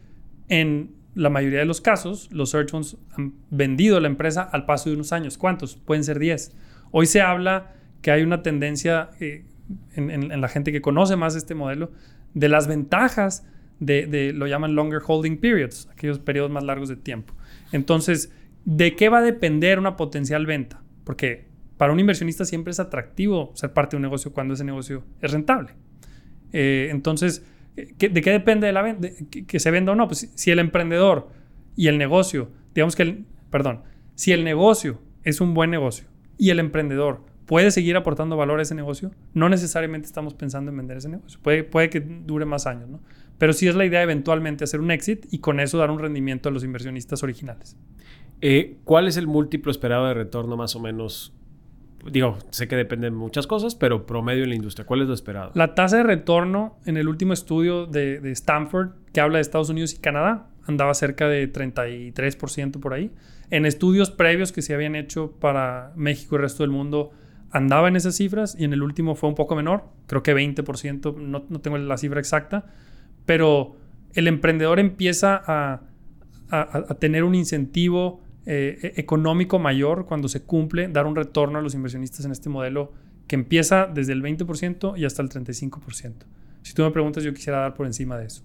en 0.49 0.91
la 1.15 1.31
mayoría 1.31 1.61
de 1.61 1.65
los 1.65 1.81
casos, 1.81 2.29
los 2.33 2.51
search 2.51 2.71
funds 2.71 2.97
han 3.17 3.35
vendido 3.51 4.01
la 4.01 4.09
empresa 4.09 4.43
al 4.43 4.65
paso 4.65 4.89
de 4.89 4.97
unos 4.97 5.13
años. 5.13 5.37
¿Cuántos? 5.37 5.77
Pueden 5.77 6.05
ser 6.05 6.19
10. 6.19 6.53
Hoy 6.91 7.07
se 7.07 7.21
habla 7.21 7.75
que 8.01 8.11
hay 8.11 8.23
una 8.23 8.43
tendencia 8.43 9.11
eh, 9.21 9.45
en, 9.95 10.41
la 10.41 10.49
gente 10.49 10.73
que 10.73 10.81
conoce 10.81 11.17
más 11.17 11.37
este 11.37 11.55
modelo 11.55 11.93
de 12.35 12.49
las 12.49 12.67
ventajas 12.67 13.47
de, 13.79 14.07
de, 14.07 14.33
lo 14.33 14.47
llaman 14.47 14.75
longer 14.75 15.01
holding 15.07 15.39
periods, 15.39 15.89
aquellos 15.93 16.19
periodos 16.19 16.51
más 16.51 16.65
largos 16.65 16.89
de 16.89 16.97
tiempo. 16.97 17.35
Entonces, 17.73 18.33
¿de 18.65 18.97
qué 18.97 19.09
va 19.09 19.19
a 19.19 19.23
depender 19.23 19.79
una 19.79 19.97
potencial 19.97 20.47
venta? 20.47 20.83
Porque 21.05 21.47
para 21.83 21.93
un 21.93 21.99
inversionista 21.99 22.45
siempre 22.45 22.71
es 22.71 22.79
atractivo 22.79 23.51
ser 23.57 23.73
parte 23.73 23.97
de 23.97 23.97
un 23.97 24.03
negocio 24.03 24.33
cuando 24.33 24.55
ese 24.55 24.63
negocio 24.63 25.03
es 25.21 25.33
rentable. 25.33 25.71
Eh, 26.53 26.87
entonces, 26.93 27.45
¿de 27.75 27.97
qué 27.97 28.31
depende 28.31 28.69
de 28.69 28.73
la? 28.73 28.97
Que, 29.49 29.59
se 29.59 29.69
venda 29.73 29.91
o 29.91 29.97
no. 29.97 30.07
Pues 30.07 30.31
si 30.33 30.53
el 30.53 30.61
emprendedor 30.61 31.31
y 31.75 31.89
el 31.89 31.99
negocio, 31.99 32.51
digamos 32.73 32.95
que 32.95 33.03
el, 33.03 33.27
perdón, 33.51 33.83
si 34.15 34.31
el 34.31 34.45
negocio 34.45 35.01
es 35.25 35.41
un 35.41 35.55
buen 35.55 35.73
negocio 35.73 36.07
y 36.39 36.51
el 36.51 36.61
emprendedor 36.61 37.25
puede 37.47 37.73
seguir 37.73 37.97
aportando 37.97 38.37
valor 38.37 38.61
a 38.61 38.63
ese 38.63 38.77
negocio, 38.77 39.11
no 39.35 39.49
necesariamente 39.49 40.07
estamos 40.07 40.35
pensando 40.35 40.71
en 40.71 40.77
vender 40.77 40.99
ese 40.99 41.09
negocio. 41.09 41.41
Puede, 41.43 41.65
puede 41.65 41.91
que 41.91 41.99
dure 41.99 42.45
más 42.45 42.69
años, 42.69 42.89
¿no? 42.91 43.01
Pero 43.39 43.53
sí 43.55 43.67
es 43.67 43.75
la 43.75 43.85
idea 43.85 44.05
eventualmente 44.05 44.63
hacer 44.63 44.79
un 44.79 44.93
exit 44.93 45.27
y 45.33 45.41
con 45.41 45.59
eso 45.59 45.79
dar 45.79 45.91
un 45.91 45.99
rendimiento 45.99 46.49
a 46.49 46.53
los 46.53 46.63
inversionistas 46.63 47.25
originales. 47.25 47.77
Eh, 48.41 48.77
¿Cuál 48.85 49.09
es 49.09 49.17
el 49.17 49.27
múltiplo 49.27 49.73
esperado 49.73 50.07
de 50.07 50.15
retorno 50.15 50.57
más 50.57 50.77
o 50.77 50.79
menos? 50.79 51.35
Digo, 52.11 52.39
sé 52.51 52.69
que 52.69 52.77
depende 52.77 53.07
de 53.07 53.11
muchas 53.13 53.47
cosas, 53.47 53.75
pero 53.75 54.07
promedio 54.07 54.43
en 54.43 54.51
la 54.51 54.57
industria, 54.57 54.85
¿cuál 54.85 55.03
es 55.03 55.09
lo 55.09 55.15
esperado? 55.15 55.53
La 55.55 55.75
tasa 55.75 55.99
de 55.99 56.03
retorno 56.03 56.79
en 56.85 56.97
el 56.97 57.09
último 57.09 57.33
estudio 57.33 57.87
de, 57.87 58.21
de 58.21 58.33
Stanford, 58.33 58.91
que 59.13 59.21
habla 59.21 59.39
de 59.39 59.43
Estados 59.43 59.71
Unidos 59.71 59.95
y 59.95 59.99
Canadá, 59.99 60.49
andaba 60.67 60.95
cerca 60.95 61.29
de 61.29 61.53
33% 61.53 62.81
por 62.81 62.95
ahí. 62.95 63.11
En 63.51 63.67
estudios 63.67 64.11
previos 64.11 64.53
que 64.53 64.63
se 64.63 64.75
habían 64.75 64.97
hecho 64.97 65.33
para 65.33 65.93
México 65.95 66.35
y 66.35 66.37
el 66.37 66.43
resto 66.43 66.63
del 66.63 66.71
mundo, 66.71 67.11
andaba 67.51 67.89
en 67.89 67.97
esas 67.97 68.17
cifras 68.17 68.57
y 68.59 68.65
en 68.65 68.73
el 68.73 68.83
último 68.83 69.15
fue 69.15 69.29
un 69.29 69.35
poco 69.35 69.55
menor, 69.55 69.85
creo 70.07 70.23
que 70.23 70.35
20%, 70.35 71.17
no, 71.17 71.45
no 71.49 71.61
tengo 71.61 71.77
la 71.79 71.99
cifra 71.99 72.19
exacta, 72.19 72.65
pero 73.27 73.77
el 74.15 74.27
emprendedor 74.27 74.81
empieza 74.81 75.41
a, 75.45 75.83
a 76.51 76.95
tener 76.99 77.25
un 77.25 77.35
incentivo 77.35 78.22
eh, 78.47 78.79
e-, 78.83 79.01
económico 79.01 79.59
mayor 79.59 80.07
cuando 80.07 80.29
se 80.29 80.43
cumple 80.43 80.89
dar 80.89 81.07
un 81.07 81.17
retorno 81.17 81.59
a 81.59 81.63
los 81.63 81.75
inversionistas 81.75 82.25
en 82.25 82.33
este 82.33 82.49
modelo 82.49 82.93
que 83.27 83.37
empieza 83.37 83.87
desde 83.87 84.13
el 84.13 84.23
20% 84.23 84.99
y 84.99 85.05
hasta 85.05 85.23
el 85.23 85.31
35%. 85.31 86.13
Si 86.63 86.75
tú 86.75 86.83
me 86.83 86.91
preguntas, 86.91 87.25
yo 87.25 87.33
quisiera 87.33 87.61
dar 87.61 87.75
por 87.75 87.87
encima 87.87 88.19
de 88.19 88.27
eso. 88.27 88.43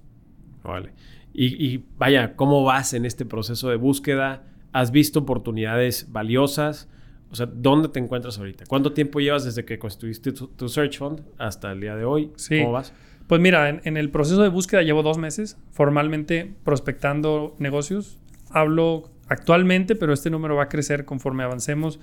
Vale. 0.63 0.91
Y, 1.33 1.83
vaya, 1.97 2.35
¿cómo 2.35 2.63
vas 2.63 2.93
en 2.93 3.05
este 3.05 3.23
proceso 3.23 3.69
de 3.69 3.75
búsqueda? 3.75 4.43
¿Has 4.71 4.91
visto 4.91 5.19
oportunidades 5.19 6.11
valiosas? 6.11 6.89
O 7.29 7.35
sea, 7.35 7.45
¿dónde 7.45 7.89
te 7.89 7.99
encuentras 7.99 8.39
ahorita? 8.39 8.63
¿Cuánto 8.67 8.93
tiempo 8.93 9.19
llevas 9.19 9.43
desde 9.43 9.63
que 9.63 9.77
constituiste 9.77 10.31
tu, 10.31 10.69
Search 10.69 10.97
Fund 10.97 11.21
hasta 11.37 11.71
el 11.71 11.81
día 11.81 11.95
de 11.95 12.05
hoy? 12.05 12.31
¿Cómo 12.49 12.71
vas? 12.71 12.91
Pues 13.27 13.41
mira, 13.41 13.69
en, 13.69 13.97
el 13.97 14.09
proceso 14.09 14.41
de 14.41 14.49
búsqueda 14.49 14.81
llevo 14.81 15.03
dos 15.03 15.17
meses 15.17 15.57
formalmente 15.71 16.55
prospectando 16.63 17.55
negocios. 17.59 18.17
Hablo 18.49 19.11
actualmente, 19.27 19.95
pero 19.95 20.13
este 20.13 20.29
número 20.29 20.55
va 20.55 20.63
a 20.63 20.69
crecer 20.69 21.05
conforme 21.05 21.43
avancemos. 21.43 21.99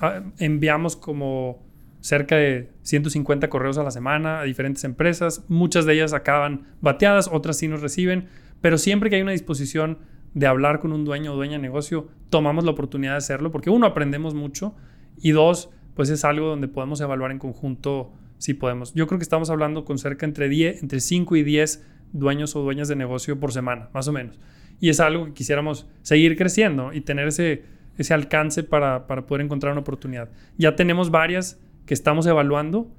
Ah, 0.00 0.22
enviamos 0.38 0.96
como 0.96 1.66
cerca 2.00 2.36
de 2.36 2.70
150 2.82 3.48
correos 3.48 3.78
a 3.78 3.82
la 3.82 3.90
semana 3.90 4.40
a 4.40 4.44
diferentes 4.44 4.84
empresas. 4.84 5.44
Muchas 5.48 5.86
de 5.86 5.94
ellas 5.94 6.12
acaban 6.12 6.68
bateadas, 6.80 7.28
otras 7.32 7.58
sí 7.58 7.68
nos 7.68 7.82
reciben, 7.82 8.28
pero 8.60 8.78
siempre 8.78 9.10
que 9.10 9.16
hay 9.16 9.22
una 9.22 9.32
disposición 9.32 9.98
de 10.34 10.46
hablar 10.46 10.78
con 10.78 10.92
un 10.92 11.04
dueño 11.04 11.32
o 11.32 11.36
dueña 11.36 11.54
de 11.54 11.62
negocio, 11.62 12.08
tomamos 12.30 12.64
la 12.64 12.70
oportunidad 12.70 13.12
de 13.12 13.18
hacerlo 13.18 13.50
porque 13.50 13.70
uno, 13.70 13.86
aprendemos 13.86 14.34
mucho 14.34 14.74
y 15.16 15.32
dos, 15.32 15.70
pues 15.94 16.10
es 16.10 16.24
algo 16.24 16.46
donde 16.46 16.68
podemos 16.68 17.00
evaluar 17.00 17.32
en 17.32 17.38
conjunto 17.38 18.12
si 18.36 18.54
podemos. 18.54 18.94
Yo 18.94 19.06
creo 19.06 19.18
que 19.18 19.24
estamos 19.24 19.50
hablando 19.50 19.84
con 19.84 19.98
cerca 19.98 20.26
entre 20.26 20.48
10, 20.48 20.82
entre 20.82 21.00
5 21.00 21.36
y 21.36 21.42
10 21.42 21.84
dueños 22.12 22.54
o 22.56 22.62
dueñas 22.62 22.88
de 22.88 22.96
negocio 22.96 23.40
por 23.40 23.52
semana, 23.52 23.90
más 23.92 24.06
o 24.06 24.12
menos. 24.12 24.38
Y 24.80 24.90
es 24.90 25.00
algo 25.00 25.26
que 25.26 25.32
quisiéramos 25.32 25.86
seguir 26.02 26.36
creciendo 26.36 26.92
y 26.92 27.00
tener 27.00 27.28
ese, 27.28 27.62
ese 27.96 28.14
alcance 28.14 28.62
para, 28.62 29.06
para 29.06 29.26
poder 29.26 29.44
encontrar 29.44 29.72
una 29.72 29.80
oportunidad. 29.80 30.30
Ya 30.56 30.76
tenemos 30.76 31.10
varias 31.10 31.60
que 31.86 31.94
estamos 31.94 32.26
evaluando, 32.26 32.90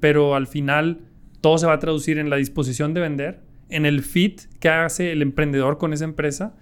pero 0.00 0.34
al 0.34 0.46
final 0.46 1.00
todo 1.40 1.58
se 1.58 1.66
va 1.66 1.74
a 1.74 1.78
traducir 1.78 2.18
en 2.18 2.30
la 2.30 2.36
disposición 2.36 2.94
de 2.94 3.00
vender, 3.00 3.40
en 3.68 3.86
el 3.86 4.02
fit 4.02 4.42
que 4.60 4.68
hace 4.68 5.12
el 5.12 5.22
emprendedor 5.22 5.78
con 5.78 5.92
esa 5.92 6.04
empresa 6.04 6.54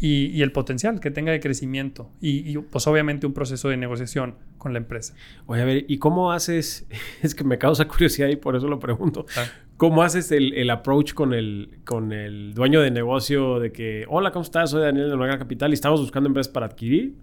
y, 0.00 0.40
el 0.42 0.50
potencial 0.50 0.98
que 0.98 1.10
tenga 1.10 1.30
de 1.30 1.40
crecimiento 1.40 2.10
y, 2.20 2.56
pues 2.58 2.86
obviamente 2.86 3.26
un 3.26 3.34
proceso 3.34 3.68
de 3.68 3.76
negociación 3.76 4.36
con 4.56 4.72
la 4.72 4.78
empresa. 4.78 5.14
Oye, 5.46 5.62
a 5.62 5.64
ver, 5.64 5.84
¿y 5.88 5.98
cómo 5.98 6.32
haces? 6.32 6.86
Es 7.22 7.34
que 7.34 7.44
me 7.44 7.58
causa 7.58 7.86
curiosidad 7.86 8.28
y 8.28 8.36
por 8.36 8.56
eso 8.56 8.66
lo 8.66 8.78
pregunto. 8.78 9.26
Ah. 9.36 9.46
¿Cómo 9.80 10.02
haces 10.02 10.30
el, 10.30 10.68
approach 10.68 11.14
con 11.14 11.32
el, 11.32 11.78
con 11.86 12.12
el 12.12 12.52
dueño 12.52 12.82
de 12.82 12.90
negocio 12.90 13.58
de 13.58 13.72
que, 13.72 14.04
hola, 14.10 14.30
¿cómo 14.30 14.42
estás? 14.42 14.72
Soy 14.72 14.82
Daniel 14.82 15.08
de 15.08 15.16
Nueva 15.16 15.38
Capital 15.38 15.70
y 15.70 15.72
estamos 15.72 16.02
buscando 16.02 16.26
empresas 16.28 16.52
para 16.52 16.66
adquirir? 16.66 17.14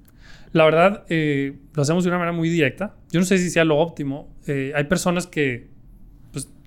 La 0.54 0.66
verdad, 0.66 1.06
eh, 1.08 1.56
lo 1.76 1.84
hacemos 1.84 2.04
de 2.04 2.10
una 2.10 2.18
manera 2.18 2.36
muy 2.36 2.50
directa. 2.50 2.96
Yo 3.12 3.20
no 3.20 3.28
sé 3.28 3.38
si 3.38 3.52
sea 3.52 3.64
lo 3.64 3.78
óptimo. 3.78 4.34
Eh, 4.48 4.72
hay 4.74 4.86
personas 4.86 5.28
que 5.28 5.68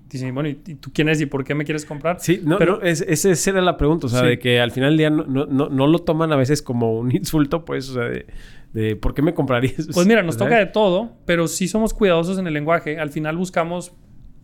dicen, 0.09 0.33
bueno, 0.33 0.47
¿y, 0.47 0.55
tú 0.55 0.91
quién 0.93 1.09
eres 1.09 1.19
y 1.19 1.25
por 1.25 1.43
qué 1.43 1.55
me 1.55 1.65
quieres 1.65 1.85
comprar? 1.85 2.21
Sí, 2.21 2.39
no, 2.41 2.57
pero 2.57 2.81
esa 2.83 3.49
era 3.49 3.59
la 3.59 3.75
pregunta, 3.75 4.07
o 4.07 4.09
sea, 4.09 4.21
de 4.21 4.39
que 4.39 4.61
al 4.61 4.71
final 4.71 4.91
del 4.91 4.97
día 4.97 5.09
no, 5.09 5.25
no, 5.25 5.67
no, 5.67 5.87
lo 5.87 5.99
toman 5.99 6.31
a 6.31 6.37
veces 6.37 6.61
como 6.61 6.99
un 6.99 7.11
insulto, 7.13 7.65
pues, 7.65 7.89
o 7.89 7.95
sea, 7.95 8.03
de, 8.03 8.27
de 8.71 8.95
¿por 8.95 9.13
qué 9.13 9.21
me 9.21 9.33
comprarías? 9.33 9.89
Pues 9.93 10.07
mira, 10.07 10.23
nos 10.23 10.37
toca 10.37 10.57
de 10.57 10.67
todo, 10.67 11.17
pero 11.25 11.49
sí 11.49 11.67
somos 11.67 11.93
cuidadosos 11.93 12.37
en 12.37 12.47
el 12.47 12.53
lenguaje. 12.53 12.97
Al 12.97 13.09
final 13.09 13.35
buscamos 13.35 13.91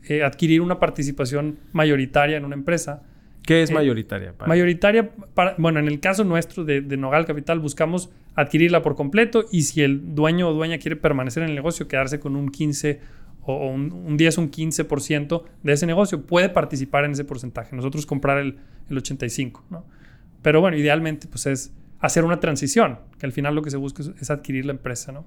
eh, 0.08 0.24
adquirir 0.24 0.62
una 0.62 0.80
participación 0.80 1.60
mayoritaria 1.74 2.38
en 2.38 2.46
una 2.46 2.56
empresa. 2.56 3.04
¿Qué 3.44 3.64
es 3.64 3.70
eh, 3.70 3.74
mayoritaria? 3.74 4.34
Mayoritaria, 4.46 5.10
para, 5.34 5.56
bueno, 5.58 5.80
en 5.80 5.88
el 5.88 6.00
caso 6.00 6.24
nuestro 6.24 6.66
de, 6.66 6.82
de, 6.82 6.98
Nogal 6.98 7.26
Capital 7.26 7.60
buscamos 7.60 8.10
adquirirla 8.36 8.82
por 8.82 8.96
completo 8.96 9.46
y 9.52 9.64
si 9.64 9.82
el 9.82 10.16
dueño 10.16 10.50
o 10.50 10.54
dueña 10.54 10.78
quiere 10.78 10.96
permanecer 10.96 11.44
en 11.44 11.50
el 11.50 11.56
negocio, 11.56 11.88
quedarse 11.88 12.20
con 12.20 12.36
un 12.36 12.50
15 12.50 13.00
o 13.44 13.68
un, 13.70 13.94
un 13.94 14.18
10, 14.18 14.38
un 14.40 14.52
15% 14.52 15.44
de 15.64 15.74
ese 15.74 15.86
negocio, 15.86 16.22
puede 16.24 16.50
participar 16.50 17.06
en 17.06 17.12
ese 17.12 17.24
porcentaje. 17.24 17.76
Nosotros 17.76 18.06
comprar 18.06 18.40
el, 18.40 18.58
el 18.90 18.98
85%, 19.02 19.62
¿no? 19.70 19.86
Pero 20.42 20.62
bueno, 20.62 20.78
idealmente 20.78 21.28
pues 21.28 21.46
es 21.46 21.74
hacer 22.00 22.24
una 22.24 22.40
transición, 22.40 23.00
que 23.18 23.26
al 23.26 23.32
final 23.32 23.56
lo 23.56 23.62
que 23.62 23.72
se 23.72 23.78
busca 23.78 24.04
es, 24.20 24.30
adquirir 24.30 24.66
la 24.66 24.72
empresa, 24.72 25.12
¿no? 25.12 25.26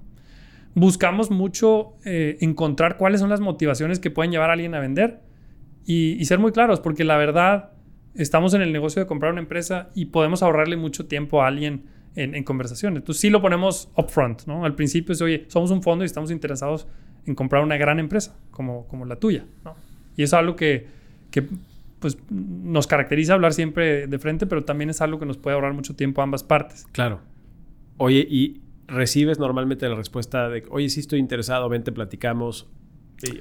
Buscamos 0.73 1.31
mucho 1.31 1.93
eh, 2.05 2.37
encontrar 2.41 2.97
cuáles 2.97 3.19
son 3.19 3.29
las 3.29 3.41
motivaciones 3.41 3.99
que 3.99 4.09
pueden 4.09 4.31
llevar 4.31 4.49
a 4.49 4.53
alguien 4.53 4.73
a 4.73 4.79
vender 4.79 5.21
y, 5.85 6.23
ser 6.25 6.39
muy 6.39 6.51
claros, 6.51 6.79
porque 6.79 7.03
la 7.03 7.17
verdad 7.17 7.71
estamos 8.15 8.53
en 8.53 8.61
el 8.61 8.71
negocio 8.71 9.01
de 9.01 9.07
comprar 9.07 9.31
una 9.31 9.41
empresa 9.41 9.89
y 9.95 10.05
podemos 10.05 10.43
ahorrarle 10.43 10.77
mucho 10.77 11.07
tiempo 11.07 11.41
a 11.41 11.47
alguien 11.47 11.85
en, 12.15 12.35
en 12.35 12.43
conversaciones. 12.43 12.99
Entonces 12.99 13.21
sí 13.21 13.29
lo 13.29 13.41
ponemos 13.41 13.89
upfront, 13.97 14.45
¿no? 14.45 14.63
Al 14.65 14.75
principio 14.75 15.13
es, 15.13 15.21
oye, 15.21 15.45
somos 15.47 15.71
un 15.71 15.81
fondo 15.81 16.03
y 16.03 16.07
estamos 16.07 16.31
interesados 16.31 16.87
en 17.25 17.35
comprar 17.35 17.63
una 17.63 17.77
gran 17.77 17.99
empresa 17.99 18.35
como, 18.51 18.87
como 18.87 19.05
la 19.05 19.15
tuya. 19.17 19.45
¿no? 19.63 19.75
Y 20.15 20.23
es 20.23 20.33
algo 20.33 20.55
que, 20.55 20.87
que 21.29 21.47
pues, 21.99 22.17
nos 22.29 22.87
caracteriza 22.87 23.33
hablar 23.33 23.53
siempre 23.53 24.07
de 24.07 24.19
frente, 24.19 24.47
pero 24.47 24.63
también 24.63 24.89
es 24.89 25.01
algo 25.01 25.19
que 25.19 25.25
nos 25.25 25.37
puede 25.37 25.55
ahorrar 25.55 25.73
mucho 25.73 25.95
tiempo 25.95 26.21
a 26.21 26.23
ambas 26.23 26.43
partes. 26.43 26.85
Claro. 26.91 27.21
Oye, 27.97 28.25
y 28.29 28.60
recibes 28.91 29.39
normalmente 29.39 29.87
la 29.89 29.95
respuesta 29.95 30.49
de, 30.49 30.63
oye, 30.69 30.89
sí 30.89 30.99
estoy 30.99 31.19
interesado, 31.19 31.67
vente, 31.69 31.91
platicamos. 31.91 32.67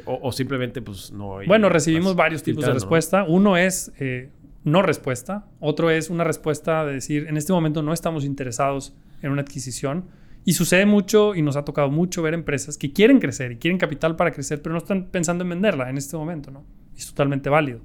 o, 0.05 0.33
simplemente, 0.33 0.83
pues 0.83 1.13
no. 1.13 1.39
Bueno, 1.47 1.69
recibimos 1.69 2.15
varios 2.15 2.43
tipos 2.43 2.65
de 2.65 2.73
respuesta. 2.73 3.25
Uno 3.27 3.57
es 3.57 3.93
eh, 3.99 4.31
no 4.65 4.83
respuesta. 4.83 5.47
Otro 5.59 5.91
es 5.91 6.11
una 6.11 6.25
respuesta 6.25 6.85
de 6.85 6.95
decir, 6.95 7.27
en 7.29 7.37
este 7.37 7.53
momento 7.53 7.83
no 7.83 7.93
estamos 7.93 8.25
interesados 8.25 8.95
en 9.23 9.33
una 9.33 9.43
adquisición 9.43 10.05
y 10.45 10.55
sucede 10.55 10.87
mucho 10.87 11.35
y 11.35 11.43
nos 11.43 11.57
ha 11.57 11.65
tocado 11.65 11.91
mucho 11.91 12.23
ver 12.23 12.35
empresas 12.35 12.79
que 12.79 12.93
quieren 12.93 13.21
crecer 13.21 13.53
y 13.53 13.57
quieren 13.57 13.79
capital 13.79 14.17
para 14.17 14.31
crecer, 14.31 14.63
pero 14.63 14.73
no 14.73 14.79
están 14.79 15.07
pensando 15.07 15.45
en 15.45 15.51
venderla 15.51 15.91
en 15.91 15.99
este 15.99 16.17
momento, 16.17 16.51
¿no? 16.51 16.65
Es 16.97 17.09
totalmente 17.09 17.51
válido. 17.51 17.81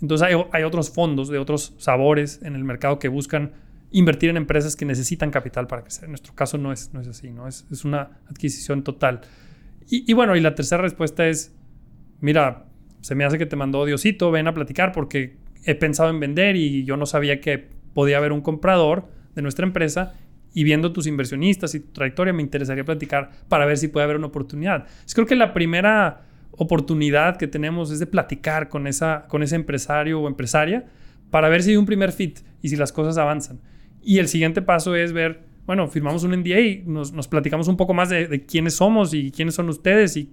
Entonces 0.00 0.28
hay, 0.52 0.62
otros 0.62 0.90
fondos 0.90 1.28
de 1.28 1.38
otros 1.38 1.74
sabores 1.78 2.40
en 2.42 2.54
el 2.54 2.62
mercado 2.62 2.98
que 3.00 3.08
buscan 3.08 3.52
invertir 3.90 4.30
en 4.30 4.36
empresas 4.36 4.76
que 4.76 4.84
necesitan 4.84 5.30
capital 5.30 5.66
para 5.66 5.82
crecer. 5.82 6.04
En 6.04 6.10
nuestro 6.10 6.34
caso 6.34 6.58
no 6.58 6.72
es, 6.72 6.92
no 6.92 7.00
es 7.00 7.08
así, 7.08 7.30
¿no? 7.30 7.48
Es, 7.48 7.66
es 7.70 7.84
una 7.84 8.20
adquisición 8.30 8.84
total. 8.84 9.22
Y, 9.88 10.10
y, 10.10 10.14
bueno, 10.14 10.36
y 10.36 10.40
la 10.40 10.54
tercera 10.54 10.82
respuesta 10.82 11.26
es, 11.26 11.54
mira, 12.20 12.66
se 13.00 13.14
me 13.14 13.24
hace 13.24 13.38
que 13.38 13.46
te 13.46 13.56
mandó 13.56 13.84
Diosito, 13.84 14.30
ven 14.30 14.48
a 14.48 14.54
platicar 14.54 14.92
porque 14.92 15.36
he 15.64 15.74
pensado 15.74 16.10
en 16.10 16.20
vender 16.20 16.56
y 16.56 16.84
yo 16.84 16.96
no 16.96 17.06
sabía 17.06 17.40
que 17.40 17.68
podía 17.94 18.18
haber 18.18 18.32
un 18.32 18.40
comprador 18.40 19.08
de 19.34 19.42
nuestra 19.42 19.66
empresa 19.66 20.14
y 20.52 20.64
viendo 20.64 20.92
tus 20.92 21.06
inversionistas 21.06 21.74
y 21.74 21.80
tu 21.80 21.92
trayectoria, 21.92 22.32
me 22.32 22.42
interesaría 22.42 22.84
platicar 22.84 23.30
para 23.48 23.66
ver 23.66 23.78
si 23.78 23.88
puede 23.88 24.04
haber 24.04 24.16
una 24.16 24.26
oportunidad. 24.26 24.86
Es 25.06 25.14
creo 25.14 25.26
que 25.26 25.36
la 25.36 25.52
primera 25.52 26.22
oportunidad 26.52 27.36
que 27.36 27.46
tenemos 27.46 27.90
es 27.90 27.98
de 27.98 28.06
platicar 28.06 28.68
con, 28.68 28.86
esa, 28.86 29.26
con 29.28 29.42
ese 29.42 29.56
empresario 29.56 30.20
o 30.20 30.26
empresaria 30.26 30.86
para 31.30 31.48
ver 31.48 31.62
si 31.62 31.70
hay 31.70 31.76
un 31.76 31.86
primer 31.86 32.12
fit 32.12 32.40
y 32.62 32.68
si 32.68 32.76
las 32.76 32.92
cosas 32.92 33.18
avanzan. 33.18 33.60
Y 34.02 34.18
el 34.18 34.28
siguiente 34.28 34.62
paso 34.62 34.94
es 34.94 35.12
ver, 35.12 35.40
bueno, 35.66 35.86
firmamos 35.88 36.24
un 36.24 36.32
NDA, 36.32 36.82
nos, 36.86 37.12
nos 37.12 37.28
platicamos 37.28 37.68
un 37.68 37.76
poco 37.76 37.92
más 37.92 38.08
de, 38.08 38.44
quiénes 38.46 38.74
somos 38.74 39.12
y 39.12 39.30
quiénes 39.30 39.54
son 39.54 39.68
ustedes 39.68 40.16
y, 40.16 40.32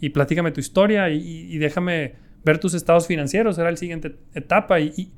y 0.00 0.10
platícame 0.10 0.52
tu 0.52 0.60
historia 0.60 1.10
y, 1.10 1.18
y, 1.18 1.58
déjame 1.58 2.14
ver 2.44 2.58
tus 2.58 2.74
estados 2.74 3.06
financieros, 3.06 3.58
era 3.58 3.70
la 3.70 3.76
siguiente 3.76 4.16
etapa 4.34 4.78
y, 4.80 5.10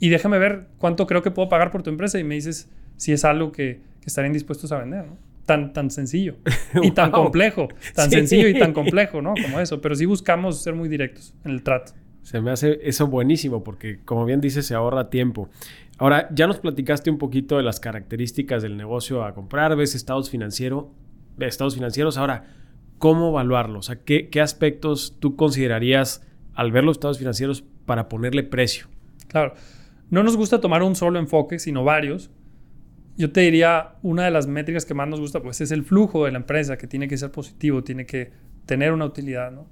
y, 0.00 0.08
déjame 0.08 0.38
ver 0.38 0.66
cuánto 0.78 1.06
creo 1.06 1.22
que 1.22 1.30
puedo 1.30 1.48
pagar 1.48 1.70
por 1.70 1.82
tu 1.82 1.90
empresa 1.90 2.18
y 2.18 2.24
me 2.24 2.34
dices, 2.34 2.68
si 2.96 3.12
es 3.12 3.24
algo 3.24 3.52
que, 3.52 3.80
estarían 4.04 4.32
dispuestos 4.32 4.72
a 4.72 4.78
vender, 4.78 5.04
¿no? 5.04 5.18
Tan, 5.44 5.74
tan 5.74 5.90
sencillo 5.90 6.36
y 6.82 6.92
tan 6.92 7.10
complejo, 7.10 7.68
tan 7.94 8.10
sencillo 8.10 8.48
y 8.48 8.58
tan 8.58 8.72
complejo, 8.72 9.20
¿no? 9.20 9.34
Como 9.40 9.60
eso, 9.60 9.82
pero 9.82 9.94
sí 9.94 10.06
buscamos 10.06 10.62
ser 10.62 10.74
muy 10.74 10.88
directos 10.88 11.34
en 11.44 11.52
el 11.52 11.62
trato. 11.62 11.92
Se 12.22 12.40
me 12.40 12.50
hace 12.50 12.80
eso 12.82 13.06
buenísimo 13.06 13.64
porque, 13.64 14.00
como 14.04 14.24
bien 14.24 14.40
dice, 14.40 14.62
se 14.62 14.74
ahorra 14.74 15.10
tiempo. 15.10 15.48
Ahora, 15.98 16.28
ya 16.32 16.46
nos 16.46 16.58
platicaste 16.58 17.10
un 17.10 17.18
poquito 17.18 17.56
de 17.56 17.64
las 17.64 17.80
características 17.80 18.62
del 18.62 18.76
negocio 18.76 19.24
a 19.24 19.34
comprar, 19.34 19.74
ves 19.76 19.96
estados, 19.96 20.30
financiero, 20.30 20.92
estados 21.40 21.74
financieros. 21.74 22.16
Ahora, 22.16 22.46
¿cómo 22.98 23.30
evaluarlos? 23.30 23.86
O 23.86 23.92
sea, 23.92 24.02
¿qué, 24.04 24.28
¿qué 24.28 24.40
aspectos 24.40 25.16
tú 25.18 25.34
considerarías 25.34 26.24
al 26.54 26.70
ver 26.70 26.84
los 26.84 26.96
estados 26.96 27.18
financieros 27.18 27.64
para 27.84 28.08
ponerle 28.08 28.44
precio? 28.44 28.86
Claro. 29.26 29.54
No 30.10 30.22
nos 30.22 30.36
gusta 30.36 30.60
tomar 30.60 30.82
un 30.82 30.94
solo 30.94 31.18
enfoque, 31.18 31.58
sino 31.58 31.84
varios. 31.84 32.30
Yo 33.16 33.32
te 33.32 33.40
diría, 33.40 33.96
una 34.02 34.24
de 34.24 34.30
las 34.30 34.46
métricas 34.46 34.86
que 34.86 34.94
más 34.94 35.08
nos 35.08 35.20
gusta, 35.20 35.42
pues 35.42 35.60
es 35.60 35.72
el 35.72 35.82
flujo 35.82 36.24
de 36.24 36.30
la 36.30 36.38
empresa, 36.38 36.78
que 36.78 36.86
tiene 36.86 37.08
que 37.08 37.16
ser 37.16 37.32
positivo, 37.32 37.82
tiene 37.82 38.06
que 38.06 38.30
tener 38.64 38.92
una 38.92 39.04
utilidad, 39.04 39.50
¿no? 39.50 39.66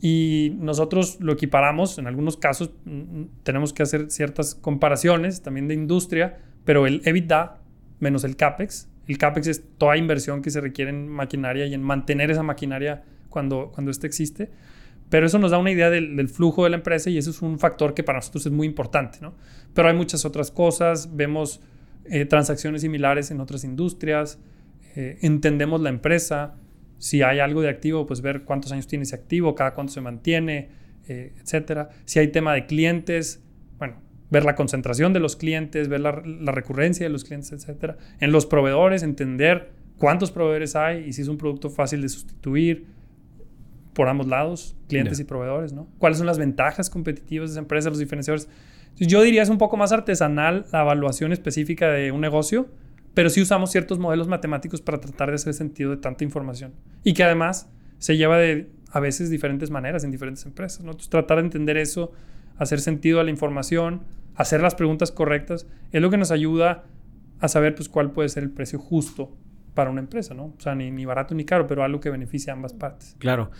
Y 0.00 0.56
nosotros 0.58 1.18
lo 1.20 1.32
equiparamos, 1.32 1.98
en 1.98 2.06
algunos 2.06 2.36
casos 2.36 2.70
mm, 2.84 2.90
mm, 2.90 3.28
tenemos 3.42 3.72
que 3.72 3.82
hacer 3.82 4.10
ciertas 4.10 4.54
comparaciones 4.54 5.42
también 5.42 5.68
de 5.68 5.74
industria, 5.74 6.38
pero 6.64 6.86
el 6.86 7.02
EBITDA 7.04 7.58
menos 7.98 8.24
el 8.24 8.36
CAPEX, 8.36 8.88
el 9.06 9.18
CAPEX 9.18 9.46
es 9.48 9.64
toda 9.76 9.96
inversión 9.96 10.40
que 10.40 10.50
se 10.50 10.60
requiere 10.60 10.90
en 10.90 11.08
maquinaria 11.08 11.66
y 11.66 11.74
en 11.74 11.82
mantener 11.82 12.30
esa 12.30 12.42
maquinaria 12.42 13.02
cuando, 13.28 13.70
cuando 13.72 13.90
ésta 13.90 14.06
existe. 14.06 14.50
Pero 15.08 15.26
eso 15.26 15.38
nos 15.40 15.50
da 15.50 15.58
una 15.58 15.72
idea 15.72 15.90
del, 15.90 16.28
flujo 16.28 16.64
de 16.64 16.70
la 16.70 16.76
empresa 16.76 17.10
y 17.10 17.18
eso 17.18 17.30
es 17.30 17.42
un 17.42 17.58
factor 17.58 17.94
que 17.94 18.04
para 18.04 18.18
nosotros 18.18 18.46
es 18.46 18.52
muy 18.52 18.66
importante, 18.66 19.18
¿no? 19.20 19.34
Pero 19.74 19.88
hay 19.88 19.94
muchas 19.94 20.24
otras 20.24 20.52
cosas, 20.52 21.16
vemos 21.16 21.60
eh, 22.04 22.24
transacciones 22.24 22.82
similares 22.82 23.32
en 23.32 23.40
otras 23.40 23.64
industrias, 23.64 24.38
eh, 24.94 25.18
entendemos 25.22 25.80
la 25.80 25.88
empresa, 25.88 26.54
si 27.00 27.22
hay 27.22 27.38
algo 27.38 27.62
de 27.62 27.70
activo, 27.70 28.06
pues 28.06 28.20
ver 28.20 28.42
cuántos 28.42 28.72
años 28.72 28.86
tiene 28.86 29.04
ese 29.04 29.14
activo, 29.14 29.54
cada 29.54 29.72
cuánto 29.72 29.94
se 29.94 30.02
mantiene, 30.02 30.68
eh, 31.08 31.32
etcétera. 31.40 31.88
Si 32.04 32.18
hay 32.18 32.28
tema 32.28 32.52
de 32.52 32.66
clientes, 32.66 33.42
bueno, 33.78 33.96
ver 34.30 34.44
la 34.44 34.54
concentración 34.54 35.14
de 35.14 35.18
los 35.18 35.34
clientes, 35.34 35.88
ver 35.88 36.00
la, 36.00 36.12
recurrencia 36.12 37.06
de 37.06 37.10
los 37.10 37.24
clientes, 37.24 37.52
etcétera. 37.52 37.96
En 38.20 38.32
los 38.32 38.44
proveedores, 38.44 39.02
entender 39.02 39.70
cuántos 39.96 40.30
proveedores 40.30 40.76
hay 40.76 41.06
y 41.06 41.14
si 41.14 41.22
es 41.22 41.28
un 41.28 41.38
producto 41.38 41.70
fácil 41.70 42.02
de 42.02 42.10
sustituir 42.10 42.84
por 43.94 44.08
ambos 44.08 44.26
lados, 44.26 44.76
clientes 44.86 45.18
y 45.20 45.24
proveedores, 45.24 45.72
¿no? 45.72 45.88
¿Cuáles 45.98 46.18
son 46.18 46.26
las 46.26 46.38
ventajas 46.38 46.90
competitivas 46.90 47.48
de 47.48 47.54
esa 47.54 47.60
empresa, 47.60 47.88
los 47.88 47.98
diferenciadores? 47.98 48.46
yo 48.96 49.22
diría 49.22 49.42
es 49.42 49.48
un 49.48 49.56
poco 49.56 49.78
más 49.78 49.92
artesanal 49.92 50.66
la 50.70 50.82
evaluación 50.82 51.32
específica 51.32 51.88
de 51.88 52.12
un 52.12 52.20
negocio, 52.20 52.68
pero 53.14 53.30
sí 53.30 53.40
usamos 53.40 53.70
ciertos 53.70 53.98
modelos 53.98 54.28
matemáticos 54.28 54.80
para 54.80 55.00
tratar 55.00 55.28
de 55.28 55.34
hacer 55.34 55.54
sentido 55.54 55.90
de 55.90 55.96
tanta 55.96 56.24
información. 56.24 56.72
Y 57.02 57.14
que 57.14 57.24
además 57.24 57.68
se 57.98 58.16
lleva 58.16 58.38
de 58.38 58.70
a 58.90 59.00
veces 59.00 59.30
diferentes 59.30 59.70
maneras 59.70 60.04
en 60.04 60.10
diferentes 60.10 60.44
empresas. 60.46 60.80
¿no? 60.84 60.92
Entonces, 60.92 61.10
tratar 61.10 61.38
de 61.38 61.44
entender 61.44 61.76
eso, 61.76 62.12
hacer 62.58 62.80
sentido 62.80 63.20
a 63.20 63.24
la 63.24 63.30
información, 63.30 64.02
hacer 64.34 64.60
las 64.60 64.74
preguntas 64.74 65.12
correctas, 65.12 65.66
es 65.92 66.02
lo 66.02 66.10
que 66.10 66.16
nos 66.16 66.30
ayuda 66.30 66.84
a 67.40 67.48
saber 67.48 67.74
pues, 67.74 67.88
cuál 67.88 68.12
puede 68.12 68.28
ser 68.28 68.42
el 68.42 68.50
precio 68.50 68.78
justo 68.78 69.30
para 69.74 69.90
una 69.90 70.00
empresa, 70.00 70.34
¿no? 70.34 70.46
O 70.46 70.60
sea, 70.60 70.74
ni, 70.74 71.04
barato 71.04 71.34
ni 71.34 71.44
caro, 71.44 71.66
pero 71.66 71.84
algo 71.84 72.00
que 72.00 72.10
beneficie 72.10 72.50
a 72.50 72.54
ambas 72.54 72.72
partes. 72.72 73.16
Claro. 73.18 73.50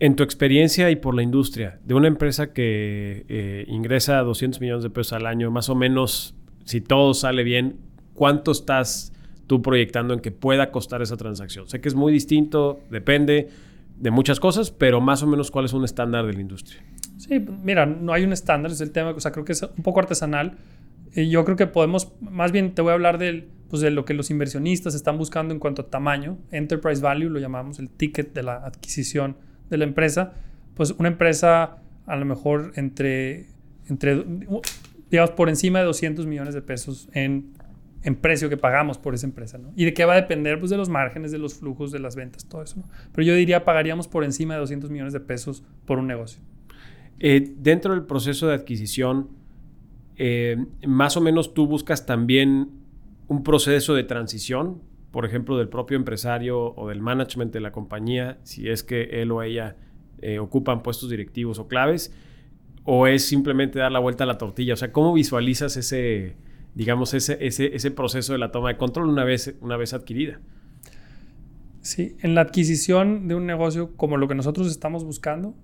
En 0.00 0.16
tu 0.16 0.24
experiencia 0.24 0.90
y 0.90 0.96
por 0.96 1.14
la 1.14 1.22
industria, 1.22 1.78
de 1.84 1.94
una 1.94 2.08
empresa 2.08 2.52
que 2.52 3.24
eh, 3.28 3.64
ingresa 3.68 4.18
200 4.18 4.60
millones 4.60 4.82
de 4.82 4.90
pesos 4.90 5.12
al 5.12 5.26
año, 5.26 5.50
más 5.50 5.68
o 5.68 5.74
menos, 5.76 6.34
si 6.64 6.80
todo 6.80 7.14
sale 7.14 7.44
bien, 7.44 7.76
¿cuánto 8.14 8.52
estás 8.52 9.12
tú 9.46 9.60
proyectando 9.60 10.14
en 10.14 10.20
que 10.20 10.30
pueda 10.30 10.70
costar 10.70 11.02
esa 11.02 11.16
transacción? 11.16 11.68
Sé 11.68 11.80
que 11.80 11.88
es 11.88 11.94
muy 11.94 12.12
distinto, 12.12 12.80
depende 12.90 13.48
de 13.98 14.10
muchas 14.10 14.40
cosas, 14.40 14.70
pero 14.70 15.00
más 15.00 15.22
o 15.22 15.26
menos 15.26 15.50
cuál 15.50 15.66
es 15.66 15.72
un 15.72 15.84
estándar 15.84 16.26
de 16.26 16.32
la 16.32 16.40
industria. 16.40 16.82
Sí, 17.18 17.44
mira, 17.62 17.86
no 17.86 18.12
hay 18.12 18.24
un 18.24 18.32
estándar, 18.32 18.72
es 18.72 18.80
el 18.80 18.90
tema, 18.90 19.10
o 19.10 19.20
sea, 19.20 19.32
creo 19.32 19.44
que 19.44 19.52
es 19.52 19.62
un 19.62 19.82
poco 19.82 20.00
artesanal. 20.00 20.56
Yo 21.14 21.44
creo 21.44 21.56
que 21.56 21.66
podemos, 21.66 22.12
más 22.20 22.50
bien 22.50 22.74
te 22.74 22.82
voy 22.82 22.90
a 22.90 22.94
hablar 22.94 23.18
del, 23.18 23.48
pues 23.68 23.82
de 23.82 23.90
lo 23.90 24.04
que 24.04 24.14
los 24.14 24.30
inversionistas 24.30 24.94
están 24.94 25.16
buscando 25.16 25.54
en 25.54 25.60
cuanto 25.60 25.82
a 25.82 25.86
tamaño, 25.86 26.38
enterprise 26.50 27.00
value, 27.00 27.30
lo 27.30 27.38
llamamos 27.38 27.78
el 27.78 27.88
ticket 27.88 28.34
de 28.34 28.42
la 28.42 28.56
adquisición 28.56 29.36
de 29.70 29.78
la 29.78 29.84
empresa. 29.84 30.32
Pues 30.74 30.92
una 30.98 31.08
empresa 31.08 31.76
a 32.06 32.16
lo 32.16 32.24
mejor 32.24 32.72
entre, 32.74 33.46
entre 33.88 34.24
digamos, 35.10 35.30
por 35.30 35.48
encima 35.48 35.78
de 35.78 35.84
200 35.84 36.26
millones 36.26 36.54
de 36.54 36.62
pesos 36.62 37.08
en 37.12 37.52
en 38.04 38.16
precio 38.16 38.50
que 38.50 38.58
pagamos 38.58 38.98
por 38.98 39.14
esa 39.14 39.26
empresa, 39.26 39.56
¿no? 39.56 39.72
¿Y 39.74 39.86
de 39.86 39.94
qué 39.94 40.04
va 40.04 40.12
a 40.12 40.16
depender? 40.16 40.58
Pues 40.58 40.70
de 40.70 40.76
los 40.76 40.90
márgenes, 40.90 41.32
de 41.32 41.38
los 41.38 41.54
flujos, 41.54 41.90
de 41.90 41.98
las 41.98 42.14
ventas, 42.14 42.46
todo 42.46 42.62
eso. 42.62 42.84
Pero 43.12 43.26
yo 43.26 43.34
diría 43.34 43.64
pagaríamos 43.64 44.08
por 44.08 44.24
encima 44.24 44.54
de 44.54 44.60
200 44.60 44.90
millones 44.90 45.14
de 45.14 45.20
pesos 45.20 45.64
por 45.86 45.98
un 45.98 46.06
negocio. 46.06 46.42
Eh, 47.18 47.54
dentro 47.56 47.94
del 47.94 48.04
proceso 48.04 48.46
de 48.46 48.54
adquisición, 48.54 49.30
eh, 50.16 50.56
más 50.86 51.16
o 51.16 51.22
menos 51.22 51.54
tú 51.54 51.66
buscas 51.66 52.04
también 52.04 52.68
un 53.26 53.42
proceso 53.42 53.94
de 53.94 54.04
transición, 54.04 54.82
por 55.10 55.24
ejemplo, 55.24 55.56
del 55.56 55.68
propio 55.68 55.96
empresario 55.96 56.74
o 56.74 56.88
del 56.90 57.00
management 57.00 57.54
de 57.54 57.60
la 57.60 57.72
compañía, 57.72 58.38
si 58.42 58.68
es 58.68 58.82
que 58.82 59.22
él 59.22 59.30
o 59.30 59.42
ella 59.42 59.76
eh, 60.20 60.38
ocupan 60.38 60.82
puestos 60.82 61.08
directivos 61.08 61.58
o 61.58 61.68
claves, 61.68 62.12
o 62.84 63.06
es 63.06 63.24
simplemente 63.24 63.78
dar 63.78 63.92
la 63.92 63.98
vuelta 63.98 64.24
a 64.24 64.26
la 64.26 64.36
tortilla. 64.36 64.74
O 64.74 64.76
sea, 64.76 64.92
¿cómo 64.92 65.14
visualizas 65.14 65.78
ese 65.78 66.36
digamos, 66.74 67.14
ese, 67.14 67.38
ese, 67.40 67.74
ese 67.74 67.90
proceso 67.90 68.32
de 68.32 68.38
la 68.38 68.50
toma 68.50 68.68
de 68.68 68.76
control 68.76 69.08
una 69.08 69.24
vez, 69.24 69.54
una 69.60 69.76
vez 69.76 69.94
adquirida. 69.94 70.40
Sí, 71.80 72.16
en 72.20 72.34
la 72.34 72.40
adquisición 72.40 73.28
de 73.28 73.34
un 73.34 73.46
negocio 73.46 73.94
como 73.96 74.16
lo 74.16 74.26
que 74.26 74.34
nosotros 74.34 74.68
estamos 74.68 75.04
buscando, 75.04 75.54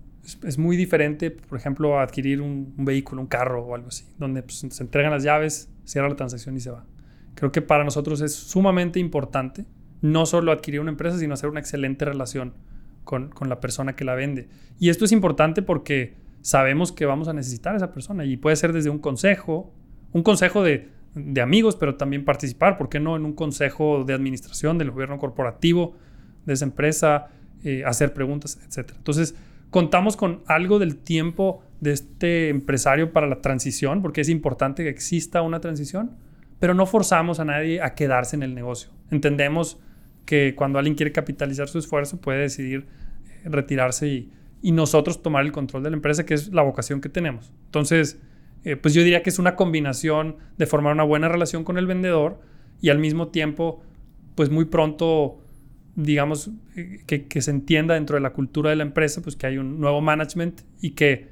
es, 0.44 0.58
muy 0.58 0.76
diferente, 0.76 1.30
por 1.30 1.58
ejemplo, 1.58 1.98
a 1.98 2.02
adquirir 2.02 2.40
un, 2.42 2.74
vehículo, 2.76 3.22
un 3.22 3.26
carro 3.26 3.64
o 3.64 3.74
algo 3.74 3.88
así, 3.88 4.04
donde 4.18 4.42
pues, 4.42 4.66
se 4.68 4.82
entregan 4.82 5.10
las 5.10 5.22
llaves, 5.22 5.70
cierra 5.84 6.08
la 6.08 6.16
transacción 6.16 6.56
y 6.56 6.60
se 6.60 6.70
va. 6.70 6.84
Creo 7.34 7.50
que 7.52 7.62
para 7.62 7.84
nosotros 7.84 8.20
es 8.20 8.34
sumamente 8.34 9.00
importante 9.00 9.64
no 10.02 10.26
solo 10.26 10.52
adquirir 10.52 10.80
una 10.80 10.90
empresa, 10.90 11.18
sino 11.18 11.34
hacer 11.34 11.48
una 11.48 11.60
excelente 11.60 12.04
relación 12.04 12.54
con, 13.04 13.30
con 13.30 13.48
la 13.48 13.60
persona 13.60 13.96
que 13.96 14.04
la 14.04 14.14
vende. 14.14 14.48
Y 14.78 14.90
esto 14.90 15.04
es 15.04 15.12
importante 15.12 15.62
porque 15.62 16.14
sabemos 16.42 16.92
que 16.92 17.06
vamos 17.06 17.28
a 17.28 17.32
necesitar 17.32 17.74
a 17.74 17.76
esa 17.76 17.92
persona 17.92 18.24
y 18.24 18.36
puede 18.36 18.56
ser 18.56 18.72
desde 18.72 18.90
un 18.90 18.98
consejo, 18.98 19.72
un 20.12 20.22
consejo 20.22 20.62
de 20.62 20.88
de 21.14 21.40
amigos, 21.40 21.76
pero 21.76 21.96
también 21.96 22.24
participar, 22.24 22.78
¿por 22.78 22.88
qué 22.88 23.00
no? 23.00 23.16
En 23.16 23.24
un 23.24 23.32
consejo 23.32 24.04
de 24.04 24.14
administración 24.14 24.78
del 24.78 24.90
gobierno 24.90 25.18
corporativo 25.18 25.96
de 26.46 26.52
esa 26.54 26.64
empresa, 26.64 27.28
eh, 27.64 27.82
hacer 27.84 28.12
preguntas, 28.14 28.58
etc. 28.64 28.92
Entonces, 28.96 29.34
contamos 29.70 30.16
con 30.16 30.42
algo 30.46 30.78
del 30.78 30.96
tiempo 30.96 31.62
de 31.80 31.92
este 31.92 32.48
empresario 32.48 33.12
para 33.12 33.26
la 33.26 33.40
transición, 33.40 34.02
porque 34.02 34.20
es 34.20 34.28
importante 34.28 34.84
que 34.84 34.88
exista 34.88 35.42
una 35.42 35.60
transición, 35.60 36.12
pero 36.58 36.74
no 36.74 36.86
forzamos 36.86 37.40
a 37.40 37.44
nadie 37.44 37.82
a 37.82 37.94
quedarse 37.94 38.36
en 38.36 38.42
el 38.42 38.54
negocio. 38.54 38.90
Entendemos 39.10 39.80
que 40.26 40.54
cuando 40.54 40.78
alguien 40.78 40.94
quiere 40.94 41.12
capitalizar 41.12 41.68
su 41.68 41.78
esfuerzo 41.78 42.20
puede 42.20 42.40
decidir 42.40 42.86
eh, 43.26 43.48
retirarse 43.48 44.06
y, 44.06 44.32
y 44.62 44.72
nosotros 44.72 45.22
tomar 45.22 45.44
el 45.44 45.52
control 45.52 45.82
de 45.82 45.90
la 45.90 45.96
empresa, 45.96 46.24
que 46.24 46.34
es 46.34 46.52
la 46.52 46.62
vocación 46.62 47.00
que 47.00 47.08
tenemos. 47.08 47.52
Entonces, 47.66 48.20
eh, 48.64 48.76
pues 48.76 48.94
yo 48.94 49.02
diría 49.02 49.22
que 49.22 49.30
es 49.30 49.38
una 49.38 49.56
combinación 49.56 50.36
de 50.58 50.66
formar 50.66 50.92
una 50.92 51.04
buena 51.04 51.28
relación 51.28 51.64
con 51.64 51.78
el 51.78 51.86
vendedor 51.86 52.40
y 52.80 52.90
al 52.90 52.98
mismo 52.98 53.28
tiempo, 53.28 53.82
pues 54.34 54.50
muy 54.50 54.66
pronto, 54.66 55.40
digamos, 55.96 56.50
eh, 56.76 57.02
que, 57.06 57.42
se 57.42 57.50
entienda 57.50 57.94
dentro 57.94 58.16
de 58.16 58.20
la 58.20 58.32
cultura 58.32 58.70
de 58.70 58.76
la 58.76 58.82
empresa, 58.82 59.22
pues 59.22 59.36
que 59.36 59.46
hay 59.46 59.58
un 59.58 59.80
nuevo 59.80 60.00
management 60.00 60.62
y 60.80 60.90
que 60.90 61.28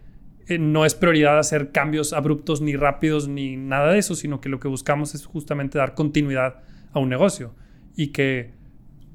eh, 0.46 0.58
no 0.58 0.86
es 0.86 0.94
prioridad 0.94 1.38
hacer 1.38 1.70
cambios 1.70 2.14
abruptos 2.14 2.62
ni 2.62 2.76
rápidos 2.76 3.28
ni 3.28 3.56
nada 3.56 3.92
de 3.92 3.98
eso, 3.98 4.14
sino 4.14 4.40
que 4.40 4.48
lo 4.48 4.58
que 4.58 4.68
buscamos 4.68 5.14
es 5.14 5.26
justamente 5.26 5.78
dar 5.78 5.94
continuidad 5.94 6.62
a 6.92 6.98
un 6.98 7.10
negocio 7.10 7.54
y 7.94 8.08
que, 8.08 8.52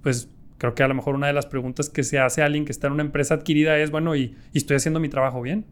pues 0.04 0.30
creo 0.60 0.76
que 0.76 0.84
a 0.84 0.88
lo 0.88 0.94
mejor 0.94 1.16
una 1.16 1.28
de 1.28 1.34
las 1.34 1.48
preguntas 1.48 1.90
que 1.90 2.04
se 2.04 2.20
hace 2.20 2.44
a 2.44 2.46
alguien 2.46 2.64
que 2.66 2.72
está 2.72 2.88
en 2.88 2.94
una 2.94 3.04
empresa 3.04 3.34
adquirida 3.34 3.78
es, 3.80 3.90
bueno, 3.90 4.16
¿y, 4.16 4.36
y 4.54 4.58
estoy 4.58 4.78
haciendo 4.78 5.00
mi 5.00 5.10
trabajo 5.10 5.42
bien? 5.42 5.66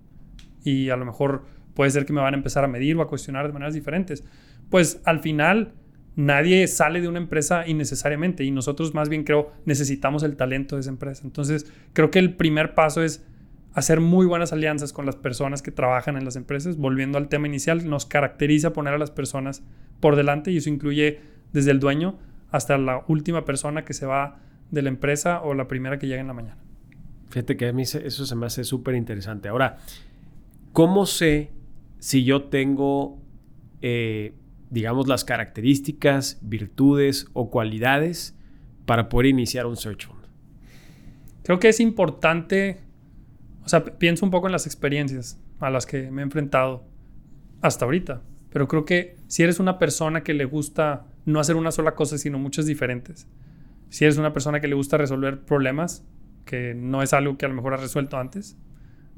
Y 0.64 0.90
a 0.90 0.96
lo 0.96 1.06
mejor 1.06 1.46
puede 1.74 1.92
ser 1.92 2.06
que 2.06 2.14
me 2.14 2.22
van 2.22 2.34
a 2.34 2.38
empezar 2.38 2.64
a 2.64 2.68
medir 2.68 2.96
o 2.98 3.02
a 3.02 3.08
cuestionar 3.08 3.48
de 3.48 3.54
maneras 3.54 3.74
diferentes. 3.74 4.24
Pues 4.70 5.02
al 5.06 5.20
final 5.20 5.74
nadie 6.16 6.68
sale 6.68 7.02
de 7.02 7.08
una 7.08 7.20
empresa 7.20 7.68
innecesariamente 7.68 8.44
y 8.44 8.52
nosotros 8.52 8.94
más 8.94 9.10
bien 9.10 9.24
creo 9.24 9.52
necesitamos 9.66 10.24
el 10.24 10.36
talento 10.36 10.76
de 10.76 10.82
esa 10.82 10.90
empresa. 10.90 11.24
Entonces 11.26 11.72
creo 11.94 12.12
que 12.12 12.20
el 12.20 12.36
primer 12.36 12.76
paso 12.76 13.04
es 13.04 13.26
hacer 13.74 14.02
muy 14.02 14.26
buenas 14.26 14.52
alianzas 14.52 14.92
con 14.94 15.06
las 15.06 15.16
personas 15.16 15.62
que 15.62 15.72
trabajan 15.72 16.18
en 16.18 16.26
las 16.26 16.36
empresas. 16.36 16.78
Volviendo 16.78 17.18
al 17.18 17.30
tema 17.30 17.48
inicial, 17.48 17.90
nos 17.90 18.06
caracteriza 18.06 18.74
poner 18.74 18.94
a 18.94 18.98
las 18.98 19.12
personas 19.12 19.64
por 20.00 20.16
delante 20.16 20.52
y 20.52 20.58
eso 20.58 20.70
incluye 20.70 21.22
desde 21.54 21.72
el 21.72 21.80
dueño 21.80 22.20
hasta 22.52 22.78
la 22.78 23.04
última 23.08 23.46
persona 23.46 23.86
que 23.86 23.94
se 23.94 24.06
va 24.06 24.40
de 24.72 24.82
la 24.82 24.90
empresa 24.90 25.42
o 25.42 25.54
la 25.54 25.68
primera 25.68 26.00
que 26.00 26.08
llega 26.08 26.22
en 26.22 26.28
la 26.28 26.34
mañana. 26.34 26.58
Fíjate 27.30 27.56
que 27.56 27.70
a 27.70 27.74
mí 27.74 27.84
eso 27.84 28.26
se 28.26 28.36
me 28.36 28.46
hace 28.46 28.66
súper 28.66 28.96
interesante. 28.96 29.48
Ahora, 29.48 29.78
¿cómo 30.74 31.06
sé 31.06 31.52
si 32.02 32.24
yo 32.24 32.46
tengo, 32.46 33.22
eh, 33.84 34.34
digamos, 34.72 35.08
las 35.08 35.24
características, 35.24 36.40
virtudes 36.42 37.28
o 37.34 37.52
cualidades 37.52 38.36
para 38.88 39.08
poder 39.08 39.28
iniciar 39.28 39.68
un 39.68 39.78
search 39.78 40.08
fund? 40.08 40.26
Creo 41.44 41.60
que 41.60 41.70
es 41.70 41.80
importante, 41.80 42.82
o 43.64 43.70
sea, 43.70 43.86
pienso 43.86 44.26
un 44.26 44.32
poco 44.32 44.48
en 44.48 44.52
las 44.52 44.66
experiencias. 44.66 45.40
a 45.60 45.70
las 45.70 45.86
que 45.86 46.10
me 46.10 46.22
he 46.22 46.24
enfrentado 46.24 46.84
hasta 47.62 47.86
ahorita. 47.86 48.24
Pero 48.50 48.68
creo 48.68 48.84
que 48.84 49.16
si 49.28 49.44
eres 49.44 49.60
una 49.60 49.78
persona 49.78 50.24
que 50.24 50.34
le 50.34 50.46
gusta 50.46 51.06
no 51.26 51.40
hacer 51.40 51.56
una 51.56 51.72
sola 51.72 51.94
cosa, 51.94 52.18
sino 52.18 52.40
muchas 52.40 52.66
diferentes, 52.66 53.28
si 53.90 54.06
eres 54.06 54.18
una 54.18 54.34
persona 54.34 54.60
que 54.60 54.68
le 54.68 54.74
gusta 54.74 54.98
resolver 54.98 55.42
problemas, 55.42 56.04
que 56.46 56.74
no 56.74 57.04
es 57.04 57.14
algo 57.14 57.38
que 57.38 57.46
a 57.46 57.50
lo 57.50 57.54
mejor 57.54 57.76
has 57.76 57.82
resuelto 57.82 58.18
antes, 58.18 58.58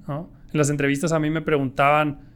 En 0.09 0.27
las 0.51 0.69
entrevistas 0.69 1.13
a 1.13 1.19
mí 1.19 1.29
me 1.29 1.41
preguntaban 1.41 2.32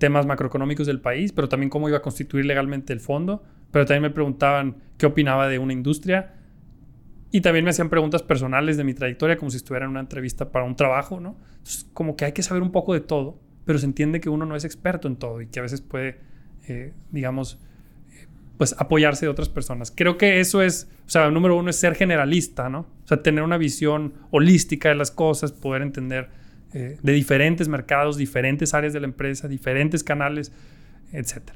temas 0.00 0.26
macroeconómicos 0.26 0.88
del 0.88 1.00
país, 1.00 1.30
pero 1.30 1.48
también 1.48 1.70
cómo 1.70 1.88
iba 1.88 1.98
a 1.98 2.02
constituir 2.02 2.44
legalmente 2.44 2.92
el 2.92 2.98
fondo, 2.98 3.44
pero 3.70 3.86
también 3.86 4.02
me 4.02 4.10
preguntaban 4.10 4.78
qué 4.98 5.06
opinaba 5.06 5.46
de 5.46 5.60
una 5.60 5.72
industria 5.72 6.34
y 7.30 7.42
también 7.42 7.64
me 7.64 7.70
hacían 7.70 7.88
preguntas 7.88 8.24
personales 8.24 8.76
de 8.76 8.82
mi 8.82 8.94
trayectoria, 8.94 9.36
como 9.36 9.50
si 9.50 9.58
estuviera 9.58 9.84
en 9.84 9.92
una 9.92 10.00
entrevista 10.00 10.50
para 10.50 10.64
un 10.64 10.74
trabajo, 10.74 11.20
¿no? 11.20 11.36
como 11.92 12.16
que 12.16 12.24
hay 12.24 12.32
que 12.32 12.42
saber 12.42 12.62
un 12.62 12.72
poco 12.72 12.94
de 12.94 13.00
todo, 13.00 13.38
pero 13.64 13.78
se 13.78 13.86
entiende 13.86 14.20
que 14.20 14.28
uno 14.28 14.46
no 14.46 14.56
es 14.56 14.64
experto 14.64 15.06
en 15.06 15.16
todo 15.16 15.40
y 15.40 15.46
que 15.46 15.60
a 15.60 15.62
veces 15.62 15.80
puede, 15.80 16.18
eh, 16.66 16.92
digamos, 17.10 17.60
eh, 18.10 18.26
pues 18.56 18.74
apoyarse 18.78 19.26
de 19.26 19.30
otras 19.30 19.48
personas. 19.48 19.92
Creo 19.94 20.16
que 20.16 20.40
eso 20.40 20.62
es, 20.62 20.90
o 21.06 21.10
sea, 21.10 21.30
número 21.30 21.56
uno 21.56 21.70
es 21.70 21.76
ser 21.76 21.94
generalista, 21.94 22.68
¿no? 22.68 22.80
O 23.04 23.06
sea, 23.06 23.22
tener 23.22 23.44
una 23.44 23.58
visión 23.58 24.14
holística 24.30 24.88
de 24.88 24.94
las 24.96 25.10
cosas, 25.10 25.52
poder 25.52 25.82
entender 25.82 26.30
eh, 26.72 26.98
de 27.02 27.12
diferentes 27.12 27.68
mercados, 27.68 28.16
diferentes 28.16 28.74
áreas 28.74 28.92
de 28.92 29.00
la 29.00 29.06
empresa, 29.06 29.48
diferentes 29.48 30.04
canales, 30.04 30.52
etc. 31.12 31.50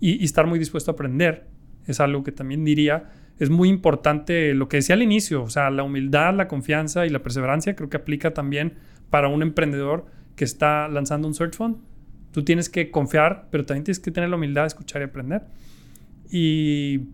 Y, 0.00 0.24
estar 0.24 0.46
muy 0.46 0.58
dispuesto 0.58 0.90
a 0.90 0.94
aprender 0.94 1.46
es 1.86 1.98
algo 1.98 2.22
que 2.22 2.32
también 2.32 2.64
diría 2.64 3.10
es 3.40 3.48
muy 3.48 3.70
importante 3.70 4.52
lo 4.52 4.68
que 4.68 4.76
decía 4.76 4.94
al 4.94 5.02
inicio, 5.02 5.42
o 5.42 5.48
sea, 5.48 5.70
la 5.70 5.82
humildad, 5.82 6.34
la 6.34 6.46
confianza 6.46 7.06
y 7.06 7.08
la 7.08 7.20
perseverancia 7.22 7.74
creo 7.74 7.88
que 7.88 7.96
aplica 7.96 8.34
también 8.34 8.74
para 9.08 9.28
un 9.28 9.40
emprendedor 9.40 10.04
que 10.36 10.44
está 10.44 10.88
lanzando 10.88 11.26
un 11.26 11.32
search 11.32 11.56
fund. 11.56 11.78
Tú 12.32 12.44
tienes 12.44 12.68
que 12.68 12.90
confiar, 12.90 13.48
pero 13.50 13.64
también 13.64 13.84
tienes 13.84 13.98
que 13.98 14.10
tener 14.10 14.28
la 14.28 14.36
humildad 14.36 14.62
de 14.62 14.68
escuchar 14.68 15.00
y 15.00 15.06
aprender. 15.06 15.42
Y, 16.30 17.08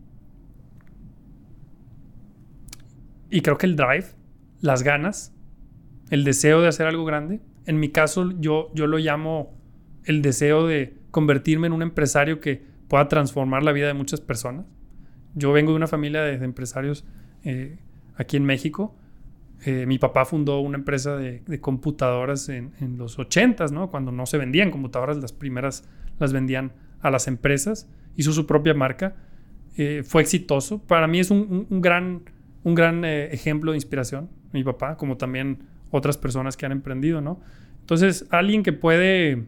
y 3.31 3.41
creo 3.41 3.57
que 3.57 3.67
el 3.67 3.77
drive, 3.77 4.07
las 4.61 4.83
ganas, 4.83 5.33
el 6.11 6.25
deseo 6.25 6.61
de 6.61 6.69
hacer 6.69 6.87
algo 6.87 7.05
grande, 7.05 7.41
en 7.67 7.81
mi 7.81 7.89
caso 7.89 8.33
yo, 8.39 8.71
yo 8.75 8.87
lo 8.87 8.99
llamo 8.99 9.55
el 10.05 10.23
deseo 10.23 10.67
de 10.67 10.97
convertirme 11.11 11.67
en 11.67 11.73
un 11.73 11.83
empresario 11.83 12.41
que 12.41 12.63
pueda 12.89 13.09
transformar 13.09 13.63
la 13.63 13.73
vida 13.73 13.89
de 13.89 13.95
muchas 13.95 14.21
personas 14.21 14.67
yo 15.37 15.53
vengo 15.53 15.71
de 15.71 15.77
una 15.77 15.87
familia 15.87 16.23
de, 16.23 16.43
empresarios 16.45 17.05
eh, 17.45 17.79
aquí 18.17 18.37
en 18.39 18.45
México. 18.45 18.97
Eh, 19.65 19.85
mi 19.87 19.99
papá 19.99 20.25
fundó 20.25 20.61
una 20.61 20.79
empresa 20.79 21.17
de, 21.17 21.61
computadoras 21.61 22.49
en, 22.49 22.73
los 22.97 23.19
80 23.19 23.67
¿no? 23.67 23.91
Cuando 23.91 24.11
no 24.11 24.27
se 24.27 24.39
vendían 24.39 24.71
computadoras, 24.71 25.19
las 25.19 25.33
primeras 25.33 25.89
las 26.19 26.33
vendían 26.33 26.73
a 27.01 27.11
las 27.11 27.29
empresas. 27.29 27.89
Hizo 28.17 28.33
su 28.33 28.47
propia 28.47 28.73
marca. 28.73 29.15
Eh, 29.77 30.03
fue 30.05 30.23
exitoso. 30.23 30.79
Para 30.79 31.07
mí 31.07 31.21
es 31.21 31.31
un, 31.31 31.67
gran, 31.83 32.23
un 32.65 32.75
gran 32.75 33.05
ejemplo 33.05 33.73
de 33.73 33.77
inspiración, 33.77 34.31
mi 34.53 34.65
papá, 34.65 34.97
como 34.97 35.19
también 35.19 35.59
otras 35.91 36.17
personas 36.17 36.57
que 36.57 36.67
han 36.67 36.73
emprendido, 36.73 37.21
¿no? 37.21 37.41
Entonces, 37.81 38.27
alguien 38.31 38.63
que 38.63 38.73
puede, 38.73 39.45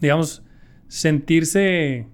digamos, 0.00 0.44
sentirse 0.88 2.06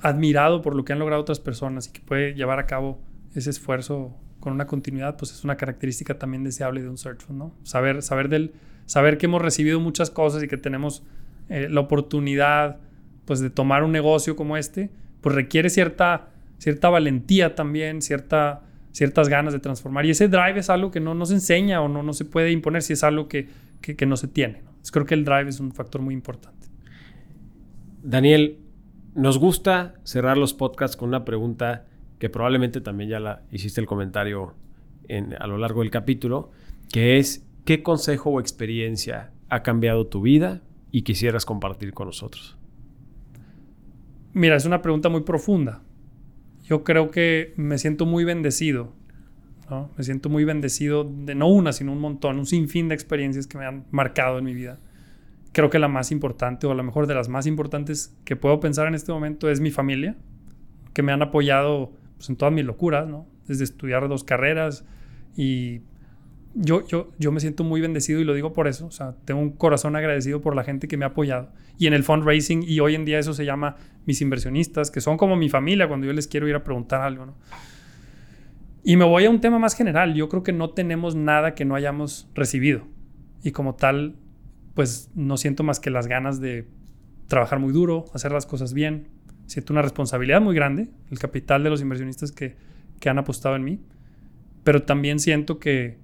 admirado 0.00 0.62
por 0.62 0.74
lo 0.74 0.84
que 0.84 0.92
han 0.92 0.98
logrado 0.98 1.22
otras 1.22 1.40
personas 1.40 1.88
y 1.88 1.92
que 1.92 2.00
puede 2.00 2.34
llevar 2.34 2.58
a 2.58 2.66
cabo 2.66 3.00
ese 3.34 3.50
esfuerzo 3.50 4.16
con 4.40 4.52
una 4.52 4.66
continuidad, 4.66 5.16
pues 5.16 5.32
es 5.32 5.44
una 5.44 5.56
característica 5.56 6.18
también 6.18 6.44
deseable 6.44 6.82
de 6.82 6.88
un 6.88 6.96
search 6.96 7.22
fund, 7.22 7.38
¿no? 7.38 7.54
Saber, 7.64 8.02
saber, 8.02 8.28
del, 8.28 8.52
saber 8.86 9.18
que 9.18 9.26
hemos 9.26 9.42
recibido 9.42 9.80
muchas 9.80 10.10
cosas 10.10 10.42
y 10.42 10.48
que 10.48 10.56
tenemos 10.56 11.02
eh, 11.48 11.68
la 11.68 11.80
oportunidad, 11.80 12.78
pues, 13.24 13.40
de 13.40 13.50
tomar 13.50 13.82
un 13.82 13.92
negocio 13.92 14.36
como 14.36 14.56
este, 14.56 14.90
pues 15.20 15.34
requiere 15.34 15.70
cierta, 15.70 16.28
cierta 16.58 16.88
valentía 16.88 17.54
también, 17.54 18.00
cierta, 18.00 18.62
ciertas 18.98 19.28
ganas 19.28 19.52
de 19.52 19.60
transformar. 19.60 20.04
Y 20.06 20.10
ese 20.10 20.26
drive 20.26 20.58
es 20.58 20.70
algo 20.70 20.90
que 20.90 20.98
no, 20.98 21.14
no 21.14 21.24
se 21.24 21.34
enseña 21.34 21.80
o 21.80 21.88
no, 21.88 22.02
no 22.02 22.12
se 22.12 22.24
puede 22.24 22.50
imponer 22.50 22.82
si 22.82 22.94
es 22.94 23.04
algo 23.04 23.28
que, 23.28 23.48
que, 23.80 24.06
no 24.06 24.16
se 24.16 24.26
tiene. 24.26 24.62
¿no? 24.62 24.72
creo 24.90 25.06
que 25.06 25.14
el 25.14 25.24
drive 25.24 25.48
es 25.48 25.60
un 25.60 25.72
factor 25.72 26.02
muy 26.02 26.14
importante. 26.14 26.66
Daniel, 28.02 28.58
nos 29.14 29.38
gusta 29.38 29.94
cerrar 30.02 30.36
los 30.36 30.52
podcasts 30.52 30.96
con 30.96 31.08
una 31.10 31.24
pregunta 31.24 31.86
que 32.18 32.28
probablemente 32.28 32.80
también 32.80 33.10
ya 33.10 33.20
la 33.20 33.42
hiciste 33.52 33.80
el 33.80 33.86
comentario 33.86 34.54
a 35.38 35.46
lo 35.46 35.58
largo 35.58 35.82
del 35.82 35.90
capítulo, 35.90 36.50
que 36.92 37.18
es 37.18 37.46
¿qué 37.64 37.84
consejo 37.84 38.30
o 38.30 38.40
experiencia 38.40 39.30
ha 39.48 39.62
cambiado 39.62 40.08
tu 40.08 40.22
vida 40.22 40.60
y 40.90 41.02
quisieras 41.02 41.46
compartir 41.46 41.94
con 41.94 42.08
nosotros? 42.08 42.56
Mira, 44.32 44.56
es 44.56 44.64
una 44.64 44.82
pregunta 44.82 45.08
muy 45.08 45.20
profunda. 45.20 45.82
Yo 46.68 46.84
creo 46.84 47.10
que 47.10 47.54
me 47.56 47.78
siento 47.78 48.06
muy 48.06 48.24
bendecido. 48.24 48.92
Me 49.96 50.04
siento 50.04 50.30
muy 50.30 50.44
bendecido 50.44 51.04
de 51.04 51.34
no 51.34 51.48
una, 51.48 51.72
sino 51.72 51.92
un 51.92 52.00
montón, 52.00 52.38
un 52.38 52.46
sinfín 52.46 52.88
de 52.88 52.94
experiencias 52.94 53.46
que 53.46 53.58
me 53.58 53.66
han 53.66 53.84
marcado 53.90 54.38
en 54.38 54.44
mi 54.44 54.54
vida 54.54 54.78
creo 55.52 55.70
que 55.70 55.78
la 55.78 55.88
más 55.88 56.12
importante 56.12 56.66
o 56.66 56.70
a 56.70 56.74
lo 56.74 56.82
mejor 56.84 57.06
de 57.06 57.14
las 57.14 57.28
más 57.28 57.46
importantes 57.46 58.16
que 58.24 58.36
puedo 58.36 58.60
pensar 58.60 58.86
en 58.86 58.94
este 58.94 59.12
momento 59.12 59.50
es 59.50 59.60
mi 59.60 59.70
familia, 59.70 60.16
que 60.92 61.02
me 61.02 61.12
han 61.12 61.22
apoyado 61.22 61.92
pues, 62.16 62.28
en 62.28 62.36
todas 62.36 62.54
mis 62.54 62.64
locuras, 62.64 63.08
¿no? 63.08 63.26
Desde 63.46 63.64
estudiar 63.64 64.08
dos 64.08 64.24
carreras 64.24 64.84
y 65.36 65.80
yo, 66.54 66.86
yo, 66.86 67.10
yo 67.18 67.32
me 67.32 67.40
siento 67.40 67.64
muy 67.64 67.80
bendecido 67.80 68.20
y 68.20 68.24
lo 68.24 68.34
digo 68.34 68.52
por 68.52 68.68
eso, 68.68 68.86
o 68.86 68.90
sea, 68.90 69.14
tengo 69.24 69.40
un 69.40 69.50
corazón 69.50 69.96
agradecido 69.96 70.40
por 70.40 70.56
la 70.56 70.64
gente 70.64 70.88
que 70.88 70.96
me 70.96 71.04
ha 71.04 71.08
apoyado. 71.08 71.52
Y 71.78 71.86
en 71.86 71.94
el 71.94 72.02
fundraising 72.02 72.62
y 72.62 72.80
hoy 72.80 72.94
en 72.94 73.04
día 73.04 73.18
eso 73.18 73.34
se 73.34 73.44
llama 73.44 73.76
mis 74.06 74.20
inversionistas, 74.20 74.90
que 74.90 75.00
son 75.00 75.16
como 75.16 75.36
mi 75.36 75.48
familia 75.48 75.86
cuando 75.88 76.06
yo 76.06 76.12
les 76.12 76.26
quiero 76.26 76.48
ir 76.48 76.54
a 76.54 76.64
preguntar 76.64 77.02
algo, 77.02 77.26
¿no? 77.26 77.34
Y 78.82 78.96
me 78.96 79.04
voy 79.04 79.26
a 79.26 79.30
un 79.30 79.40
tema 79.40 79.58
más 79.58 79.74
general, 79.74 80.14
yo 80.14 80.28
creo 80.28 80.42
que 80.42 80.52
no 80.52 80.70
tenemos 80.70 81.14
nada 81.14 81.54
que 81.54 81.64
no 81.64 81.74
hayamos 81.74 82.28
recibido. 82.34 82.86
Y 83.42 83.52
como 83.52 83.74
tal 83.74 84.16
pues 84.78 85.10
no 85.16 85.36
siento 85.36 85.64
más 85.64 85.80
que 85.80 85.90
las 85.90 86.06
ganas 86.06 86.40
de 86.40 86.68
trabajar 87.26 87.58
muy 87.58 87.72
duro, 87.72 88.04
hacer 88.14 88.30
las 88.30 88.46
cosas 88.46 88.74
bien. 88.74 89.08
Siento 89.46 89.72
una 89.72 89.82
responsabilidad 89.82 90.40
muy 90.40 90.54
grande, 90.54 90.88
el 91.10 91.18
capital 91.18 91.64
de 91.64 91.70
los 91.70 91.82
inversionistas 91.82 92.30
que, 92.30 92.54
han 93.04 93.18
apostado 93.18 93.56
en 93.56 93.64
mí, 93.64 93.80
pero 94.62 94.84
también 94.84 95.18
siento 95.18 95.58
que, 95.58 95.98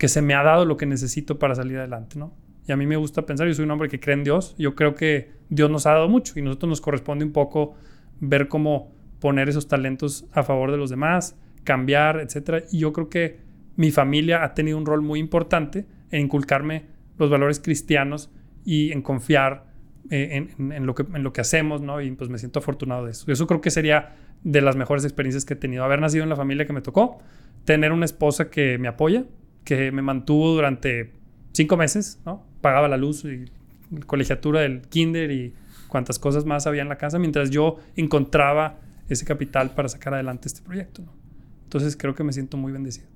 que 0.00 0.08
se 0.08 0.22
me 0.22 0.32
ha 0.32 0.42
dado 0.42 0.64
lo 0.64 0.78
que 0.78 0.86
necesito 0.86 1.38
para 1.38 1.54
salir 1.54 1.76
adelante, 1.76 2.18
¿no? 2.18 2.34
Y 2.66 2.72
a 2.72 2.76
mí 2.78 2.86
me 2.86 2.96
gusta 2.96 3.26
pensar, 3.26 3.46
yo 3.46 3.52
soy 3.52 3.66
un 3.66 3.70
hombre 3.70 3.90
que 3.90 4.00
cree 4.00 4.14
en 4.14 4.24
Dios, 4.24 4.54
yo 4.56 4.74
creo 4.74 4.94
que 4.94 5.32
Dios 5.50 5.70
nos 5.70 5.84
ha 5.84 5.90
dado 5.90 6.08
mucho 6.08 6.38
y 6.38 6.42
nosotros 6.42 6.70
nos 6.70 6.80
corresponde 6.80 7.22
un 7.22 7.32
poco 7.32 7.74
ver 8.18 8.48
cómo 8.48 8.94
poner 9.18 9.50
esos 9.50 9.68
talentos 9.68 10.24
a 10.32 10.42
favor 10.42 10.70
de 10.70 10.78
los 10.78 10.88
demás, 10.88 11.36
cambiar, 11.64 12.18
etc. 12.18 12.64
Y 12.72 12.78
yo 12.78 12.94
creo 12.94 13.10
que 13.10 13.40
mi 13.76 13.90
familia 13.90 14.42
ha 14.42 14.54
tenido 14.54 14.78
un 14.78 14.86
rol 14.86 15.02
muy 15.02 15.20
importante 15.20 15.84
en 16.10 16.22
inculcarme 16.22 16.86
los 17.18 17.28
valores 17.28 17.60
cristianos 17.60 18.30
y 18.64 18.92
en 18.92 19.02
confiar 19.02 19.66
eh, 20.10 20.48
en, 20.58 20.86
lo 20.86 20.94
que, 20.94 21.02
en 21.02 21.22
lo 21.22 21.34
que 21.34 21.42
hacemos, 21.42 21.82
¿no? 21.82 22.00
Y 22.00 22.10
pues 22.12 22.30
me 22.30 22.38
siento 22.38 22.60
afortunado 22.60 23.04
de 23.04 23.10
eso. 23.10 23.30
Eso 23.30 23.46
creo 23.46 23.60
que 23.60 23.70
sería 23.70 24.16
de 24.44 24.62
las 24.62 24.76
mejores 24.76 25.04
experiencias 25.04 25.44
que 25.44 25.52
he 25.52 25.58
tenido. 25.58 25.84
Haber 25.84 26.00
nacido 26.00 26.22
en 26.22 26.30
la 26.30 26.36
familia 26.36 26.64
que 26.64 26.72
me 26.72 26.80
tocó, 26.80 27.18
tener 27.66 27.92
una 27.92 28.06
esposa 28.06 28.48
que 28.48 28.78
me 28.78 28.88
apoya, 28.88 29.26
que 29.64 29.92
me 29.92 30.02
mantuvo 30.02 30.54
durante 30.54 31.12
cinco 31.52 31.76
meses. 31.76 32.20
Pagaba 32.60 32.88
la 32.88 32.96
luz 32.96 33.24
y 33.24 33.46
la 33.90 34.06
colegiatura 34.06 34.60
del 34.60 34.82
kinder 34.82 35.30
y 35.30 35.54
cuantas 35.88 36.18
cosas 36.18 36.44
más 36.44 36.66
había 36.66 36.82
en 36.82 36.88
la 36.88 36.98
casa, 36.98 37.18
mientras 37.18 37.50
yo 37.50 37.78
encontraba 37.96 38.78
ese 39.08 39.24
capital 39.24 39.70
para 39.74 39.88
sacar 39.88 40.14
adelante 40.14 40.48
este 40.48 40.62
proyecto. 40.62 41.02
Entonces 41.64 41.96
creo 41.96 42.14
que 42.14 42.24
me 42.24 42.32
siento 42.32 42.56
muy 42.56 42.72
bendecido 42.72 43.08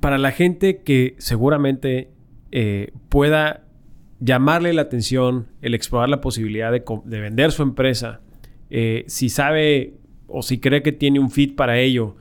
para 0.00 0.18
la 0.18 0.32
gente 0.32 0.82
que 0.82 1.14
seguramente 1.18 2.08
eh, 2.50 2.92
pueda 3.08 3.64
llamarle 4.20 4.72
la 4.72 4.82
atención 4.82 5.48
el 5.60 5.74
explorar 5.74 6.08
la 6.08 6.20
posibilidad 6.20 6.70
de, 6.72 6.82
vender 7.20 7.52
su 7.52 7.62
empresa, 7.62 8.20
eh, 8.70 9.04
si 9.08 9.28
sabe 9.28 9.94
o 10.28 10.42
si 10.42 10.58
cree 10.58 10.82
que 10.82 10.92
tiene 10.92 11.18
un 11.18 11.30
fit 11.30 11.56
para 11.56 11.78
ello, 11.78 12.16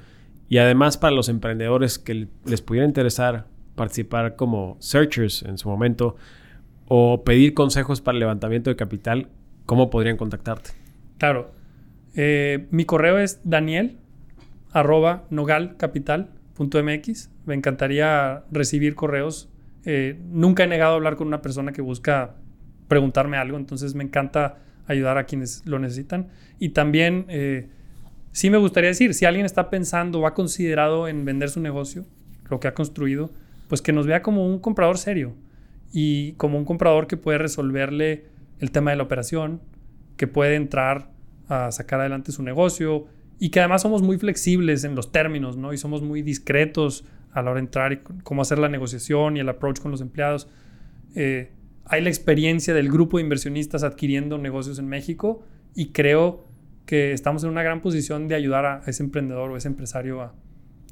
y 0.51 0.57
además 0.57 0.97
para 0.97 1.15
los 1.15 1.29
emprendedores 1.29 1.97
que 1.97 2.27
les 2.43 2.61
pudiera 2.61 2.85
interesar 2.85 3.45
participar 3.75 4.35
como 4.35 4.75
searchers 4.81 5.43
en 5.43 5.57
su 5.57 5.69
momento 5.69 6.17
o 6.89 7.23
pedir 7.23 7.53
consejos 7.53 8.01
para 8.01 8.17
el 8.17 8.19
levantamiento 8.19 8.69
de 8.69 8.75
capital, 8.75 9.29
¿cómo 9.65 9.89
podrían 9.89 10.17
contactarte? 10.17 10.71
Claro. 11.17 11.53
Eh, 12.15 12.67
mi 12.69 12.83
correo 12.83 13.17
es 13.17 13.39
daniel 13.45 13.97
arroba. 14.73 15.23
Me 17.45 17.55
encantaría 17.55 18.43
recibir 18.51 18.95
correos. 18.95 19.49
Eh, 19.85 20.19
nunca 20.31 20.65
he 20.65 20.67
negado 20.67 20.95
hablar 20.95 21.15
con 21.15 21.27
una 21.27 21.41
persona 21.41 21.71
que 21.71 21.81
busca 21.81 22.35
preguntarme 22.89 23.37
algo, 23.37 23.55
entonces 23.55 23.95
me 23.95 24.03
encanta 24.03 24.57
ayudar 24.85 25.17
a 25.17 25.23
quienes 25.23 25.65
lo 25.65 25.79
necesitan. 25.79 26.27
Y 26.59 26.69
también, 26.69 27.23
eh, 27.29 27.69
sí 28.31 28.49
me 28.49 28.57
gustaría 28.57 28.89
decir, 28.89 29.13
si 29.13 29.25
alguien 29.25 29.45
está 29.45 29.69
pensando 29.69 30.19
o 30.19 30.27
ha 30.27 30.33
considerado 30.33 31.07
en 31.07 31.25
vender 31.25 31.49
su 31.49 31.59
negocio, 31.59 32.05
lo 32.49 32.59
que 32.59 32.67
ha 32.67 32.73
construido, 32.73 33.31
pues 33.67 33.81
que 33.81 33.93
nos 33.93 34.07
vea 34.07 34.21
como 34.21 34.45
un 34.45 34.59
comprador 34.59 34.97
serio. 34.97 35.33
y 35.93 36.33
como 36.33 36.57
un 36.57 36.63
comprador 36.63 37.05
que 37.05 37.17
puede 37.17 37.37
resolverle 37.37 38.23
el 38.59 38.71
tema 38.71 38.91
de 38.91 38.97
la 38.97 39.03
operación, 39.03 39.59
que 40.15 40.25
puede 40.25 40.55
entrar 40.55 41.11
a 41.49 41.69
sacar 41.71 41.99
adelante 41.99 42.31
su 42.31 42.43
negocio 42.43 43.07
y 43.39 43.49
que 43.49 43.59
además 43.59 43.81
somos 43.81 44.01
muy 44.01 44.17
flexibles 44.17 44.83
en 44.83 44.95
los 44.95 45.11
términos, 45.11 45.57
¿no? 45.57 45.73
Y 45.73 45.77
somos 45.77 46.01
muy 46.01 46.21
discretos 46.21 47.03
a 47.33 47.41
la 47.41 47.51
hora 47.51 47.59
de 47.59 47.65
entrar 47.65 47.91
y 47.91 47.97
cómo 48.23 48.41
hacer 48.41 48.59
la 48.59 48.69
negociación 48.69 49.35
y 49.35 49.39
el 49.39 49.49
approach 49.49 49.79
con 49.79 49.91
los 49.91 49.99
empleados. 49.99 50.47
Eh, 51.15 51.51
hay 51.85 52.01
la 52.01 52.09
experiencia 52.09 52.73
del 52.73 52.89
grupo 52.89 53.17
de 53.17 53.23
inversionistas 53.23 53.83
adquiriendo 53.83 54.37
negocios 54.37 54.79
en 54.79 54.87
México 54.87 55.43
y 55.75 55.87
creo 55.87 56.45
que 56.85 57.13
estamos 57.13 57.43
en 57.43 57.49
una 57.49 57.63
gran 57.63 57.81
posición 57.81 58.27
de 58.27 58.35
ayudar 58.35 58.65
a 58.65 58.81
ese 58.87 59.03
emprendedor 59.03 59.51
o 59.51 59.57
ese 59.57 59.67
empresario 59.67 60.21
a, 60.21 60.33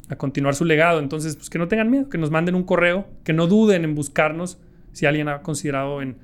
a 0.10 0.16
continuar 0.16 0.56
su 0.56 0.66
legado. 0.66 1.00
Entonces, 1.00 1.36
pues 1.36 1.50
que 1.50 1.60
no 1.60 1.68
tengan 1.68 1.90
miedo, 1.90 2.10
que 2.10 2.18
nos 2.18 2.32
manden 2.32 2.56
un 2.56 2.64
correo, 2.64 3.08
que 3.24 3.34
no 3.34 3.48
duden 3.48 3.84
en 3.84 3.96
buscarnos 3.96 4.60
si 4.92 5.06
alguien 5.06 5.30
ha 5.30 5.42
considerado 5.42 6.02
en, 6.02 6.18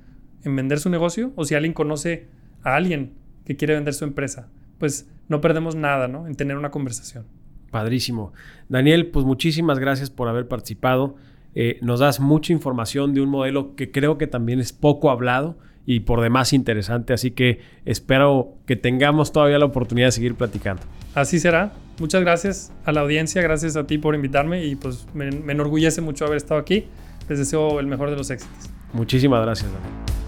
en 0.44 0.56
vender 0.56 0.80
su 0.80 0.90
negocio 0.90 1.32
o 1.36 1.46
si 1.46 1.56
alguien 1.56 1.74
conoce 1.74 2.28
a 2.64 2.76
alguien 2.76 3.14
que 3.46 3.56
quiere 3.56 3.76
vender 3.76 3.94
su 3.94 4.06
empresa. 4.06 4.50
Pues 4.80 5.10
no 5.28 5.42
perdemos 5.42 5.76
nada, 5.76 6.08
¿no? 6.08 6.28
En 6.28 6.36
tener 6.36 6.58
una 6.58 6.72
conversación. 6.72 7.26
Padrísimo. 7.72 8.34
Daniel, 8.70 9.08
pues 9.08 9.26
muchísimas 9.26 9.80
gracias 9.80 10.10
por 10.10 10.28
haber 10.28 10.48
participado. 10.48 11.16
Eh, 11.54 11.78
nos 11.82 12.00
das 12.00 12.20
mucha 12.20 12.54
información 12.54 13.14
de 13.14 13.22
un 13.22 13.30
modelo 13.30 13.76
que 13.76 13.92
creo 13.92 14.18
que 14.18 14.28
también 14.28 14.60
es 14.60 14.74
poco 14.74 15.10
hablado 15.10 15.58
y 15.86 16.02
por 16.02 16.22
demás 16.22 16.54
interesante, 16.54 17.14
así 17.14 17.32
que 17.32 17.60
espero 17.86 18.56
que 18.66 18.76
tengamos 18.76 19.32
todavía 19.32 19.60
la 19.60 19.66
oportunidad 19.66 20.08
de 20.08 20.12
seguir 20.12 20.36
platicando. 20.36 20.82
Así 21.14 21.40
será. 21.40 21.74
Muchas 22.00 22.22
gracias 22.22 22.74
a 22.84 22.92
la 22.92 23.02
audiencia, 23.02 23.42
gracias 23.42 23.76
a 23.78 23.88
ti 23.88 23.98
por 23.98 24.16
invitarme 24.16 24.66
y 24.66 24.76
pues 24.76 25.08
me, 25.14 25.32
me 25.32 25.54
enorgullece 25.54 26.02
mucho 26.02 26.26
haber 26.26 26.38
estado 26.38 26.60
aquí. 26.60 26.86
Les 27.30 27.40
deseo 27.40 27.80
el 27.80 27.88
mejor 27.88 28.10
de 28.10 28.18
los 28.18 28.30
éxitos. 28.30 28.70
Muchísimas 28.94 29.42
gracias, 29.42 29.72
Daniel. 29.72 30.25